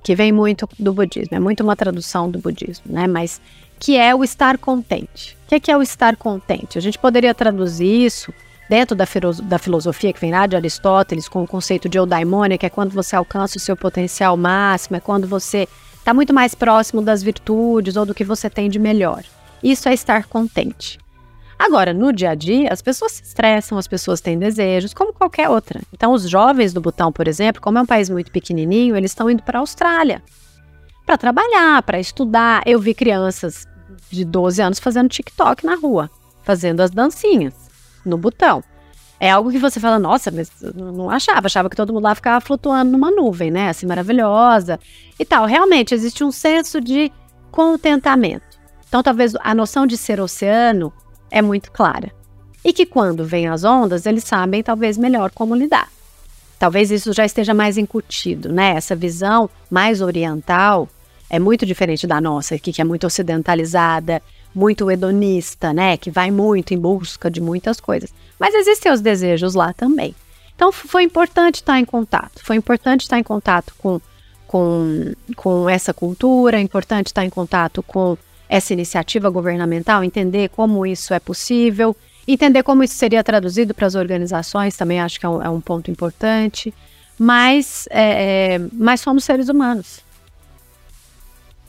que 0.03 0.14
vem 0.14 0.32
muito 0.32 0.68
do 0.78 0.92
budismo, 0.92 1.36
é 1.36 1.40
muito 1.40 1.62
uma 1.62 1.76
tradução 1.76 2.30
do 2.30 2.38
budismo, 2.38 2.86
né? 2.86 3.07
Mas 3.07 3.40
que 3.78 3.96
é 3.96 4.14
o 4.14 4.22
estar 4.22 4.59
contente. 4.59 5.36
O 5.46 5.61
que 5.61 5.70
é, 5.70 5.76
o 5.76 5.82
estar 5.82 6.16
contente? 6.16 6.76
A 6.76 6.80
gente 6.80 6.98
poderia 6.98 7.34
traduzir 7.34 8.05
isso 8.05 8.32
dentro 8.68 8.94
da, 8.94 9.05
da 9.42 9.59
filosofia 9.59 10.12
que 10.12 10.20
vem 10.20 10.30
lá 10.30 10.46
de 10.46 10.55
Aristóteles, 10.55 11.28
com 11.28 11.42
o 11.42 11.48
conceito 11.48 11.88
de 11.88 11.98
eudaimonia, 11.98 12.57
que 12.57 12.66
é 12.66 12.70
quando 12.70 12.92
você 12.92 13.16
alcança 13.16 13.57
o 13.57 13.61
seu 13.61 13.76
potencial 13.76 14.36
máximo, 14.36 14.96
é 14.96 15.01
quando 15.01 15.26
você 15.26 15.66
está 15.98 16.14
muito 16.14 16.32
mais 16.32 16.55
próximo 16.55 17.03
das 17.03 17.22
virtudes 17.22 17.96
ou 17.96 18.07
do 18.07 18.14
que 18.14 18.22
você 18.22 18.48
tem 18.48 18.70
de 18.70 18.78
melhor. 18.78 19.24
Isso 19.62 19.88
é 19.88 19.94
estar 19.94 20.24
contente. 20.26 20.98
Agora, 21.61 21.92
no 21.92 22.11
dia 22.11 22.30
a 22.30 22.34
dia, 22.34 22.72
as 22.72 22.80
pessoas 22.80 23.12
se 23.12 23.22
estressam, 23.22 23.76
as 23.76 23.86
pessoas 23.86 24.22
têm 24.22 24.38
desejos, 24.38 24.94
como 24.94 25.12
qualquer 25.12 25.50
outra. 25.50 25.78
Então, 25.92 26.11
os 26.14 26.26
jovens 26.26 26.72
do 26.72 26.80
Butão, 26.80 27.12
por 27.12 27.28
exemplo, 27.28 27.61
como 27.61 27.76
é 27.76 27.82
um 27.82 27.86
país 27.86 28.08
muito 28.08 28.32
pequenininho, 28.32 28.96
eles 28.96 29.11
estão 29.11 29.28
indo 29.28 29.42
para 29.42 29.58
a 29.58 29.61
Austrália 29.61 30.22
para 31.04 31.18
trabalhar, 31.18 31.82
para 31.82 32.00
estudar. 32.00 32.62
Eu 32.64 32.80
vi 32.80 32.94
crianças 32.94 33.66
de 34.11 34.24
12 34.24 34.62
anos 34.62 34.78
fazendo 34.78 35.11
TikTok 35.11 35.66
na 35.66 35.74
rua, 35.74 36.11
fazendo 36.42 36.80
as 36.80 36.90
dancinhas 36.90 37.52
no 38.06 38.16
Butão. 38.16 38.64
É 39.18 39.30
algo 39.30 39.50
que 39.50 39.58
você 39.58 39.78
fala, 39.78 39.98
nossa, 39.98 40.30
mas 40.30 40.50
não 40.74 41.11
achava, 41.11 41.46
achava 41.46 41.68
que 41.68 41.76
todo 41.76 41.92
mundo 41.92 42.04
lá 42.04 42.14
ficava 42.14 42.40
flutuando 42.40 42.90
numa 42.90 43.11
nuvem, 43.11 43.50
né? 43.50 43.68
Assim, 43.68 43.84
maravilhosa 43.84 44.80
e 45.18 45.26
tal. 45.26 45.44
Realmente 45.44 45.94
existe 45.94 46.24
um 46.24 46.32
senso 46.32 46.80
de 46.80 47.12
contentamento. 47.50 48.58
Então, 48.88 49.02
talvez 49.02 49.34
a 49.40 49.54
noção 49.54 49.86
de 49.86 49.98
ser 49.98 50.22
oceano 50.22 50.90
é 51.31 51.41
muito 51.41 51.70
clara. 51.70 52.11
E 52.64 52.72
que 52.72 52.85
quando 52.85 53.24
vêm 53.24 53.49
as 53.49 53.64
ondas, 53.64 54.05
eles 54.07 54.24
sabem 54.24 54.62
talvez 54.62 54.99
melhor 54.99 55.31
como 55.31 55.55
lidar. 55.55 55.89
Talvez 56.59 56.91
isso 56.91 57.12
já 57.12 57.24
esteja 57.24 57.55
mais 57.55 57.78
incutido, 57.78 58.53
né? 58.53 58.74
Essa 58.76 58.95
visão 58.95 59.49
mais 59.70 60.03
oriental 60.03 60.89
é 61.31 61.39
muito 61.39 61.64
diferente 61.64 62.07
da 62.07 62.20
nossa 62.20 62.57
aqui, 62.57 62.72
que 62.72 62.83
é 62.83 62.85
muito 62.85 63.07
ocidentalizada, 63.07 64.20
muito 64.55 64.91
hedonista, 64.91 65.72
né? 65.72 65.97
Que 65.97 66.11
vai 66.11 66.31
muito 66.31 66.74
em 66.74 66.78
busca 66.78 67.31
de 67.31 67.41
muitas 67.41 67.81
coisas. 67.81 68.12
Mas 68.39 68.55
existem 68.55 68.93
os 68.93 69.01
desejos 69.01 69.55
lá 69.55 69.72
também. 69.72 70.14
Então 70.55 70.70
foi 70.70 71.05
importante 71.05 71.57
estar 71.57 71.78
em 71.78 71.85
contato. 71.87 72.43
Foi 72.45 72.57
importante 72.57 73.03
estar 73.03 73.18
em 73.18 73.22
contato 73.22 73.72
com, 73.78 73.99
com, 74.47 75.14
com 75.35 75.66
essa 75.66 75.95
cultura, 75.95 76.59
é 76.59 76.61
importante 76.61 77.07
estar 77.07 77.24
em 77.24 77.31
contato 77.31 77.83
com 77.83 78.18
essa 78.51 78.72
iniciativa 78.72 79.30
governamental, 79.30 80.03
entender 80.03 80.48
como 80.48 80.84
isso 80.84 81.14
é 81.14 81.20
possível, 81.20 81.96
entender 82.26 82.64
como 82.64 82.82
isso 82.82 82.94
seria 82.94 83.22
traduzido 83.22 83.72
para 83.72 83.86
as 83.86 83.94
organizações, 83.94 84.76
também 84.76 85.01
acho 85.01 85.20
que 85.20 85.24
é 85.24 85.28
um, 85.28 85.40
é 85.40 85.48
um 85.48 85.61
ponto 85.61 85.88
importante. 85.88 86.74
Mas, 87.16 87.86
é, 87.90 88.55
é, 88.55 88.61
mas 88.72 89.01
somos 89.01 89.22
seres 89.24 89.48
humanos. 89.48 90.01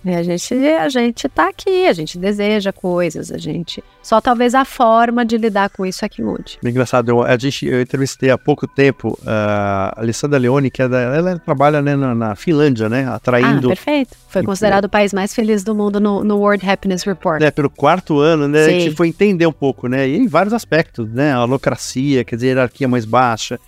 E 0.04 0.10
a 0.10 0.24
gente 0.24 0.54
a 0.54 0.90
gente 0.90 1.28
está 1.28 1.50
aqui, 1.50 1.88
a 1.88 1.94
gente 1.94 2.18
deseja 2.18 2.74
coisas, 2.74 3.32
a 3.32 3.38
gente 3.38 3.84
só 4.02 4.20
talvez 4.20 4.56
a 4.56 4.66
forma 4.66 5.24
de 5.24 5.38
lidar 5.38 5.70
com 5.70 5.86
isso 5.86 6.04
é 6.04 6.10
que 6.10 6.24
mude. 6.24 6.58
Bem 6.64 6.72
engraçado, 6.72 7.10
eu, 7.10 7.22
a 7.22 7.38
gente, 7.38 7.68
eu 7.68 7.80
entrevistei 7.80 8.32
há 8.32 8.38
pouco 8.38 8.68
tempo 8.68 9.18
uh, 9.22 9.30
a 9.30 9.94
Alessandra 9.98 10.40
Leone, 10.40 10.72
que 10.72 10.82
é 10.82 10.88
da, 10.88 11.00
ela 11.00 11.38
trabalha 11.38 11.82
né, 11.82 11.96
na, 11.96 12.16
na, 12.16 12.36
Finlândia, 12.36 12.90
né, 12.90 13.08
atraindo. 13.08 13.68
Ah, 13.68 13.76
perfeito. 13.76 14.18
Foi 14.28 14.42
considerado 14.44 14.86
o 14.86 14.90
país 14.90 15.14
mais 15.14 15.36
feliz 15.36 15.64
do 15.64 15.76
mundo 15.76 16.00
no, 16.00 16.24
no 16.24 16.38
World 16.38 16.68
Happiness 16.68 17.04
Report. 17.04 17.42
É, 17.42 17.52
pelo 17.52 17.70
quarto 17.70 18.20
ano, 18.20 18.48
né, 18.48 18.66
Sim. 18.66 18.70
a 18.70 18.80
gente 18.80 18.96
foi 18.96 19.08
entender 19.08 19.46
um 19.46 19.54
pouco, 19.54 19.88
né, 19.88 20.08
e 20.08 20.18
em 20.18 20.28
vários 20.28 20.54
aspectos, 20.54 21.08
né, 21.12 21.34
a 21.34 21.44
holocracia, 21.44 22.24
quer 22.24 22.36
dizer, 22.36 22.48
hierarquia 22.48 22.88
mais 22.88 23.06
baixa, 23.06 23.60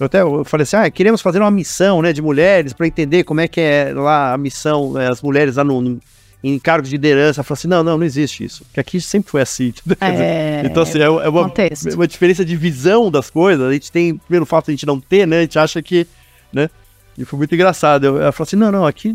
eu 0.00 0.06
até 0.06 0.22
eu 0.22 0.44
falei 0.44 0.62
assim, 0.62 0.76
ah, 0.76 0.90
queremos 0.90 1.20
fazer 1.20 1.38
uma 1.38 1.50
missão, 1.50 2.02
né, 2.02 2.12
de 2.12 2.22
mulheres 2.22 2.72
para 2.72 2.86
entender 2.86 3.24
como 3.24 3.40
é 3.40 3.46
que 3.46 3.60
é 3.60 3.92
lá 3.94 4.32
a 4.32 4.38
missão, 4.38 4.92
né, 4.92 5.08
as 5.08 5.22
mulheres 5.22 5.56
lá 5.56 5.64
no, 5.64 5.80
no 5.80 6.00
em 6.42 6.58
cargos 6.58 6.88
de 6.88 6.96
liderança, 6.96 7.42
falou 7.42 7.58
assim, 7.58 7.68
não, 7.68 7.84
não, 7.84 7.98
não 7.98 8.04
existe 8.04 8.42
isso. 8.42 8.64
Porque 8.64 8.80
aqui 8.80 8.98
sempre 8.98 9.30
foi 9.30 9.42
assim. 9.42 9.74
É, 10.00 10.62
então, 10.64 10.82
assim, 10.82 10.98
é, 10.98 11.02
é 11.02 11.08
uma, 11.28 11.52
uma, 11.94 12.08
diferença 12.08 12.42
de 12.42 12.56
visão 12.56 13.10
das 13.10 13.28
coisas. 13.28 13.68
A 13.68 13.70
gente 13.70 13.92
tem, 13.92 14.16
pelo 14.16 14.46
fato 14.46 14.64
de 14.66 14.70
a 14.70 14.74
gente 14.74 14.86
não 14.86 14.98
ter, 14.98 15.26
né, 15.26 15.40
a 15.40 15.42
gente 15.42 15.58
acha 15.58 15.82
que, 15.82 16.06
né, 16.50 16.70
e 17.18 17.26
foi 17.26 17.38
muito 17.38 17.54
engraçado. 17.54 18.04
Eu, 18.04 18.16
eu 18.16 18.32
falei 18.32 18.48
assim, 18.48 18.56
não, 18.56 18.72
não, 18.72 18.86
aqui 18.86 19.14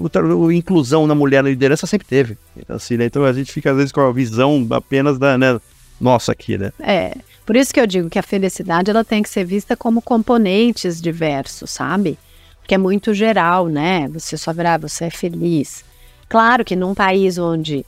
o, 0.00 0.52
inclusão 0.52 1.06
na 1.06 1.14
mulher 1.14 1.42
na 1.42 1.50
liderança 1.50 1.86
sempre 1.86 2.06
teve. 2.06 2.38
Então, 2.56 2.76
assim, 2.76 2.96
né, 2.96 3.06
então 3.06 3.24
a 3.24 3.32
gente 3.32 3.52
fica 3.52 3.70
às 3.70 3.76
vezes 3.76 3.92
com 3.92 4.00
a 4.00 4.12
visão 4.12 4.66
apenas 4.70 5.18
da, 5.18 5.36
né, 5.36 5.60
nossa 6.00 6.32
aqui, 6.32 6.56
né. 6.56 6.72
É, 6.80 7.14
por 7.50 7.56
isso 7.56 7.74
que 7.74 7.80
eu 7.80 7.86
digo 7.86 8.08
que 8.08 8.16
a 8.16 8.22
felicidade 8.22 8.92
ela 8.92 9.04
tem 9.04 9.24
que 9.24 9.28
ser 9.28 9.42
vista 9.42 9.76
como 9.76 10.00
componentes 10.00 11.00
diversos, 11.00 11.68
sabe? 11.72 12.16
Porque 12.60 12.76
é 12.76 12.78
muito 12.78 13.12
geral, 13.12 13.66
né? 13.66 14.06
Você 14.10 14.36
só 14.36 14.52
virar, 14.52 14.78
você 14.78 15.06
é 15.06 15.10
feliz. 15.10 15.84
Claro 16.28 16.64
que 16.64 16.76
num 16.76 16.94
país 16.94 17.38
onde 17.38 17.84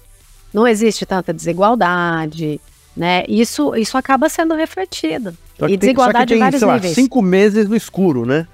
não 0.53 0.67
existe 0.67 1.07
tanta 1.07 1.33
desigualdade, 1.33 2.61
né? 2.97 3.23
Isso, 3.29 3.77
isso 3.77 3.97
acaba 3.97 4.29
sendo 4.29 4.57
refletido. 4.57 5.33
e 5.69 5.77
desigualdade 5.77 6.31
tem, 6.31 6.39
tem, 6.39 6.41
vários 6.41 6.59
sei 6.59 6.67
lá, 6.67 6.75
níveis. 6.75 6.95
cinco 6.97 7.23
meses 7.23 7.69
no 7.69 7.77
escuro, 7.77 8.27
né? 8.27 8.49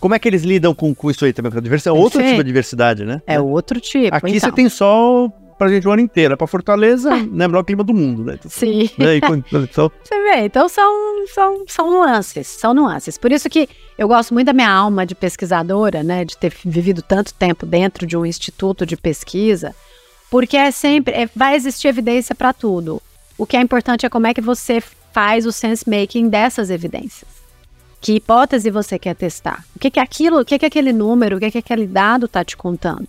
Como 0.00 0.14
é 0.14 0.18
que 0.18 0.26
eles 0.26 0.42
lidam 0.42 0.74
com, 0.74 0.94
com 0.94 1.10
isso 1.10 1.26
aí 1.26 1.34
também? 1.34 1.50
Porque 1.50 1.58
a 1.58 1.62
diversidade 1.62 1.98
é 1.98 2.00
outro 2.00 2.22
tipo 2.22 2.38
de 2.38 2.44
diversidade, 2.44 3.04
né? 3.04 3.20
É 3.26 3.38
outro 3.38 3.78
tipo. 3.78 4.16
Aqui 4.16 4.28
então. 4.28 4.48
você 4.48 4.52
tem 4.52 4.70
sol 4.70 5.30
pra 5.56 5.68
gente 5.68 5.86
o 5.86 5.90
ano 5.90 6.02
inteiro. 6.02 6.34
É 6.34 6.36
pra 6.36 6.46
Fortaleza, 6.46 7.10
né? 7.30 7.46
O 7.46 7.50
melhor 7.50 7.64
clima 7.64 7.84
do 7.84 7.94
mundo, 7.94 8.24
né? 8.24 8.34
Então, 8.38 8.50
Sim. 8.50 8.90
Né? 8.98 9.16
Então... 9.16 9.90
Você 10.02 10.22
vê, 10.22 10.44
então 10.44 10.68
são, 10.68 11.26
são, 11.26 11.64
são 11.66 11.90
nuances, 11.90 12.46
são 12.46 12.74
nuances. 12.74 13.18
Por 13.18 13.32
isso 13.32 13.48
que 13.48 13.68
eu 13.98 14.08
gosto 14.08 14.34
muito 14.34 14.46
da 14.46 14.52
minha 14.52 14.70
alma 14.70 15.06
de 15.06 15.14
pesquisadora, 15.14 16.02
né? 16.02 16.24
De 16.24 16.36
ter 16.36 16.52
vivido 16.64 17.02
tanto 17.02 17.34
tempo 17.34 17.66
dentro 17.66 18.06
de 18.06 18.16
um 18.16 18.26
instituto 18.26 18.86
de 18.86 18.96
pesquisa, 18.96 19.74
porque 20.30 20.56
é 20.56 20.70
sempre, 20.70 21.14
é, 21.14 21.28
vai 21.34 21.54
existir 21.54 21.88
evidência 21.88 22.34
para 22.34 22.52
tudo. 22.52 23.02
O 23.38 23.46
que 23.46 23.56
é 23.56 23.60
importante 23.60 24.06
é 24.06 24.08
como 24.08 24.26
é 24.26 24.34
que 24.34 24.40
você 24.40 24.82
faz 25.12 25.46
o 25.46 25.52
sense 25.52 25.88
making 25.88 26.28
dessas 26.28 26.70
evidências. 26.70 27.36
Que 28.00 28.16
hipótese 28.16 28.70
você 28.70 28.98
quer 28.98 29.14
testar? 29.14 29.64
O 29.74 29.78
que, 29.78 29.90
que 29.90 29.98
é 29.98 30.02
aquilo, 30.02 30.40
o 30.40 30.44
que, 30.44 30.58
que 30.58 30.64
é 30.64 30.68
aquele 30.68 30.92
número, 30.92 31.36
o 31.36 31.40
que, 31.40 31.50
que 31.50 31.58
aquele 31.58 31.86
dado 31.86 32.26
está 32.26 32.44
te 32.44 32.56
contando? 32.56 33.08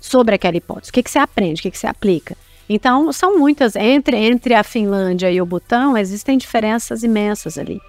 Sobre 0.00 0.34
aquela 0.34 0.56
hipótese. 0.56 0.90
O 0.90 0.92
que, 0.92 1.02
que 1.02 1.10
você 1.10 1.18
aprende, 1.18 1.60
o 1.60 1.62
que, 1.62 1.70
que 1.70 1.78
você 1.78 1.86
aplica. 1.86 2.36
Então, 2.68 3.12
são 3.12 3.38
muitas. 3.38 3.74
Entre, 3.76 4.16
entre 4.16 4.54
a 4.54 4.62
Finlândia 4.62 5.30
e 5.30 5.40
o 5.40 5.46
Butão, 5.46 5.96
existem 5.96 6.36
diferenças 6.36 7.02
imensas 7.02 7.56
ali. 7.56 7.80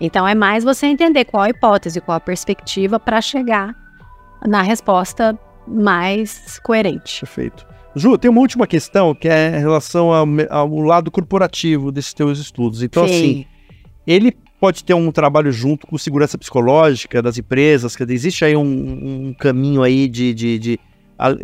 Então, 0.00 0.26
é 0.26 0.34
mais 0.34 0.64
você 0.64 0.86
entender 0.86 1.24
qual 1.24 1.42
a 1.42 1.50
hipótese, 1.50 2.00
qual 2.00 2.16
a 2.16 2.20
perspectiva 2.20 2.98
para 2.98 3.20
chegar 3.20 3.74
na 4.46 4.62
resposta 4.62 5.38
mais 5.66 6.58
coerente. 6.60 7.20
Perfeito. 7.20 7.66
Ju, 7.94 8.16
tem 8.16 8.30
uma 8.30 8.40
última 8.40 8.66
questão 8.66 9.14
que 9.14 9.28
é 9.28 9.56
em 9.56 9.60
relação 9.60 10.12
ao, 10.12 10.26
ao 10.50 10.78
lado 10.78 11.10
corporativo 11.10 11.90
desses 11.90 12.14
teus 12.14 12.38
estudos. 12.38 12.82
Então, 12.82 13.06
Sim. 13.06 13.14
assim, 13.14 13.46
ele 14.06 14.36
pode 14.60 14.84
ter 14.84 14.94
um 14.94 15.10
trabalho 15.10 15.50
junto 15.52 15.86
com 15.86 15.98
segurança 15.98 16.38
psicológica 16.38 17.20
das 17.20 17.38
empresas, 17.38 17.96
que 17.96 18.02
existe 18.04 18.44
aí 18.44 18.56
um, 18.56 19.28
um 19.28 19.34
caminho 19.34 19.82
aí 19.82 20.08
de, 20.08 20.34
de, 20.34 20.58
de, 20.58 20.80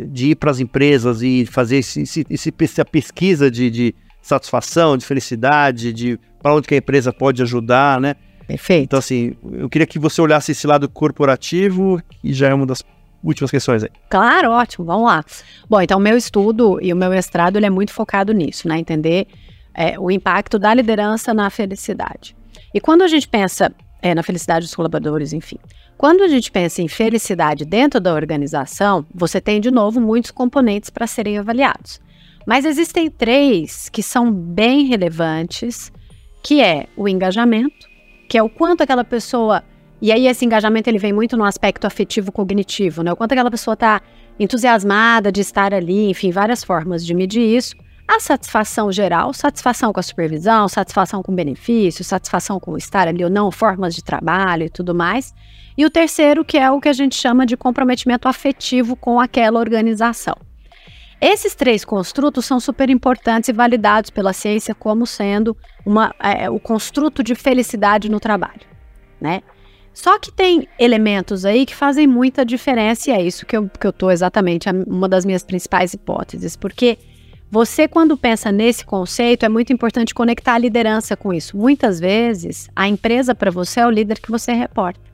de 0.09 0.31
ir 0.31 0.35
para 0.37 0.51
as 0.51 0.61
empresas 0.61 1.23
e 1.23 1.47
fazer 1.47 1.79
esse, 1.79 2.03
esse, 2.03 2.55
essa 2.61 2.85
pesquisa 2.85 3.51
de, 3.51 3.71
de 3.71 3.95
satisfação, 4.23 4.97
de 4.97 5.05
felicidade, 5.05 5.93
de 5.93 6.19
para 6.41 6.55
onde 6.55 6.69
que 6.69 6.75
a 6.75 6.79
empresa 6.79 7.13
pode 7.13 7.43
ajudar, 7.43 8.01
né? 8.01 8.15
Perfeito. 8.47 8.85
Então, 8.85 8.99
assim, 8.99 9.35
eu 9.53 9.69
queria 9.69 9.87
que 9.87 9.99
você 9.99 10.21
olhasse 10.21 10.53
esse 10.53 10.67
lado 10.67 10.89
corporativo, 10.89 12.01
que 12.21 12.33
já 12.33 12.49
é 12.49 12.55
uma 12.55 12.67
das 12.67 12.83
últimas 13.23 13.51
questões 13.51 13.83
aí. 13.83 13.91
Claro, 14.11 14.51
ótimo, 14.51 14.85
vamos 14.85 15.07
lá. 15.07 15.25
Bom, 15.69 15.81
então 15.81 15.99
o 15.99 16.01
meu 16.01 16.17
estudo 16.17 16.79
e 16.83 16.93
o 16.93 16.97
meu 16.97 17.11
mestrado 17.11 17.57
ele 17.57 17.67
é 17.67 17.71
muito 17.71 17.93
focado 17.93 18.33
nisso, 18.33 18.69
né? 18.69 18.79
Entender 18.79 19.27
é, 19.73 19.99
o 19.99 20.11
impacto 20.11 20.59
da 20.59 20.73
liderança 20.75 21.33
na 21.33 21.49
felicidade. 21.49 22.37
E 22.73 22.81
quando 22.81 23.03
a 23.03 23.09
gente 23.09 23.27
pensa 23.27 23.73
é, 24.03 24.15
na 24.15 24.23
felicidade 24.23 24.67
dos 24.67 24.75
colaboradores, 24.75 25.33
enfim, 25.33 25.59
quando 25.97 26.23
a 26.23 26.29
gente 26.29 26.51
pensa 26.51 26.83
em 26.83 26.89
felicidade 26.89 27.65
dentro 27.65 28.01
da 28.01 28.13
organização, 28.13 29.07
você 29.15 29.41
tem 29.41 29.61
de 29.61 29.71
novo 29.71 30.01
muitos 30.01 30.31
componentes 30.31 30.91
para 30.91 31.07
serem 31.07 31.39
avaliados. 31.39 32.01
Mas 32.47 32.65
existem 32.65 33.11
três 33.11 33.89
que 33.89 34.03
são 34.03 34.31
bem 34.31 34.85
relevantes, 34.85 35.91
que 36.43 36.61
é 36.61 36.87
o 36.97 37.09
engajamento, 37.09 37.89
que 38.29 38.37
é 38.37 38.43
o 38.43 38.51
quanto 38.51 38.83
aquela 38.83 39.05
pessoa 39.05 39.63
e 40.05 40.13
aí 40.13 40.27
esse 40.27 40.45
engajamento 40.45 40.91
ele 40.91 40.99
vem 40.99 41.15
muito 41.15 41.35
no 41.35 41.45
aspecto 41.45 41.87
afetivo 41.87 42.31
cognitivo, 42.31 43.03
né? 43.03 43.11
O 43.11 43.17
quanto 43.17 43.33
aquela 43.33 43.51
pessoa 43.51 43.73
está 43.73 44.03
entusiasmada 44.39 45.33
de 45.33 45.41
estar 45.41 45.73
ali, 45.73 46.11
enfim, 46.11 46.31
várias 46.31 46.63
formas 46.63 47.07
de 47.07 47.15
medir 47.15 47.41
isso. 47.41 47.75
A 48.07 48.21
satisfação 48.21 48.93
geral, 48.93 49.33
satisfação 49.33 49.95
com 49.95 50.01
a 50.01 50.03
supervisão, 50.03 50.69
satisfação 50.69 51.23
com 51.23 51.35
benefício, 51.35 52.05
satisfação 52.05 52.61
com 52.61 52.77
estar 52.77 53.09
ali 53.09 53.25
ou 53.25 53.31
não, 53.31 53.51
formas 53.51 53.95
de 53.95 54.05
trabalho 54.05 54.65
e 54.65 54.69
tudo 54.69 54.95
mais. 54.95 55.33
E 55.77 55.85
o 55.85 55.91
terceiro, 55.91 56.45
que 56.45 56.57
é 56.57 56.71
o 56.71 56.81
que 56.81 56.89
a 56.89 56.93
gente 56.93 57.17
chama 57.17 57.45
de 57.45 57.57
comprometimento 57.57 58.29
afetivo 58.29 58.95
com 58.95 59.19
aquela 59.19 59.59
organização. 59.59 60.37
Esses 61.21 61.55
três 61.55 61.85
construtos 61.85 62.45
são 62.45 62.61
super 62.61 62.91
importantes 62.91 63.49
e 63.49 63.53
validados 63.53 64.11
pela 64.11 64.33
ciência 64.33 64.75
como 64.75 65.07
sendo 65.07 65.57
uma, 65.85 66.15
é, 66.21 66.51
o 66.51 66.61
construto 66.61 67.23
de 67.23 67.35
felicidade 67.35 68.11
no 68.11 68.21
trabalho, 68.21 68.61
né? 69.21 69.43
Só 69.93 70.19
que 70.19 70.31
tem 70.31 70.69
elementos 70.79 71.45
aí 71.45 71.65
que 71.65 71.75
fazem 71.75 72.07
muita 72.07 72.45
diferença 72.45 73.11
e 73.11 73.13
é 73.13 73.23
isso 73.23 73.47
que 73.47 73.57
eu, 73.57 73.69
que 73.69 73.87
eu 73.87 73.93
tô 73.93 74.11
exatamente, 74.11 74.69
uma 74.87 75.09
das 75.09 75.25
minhas 75.25 75.45
principais 75.45 75.95
hipóteses, 75.95 76.57
porque 76.57 76.99
você, 77.51 77.87
quando 77.87 78.17
pensa 78.17 78.51
nesse 78.51 78.85
conceito, 78.85 79.47
é 79.47 79.49
muito 79.49 79.73
importante 79.73 80.13
conectar 80.13 80.55
a 80.55 80.59
liderança 80.59 81.17
com 81.17 81.33
isso. 81.33 81.57
Muitas 81.57 82.01
vezes, 82.01 82.69
a 82.75 82.89
empresa 82.89 83.33
para 83.33 83.53
você 83.53 83.79
é 83.79 83.87
o 83.87 83.91
líder 83.91 84.19
que 84.19 84.31
você 84.31 84.53
reporta. 84.53 85.14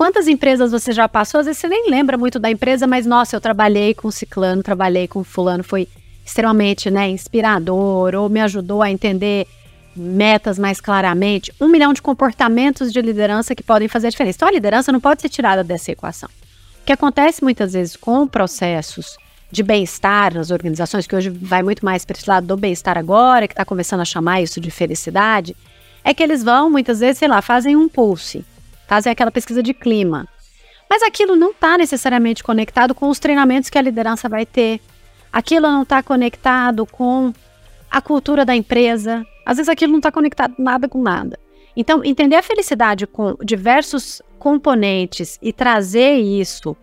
Quantas 0.00 0.28
empresas 0.28 0.72
você 0.72 0.92
já 0.92 1.06
passou? 1.06 1.40
Às 1.40 1.46
vezes 1.46 1.60
você 1.60 1.68
nem 1.68 1.90
lembra 1.90 2.16
muito 2.16 2.38
da 2.38 2.50
empresa, 2.50 2.86
mas 2.86 3.04
nossa, 3.04 3.36
eu 3.36 3.40
trabalhei 3.40 3.92
com 3.92 4.10
ciclano, 4.10 4.62
trabalhei 4.62 5.06
com 5.06 5.22
fulano, 5.22 5.62
foi 5.62 5.86
extremamente 6.24 6.90
né, 6.90 7.10
inspirador, 7.10 8.14
ou 8.14 8.26
me 8.30 8.40
ajudou 8.40 8.80
a 8.80 8.90
entender 8.90 9.46
metas 9.94 10.58
mais 10.58 10.80
claramente, 10.80 11.52
um 11.60 11.68
milhão 11.68 11.92
de 11.92 12.00
comportamentos 12.00 12.90
de 12.90 13.02
liderança 13.02 13.54
que 13.54 13.62
podem 13.62 13.88
fazer 13.88 14.06
a 14.06 14.10
diferença. 14.10 14.38
Então, 14.38 14.48
a 14.48 14.52
liderança 14.52 14.90
não 14.90 15.00
pode 15.00 15.20
ser 15.20 15.28
tirada 15.28 15.62
dessa 15.62 15.92
equação. 15.92 16.30
O 16.80 16.86
que 16.86 16.94
acontece 16.94 17.44
muitas 17.44 17.74
vezes 17.74 17.94
com 17.94 18.26
processos 18.26 19.18
de 19.52 19.62
bem-estar 19.62 20.32
nas 20.32 20.50
organizações, 20.50 21.06
que 21.06 21.14
hoje 21.14 21.28
vai 21.28 21.62
muito 21.62 21.84
mais 21.84 22.06
para 22.06 22.16
esse 22.16 22.26
lado 22.26 22.46
do 22.46 22.56
bem-estar 22.56 22.96
agora, 22.96 23.46
que 23.46 23.52
está 23.52 23.66
começando 23.66 24.00
a 24.00 24.06
chamar 24.06 24.40
isso 24.40 24.62
de 24.62 24.70
felicidade, 24.70 25.54
é 26.02 26.14
que 26.14 26.22
eles 26.22 26.42
vão, 26.42 26.70
muitas 26.70 27.00
vezes, 27.00 27.18
sei 27.18 27.28
lá, 27.28 27.42
fazem 27.42 27.76
um 27.76 27.86
pulse, 27.86 28.46
fazem 28.90 29.12
aquela 29.12 29.30
pesquisa 29.30 29.62
de 29.62 29.72
clima. 29.72 30.26
Mas 30.90 31.00
aquilo 31.04 31.36
não 31.36 31.52
está 31.52 31.78
necessariamente 31.78 32.42
conectado 32.42 32.92
com 32.92 33.08
os 33.08 33.20
treinamentos 33.20 33.70
que 33.70 33.78
a 33.78 33.82
liderança 33.82 34.28
vai 34.28 34.44
ter. 34.44 34.80
Aquilo 35.32 35.68
não 35.68 35.82
está 35.82 36.02
conectado 36.02 36.84
com 36.84 37.32
a 37.88 38.00
cultura 38.00 38.44
da 38.44 38.56
empresa, 38.56 39.24
às 39.46 39.58
vezes 39.58 39.68
aquilo 39.68 39.92
não 39.92 40.00
está 40.00 40.10
conectado 40.10 40.54
nada 40.58 40.88
com 40.88 41.00
nada. 41.00 41.38
Então, 41.76 42.04
entender 42.04 42.34
a 42.34 42.42
felicidade 42.42 43.06
com 43.06 43.36
diversos 43.44 44.20
componentes 44.40 45.38
e 45.40 45.52
trazer 45.52 46.14
isso 46.14 46.76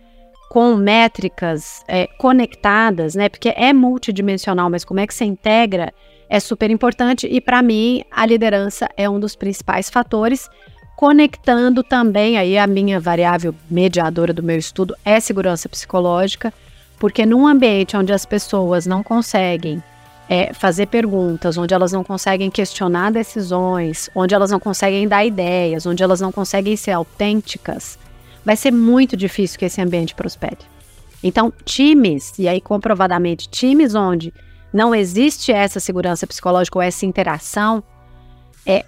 com 0.50 0.78
métricas 0.78 1.84
é, 1.90 2.08
conectadas, 2.18 3.16
né? 3.16 3.28
Porque 3.28 3.50
é 3.50 3.74
multidimensional, 3.74 4.70
mas 4.70 4.86
como 4.86 5.02
é 5.02 5.06
que 5.06 5.14
você 5.14 5.26
integra 5.26 5.94
é 6.30 6.40
super 6.40 6.72
importante. 6.72 7.28
E 7.28 7.42
para 7.42 7.62
mim, 7.62 8.02
a 8.10 8.26
liderança 8.26 8.88
é 8.96 9.10
um 9.10 9.20
dos 9.20 9.36
principais 9.36 9.90
fatores, 9.90 10.50
conectando 10.98 11.84
também 11.84 12.40
aí 12.40 12.58
a 12.58 12.66
minha 12.66 13.00
variável 13.00 13.54
mediadora 13.70 14.34
do 14.34 14.42
meu 14.42 14.58
estudo 14.58 14.96
é 15.06 15.20
segurança 15.20 15.70
psicológica, 15.70 16.52
porque 16.98 17.24
num 17.24 17.46
ambiente 17.46 17.96
onde 17.96 18.12
as 18.12 18.26
pessoas 18.26 18.88
não 18.88 19.04
conseguem 19.04 19.82
é, 20.28 20.52
fazer 20.56 20.88
perguntas, 20.88 21.56
onde 21.56 21.72
elas 21.72 21.92
não 21.92 22.04
conseguem 22.04 22.50
questionar 22.50 23.12
decisões, 23.12 24.10
onde 24.16 24.34
elas 24.34 24.50
não 24.50 24.60
conseguem 24.60 25.08
dar 25.08 25.24
ideias, 25.24 25.86
onde 25.86 26.02
elas 26.02 26.20
não 26.20 26.32
conseguem 26.32 26.76
ser 26.76 26.94
autênticas, 26.94 28.00
vai 28.44 28.56
ser 28.56 28.72
muito 28.72 29.16
difícil 29.16 29.60
que 29.60 29.66
esse 29.66 29.80
ambiente 29.80 30.16
prospere. 30.16 30.58
Então, 31.22 31.54
times, 31.64 32.34
e 32.40 32.48
aí 32.48 32.60
comprovadamente, 32.60 33.48
times 33.48 33.94
onde 33.94 34.34
não 34.74 34.96
existe 34.96 35.52
essa 35.52 35.80
segurança 35.80 36.26
psicológica 36.26 36.80
ou 36.80 36.82
essa 36.82 37.06
interação, 37.06 37.84
é, 38.66 38.84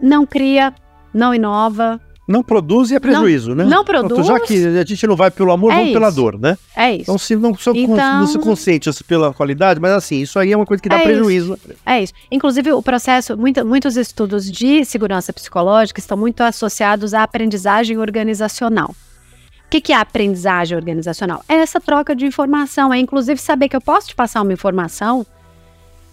não 0.00 0.24
cria, 0.24 0.72
não 1.12 1.34
inova, 1.34 2.00
não 2.30 2.44
produz 2.44 2.92
e 2.92 2.94
é 2.94 3.00
prejuízo, 3.00 3.56
não, 3.56 3.56
né? 3.56 3.64
Não 3.64 3.84
produz. 3.84 4.24
Já 4.24 4.38
que 4.38 4.54
a 4.54 4.84
gente 4.84 5.04
não 5.04 5.16
vai 5.16 5.32
pelo 5.32 5.50
amor, 5.50 5.72
é 5.72 5.74
vamos 5.74 5.88
isso. 5.88 5.98
pela 5.98 6.10
dor, 6.10 6.38
né? 6.38 6.56
É 6.76 6.92
isso. 6.92 7.02
Então, 7.02 7.18
se 7.18 7.34
não, 7.34 7.56
se 7.56 7.70
então... 7.70 8.20
não 8.20 8.26
se 8.28 8.38
consciente 8.38 8.88
pela 9.02 9.34
qualidade, 9.34 9.80
mas 9.80 9.90
assim, 9.90 10.20
isso 10.20 10.38
aí 10.38 10.52
é 10.52 10.56
uma 10.56 10.64
coisa 10.64 10.80
que 10.80 10.88
dá 10.88 11.00
é 11.00 11.02
prejuízo. 11.02 11.54
Isso. 11.54 11.76
É 11.84 12.00
isso. 12.00 12.12
Inclusive, 12.30 12.72
o 12.72 12.80
processo, 12.80 13.36
muito, 13.36 13.66
muitos 13.66 13.96
estudos 13.96 14.48
de 14.48 14.84
segurança 14.84 15.32
psicológica 15.32 15.98
estão 15.98 16.16
muito 16.16 16.40
associados 16.42 17.14
à 17.14 17.24
aprendizagem 17.24 17.98
organizacional. 17.98 18.90
O 18.90 19.70
que, 19.70 19.80
que 19.80 19.92
é 19.92 19.96
aprendizagem 19.96 20.76
organizacional? 20.76 21.42
É 21.48 21.54
essa 21.54 21.80
troca 21.80 22.14
de 22.14 22.24
informação, 22.26 22.94
é 22.94 22.98
inclusive 22.98 23.40
saber 23.40 23.68
que 23.68 23.74
eu 23.74 23.80
posso 23.80 24.06
te 24.06 24.14
passar 24.14 24.42
uma 24.42 24.52
informação 24.52 25.26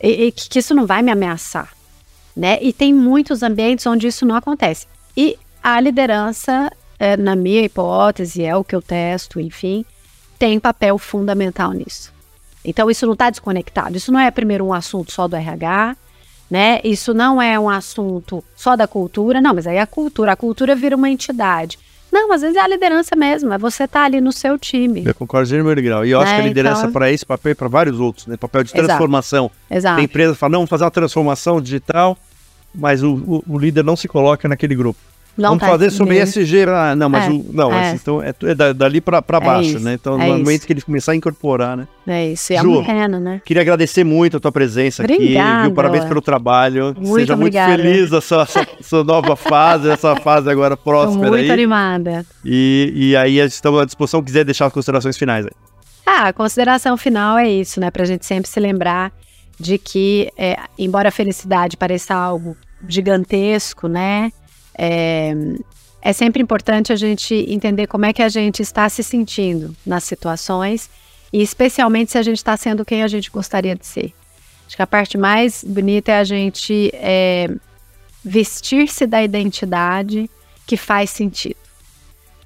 e, 0.02 0.26
e 0.26 0.32
que, 0.32 0.50
que 0.50 0.58
isso 0.58 0.74
não 0.74 0.88
vai 0.88 1.04
me 1.04 1.12
ameaçar. 1.12 1.77
Né? 2.38 2.60
E 2.62 2.72
tem 2.72 2.94
muitos 2.94 3.42
ambientes 3.42 3.88
onde 3.88 4.06
isso 4.06 4.24
não 4.24 4.36
acontece. 4.36 4.86
E 5.16 5.36
a 5.64 5.82
liderança, 5.82 6.72
é, 7.00 7.18
na 7.18 7.36
minha 7.36 7.64
hipótese, 7.64 8.44
é 8.44 8.56
o 8.56 8.64
que 8.64 8.76
eu 8.76 8.82
testo, 8.82 9.40
enfim, 9.40 9.84
tem 10.38 10.60
papel 10.60 11.00
fundamental 11.00 11.72
nisso. 11.72 12.14
Então, 12.64 12.92
isso 12.92 13.08
não 13.08 13.14
está 13.14 13.32
desconectado. 13.32 13.98
Isso 13.98 14.12
não 14.12 14.20
é, 14.20 14.30
primeiro, 14.30 14.66
um 14.66 14.74
assunto 14.74 15.12
só 15.12 15.28
do 15.28 15.36
RH, 15.36 15.98
né? 16.50 16.80
Isso 16.84 17.12
não 17.12 17.42
é 17.42 17.60
um 17.60 17.70
assunto 17.70 18.44
só 18.56 18.76
da 18.76 18.88
cultura, 18.88 19.42
não, 19.42 19.56
mas 19.56 19.66
aí 19.66 19.80
a 19.80 19.88
cultura, 19.88 20.34
a 20.34 20.36
cultura 20.36 20.76
vira 20.76 20.96
uma 20.96 21.10
entidade. 21.10 21.80
Não, 22.12 22.32
às 22.32 22.42
vezes 22.42 22.56
é 22.56 22.62
a 22.62 22.68
liderança 22.68 23.16
mesmo, 23.16 23.52
é 23.52 23.58
você 23.58 23.84
estar 23.84 24.02
tá 24.02 24.06
ali 24.06 24.22
no 24.22 24.32
seu 24.32 24.58
time. 24.58 25.04
Eu 25.06 25.16
concordo 25.16 25.54
em 25.54 25.58
número 25.58 25.82
grau. 25.82 26.06
E 26.06 26.12
eu 26.12 26.22
acho 26.22 26.32
que 26.32 26.40
a 26.40 26.42
né, 26.42 26.48
liderança 26.48 26.82
então... 26.82 26.92
para 26.92 27.12
esse 27.12 27.26
papel 27.26 27.52
e 27.52 27.56
para 27.56 27.68
vários 27.68 28.00
outros, 28.00 28.28
né? 28.28 28.38
Papel 28.38 28.64
de 28.64 28.72
transformação. 28.72 29.46
Exato. 29.46 29.78
Exato. 29.78 29.96
Tem 29.98 30.06
empresa 30.06 30.34
que 30.34 30.40
fala, 30.40 30.52
não, 30.52 30.60
vamos 30.60 30.70
fazer 30.70 30.84
uma 30.86 30.92
transformação 30.92 31.62
digital, 31.62 32.18
mas 32.74 33.04
o, 33.04 33.14
o, 33.14 33.44
o 33.48 33.58
líder 33.58 33.84
não 33.84 33.96
se 33.96 34.08
coloca 34.08 34.48
naquele 34.48 34.76
grupo. 34.76 35.00
Não 35.38 35.50
Vamos 35.50 35.62
tá 35.62 35.68
fazer 35.68 35.92
sobre 35.92 36.20
ESG. 36.20 36.64
Ah, 36.68 36.96
não, 36.96 37.08
mas 37.08 37.26
é, 37.26 37.30
o, 37.30 37.46
não, 37.54 37.72
é. 37.72 37.94
então 37.94 38.22
é, 38.24 38.30
é 38.30 38.74
dali 38.74 39.00
para 39.00 39.20
é 39.20 39.40
baixo, 39.40 39.80
né? 39.80 39.94
Então, 39.94 40.18
no 40.18 40.24
é 40.24 40.28
momento 40.30 40.66
que 40.66 40.74
ele 40.74 40.82
começar 40.82 41.12
a 41.12 41.16
incorporar, 41.16 41.78
né? 41.78 41.88
É 42.08 42.32
isso, 42.32 42.54
é 42.54 42.58
Ju, 42.58 42.72
morrendo, 42.72 43.20
né? 43.20 43.40
Queria 43.46 43.62
agradecer 43.62 44.04
muito 44.04 44.38
a 44.38 44.40
tua 44.40 44.52
presença 44.52 45.04
Obrigada. 45.04 45.60
aqui, 45.60 45.68
viu? 45.68 45.76
Parabéns 45.76 46.06
pelo 46.06 46.22
trabalho. 46.22 46.96
Muito 46.98 47.20
Seja 47.20 47.36
obrigada. 47.36 47.72
muito 47.72 47.84
feliz 47.84 48.10
da 48.10 48.20
sua, 48.20 48.48
sua, 48.48 48.68
sua 48.82 49.04
nova 49.04 49.36
fase, 49.36 49.88
essa 49.90 50.16
fase 50.16 50.50
agora 50.50 50.76
próspera 50.76 51.26
Tô 51.26 51.30
muito 51.30 51.44
aí. 51.44 51.52
animada. 51.52 52.26
E, 52.44 52.92
e 52.96 53.16
aí 53.16 53.38
estamos 53.38 53.80
à 53.80 53.86
disposição, 53.86 54.24
quiser 54.24 54.44
deixar 54.44 54.66
as 54.66 54.74
considerações 54.74 55.16
finais 55.16 55.46
aí. 55.46 55.52
Ah, 56.04 56.30
a 56.30 56.34
consideração 56.34 56.98
final 56.98 57.38
é 57.38 57.48
isso, 57.48 57.80
né? 57.80 57.92
Pra 57.92 58.06
gente 58.06 58.26
sempre 58.26 58.50
se 58.50 58.60
lembrar 58.60 59.12
de 59.60 59.78
que, 59.78 60.32
é, 60.38 60.58
embora 60.78 61.10
a 61.10 61.12
felicidade 61.12 61.78
pareça 61.78 62.14
algo 62.14 62.56
gigantesco, 62.88 63.88
né? 63.88 64.32
É, 64.78 65.34
é 66.02 66.14
sempre 66.14 66.42
importante 66.42 66.94
a 66.94 66.96
gente 66.96 67.34
entender 67.50 67.88
como 67.88 68.06
é 68.06 68.14
que 68.14 68.22
a 68.22 68.30
gente 68.30 68.62
está 68.62 68.88
se 68.88 69.04
sentindo 69.04 69.76
nas 69.86 70.04
situações 70.04 70.90
e 71.34 71.42
especialmente 71.42 72.12
se 72.12 72.18
a 72.18 72.22
gente 72.22 72.38
está 72.38 72.56
sendo 72.56 72.86
quem 72.86 73.04
a 73.04 73.08
gente 73.08 73.32
gostaria 73.32 73.76
de 73.76 73.86
ser. 73.86 74.14
Acho 74.66 74.76
que 74.76 74.82
a 74.82 74.88
parte 74.88 75.18
mais 75.18 75.64
bonita 75.64 76.12
é 76.12 76.20
a 76.20 76.24
gente 76.24 76.92
é, 76.94 77.50
vestir-se 78.24 79.08
da 79.08 79.24
identidade 79.24 80.30
que 80.66 80.78
faz 80.78 81.10
sentido. 81.10 81.58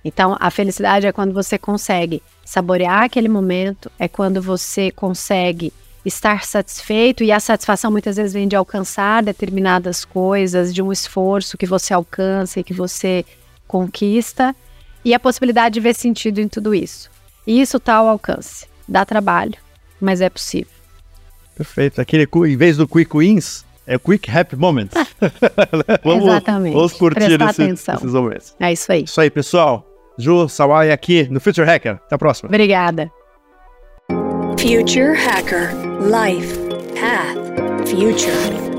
Então, 0.03 0.36
a 0.39 0.49
felicidade 0.49 1.05
é 1.05 1.12
quando 1.12 1.34
você 1.34 1.57
consegue 1.57 2.24
saborear 2.43 3.03
aquele 3.03 3.30
momento, 3.30 3.91
é 3.99 4.07
quando 4.07 4.41
você 4.41 4.91
consegue 4.91 5.74
estar 6.06 6.45
satisfeito 6.45 7.24
e 7.24 7.32
a 7.32 7.39
satisfação 7.39 7.91
muitas 7.91 8.16
vezes 8.16 8.34
vem 8.34 8.47
de 8.47 8.56
alcançar 8.56 9.24
determinadas 9.24 10.04
coisas, 10.04 10.74
de 10.74 10.82
um 10.82 10.91
esforço 10.91 11.58
que 11.58 11.66
você 11.66 11.93
alcança 11.93 12.60
e 12.60 12.64
que 12.64 12.74
você 12.74 13.24
conquista, 13.68 14.56
e 15.06 15.14
a 15.14 15.20
possibilidade 15.20 15.74
de 15.74 15.80
ver 15.80 15.95
sentido 15.95 16.39
em 16.39 16.47
tudo 16.47 16.76
isso. 16.76 17.10
E 17.45 17.62
isso 17.62 17.78
está 17.78 17.95
ao 17.95 18.08
alcance. 18.08 18.68
Dá 18.88 19.06
trabalho, 19.06 19.56
mas 19.99 20.22
é 20.22 20.30
possível. 20.30 20.72
Perfeito. 21.56 22.02
Aquele, 22.02 22.28
em 22.47 22.58
vez 22.58 22.78
do 22.78 22.88
quick 22.88 23.16
wins, 23.16 23.66
é 23.86 23.97
quick 23.97 24.30
happy 24.30 24.56
moments. 24.56 24.93
vamos, 26.04 26.26
Exatamente. 26.26 26.74
Vamos 26.74 26.93
curtir 26.93 27.39
esse, 27.41 27.64
esses 27.64 28.14
momentos. 28.14 28.56
É 28.60 28.72
isso 28.72 28.91
aí. 28.91 29.04
Isso 29.04 29.22
aí, 29.22 29.30
pessoal. 29.30 29.88
Ju 30.18 30.47
Sawai 30.47 30.91
aqui 30.91 31.28
no 31.30 31.39
Future 31.39 31.68
Hacker. 31.68 31.93
Até 31.93 32.16
a 32.16 32.18
próxima. 32.18 32.47
Obrigada. 32.47 33.12
Future 34.62 35.16
Hacker 35.16 35.74
Life 36.01 36.55
Path 36.93 37.89
Future. 37.89 38.71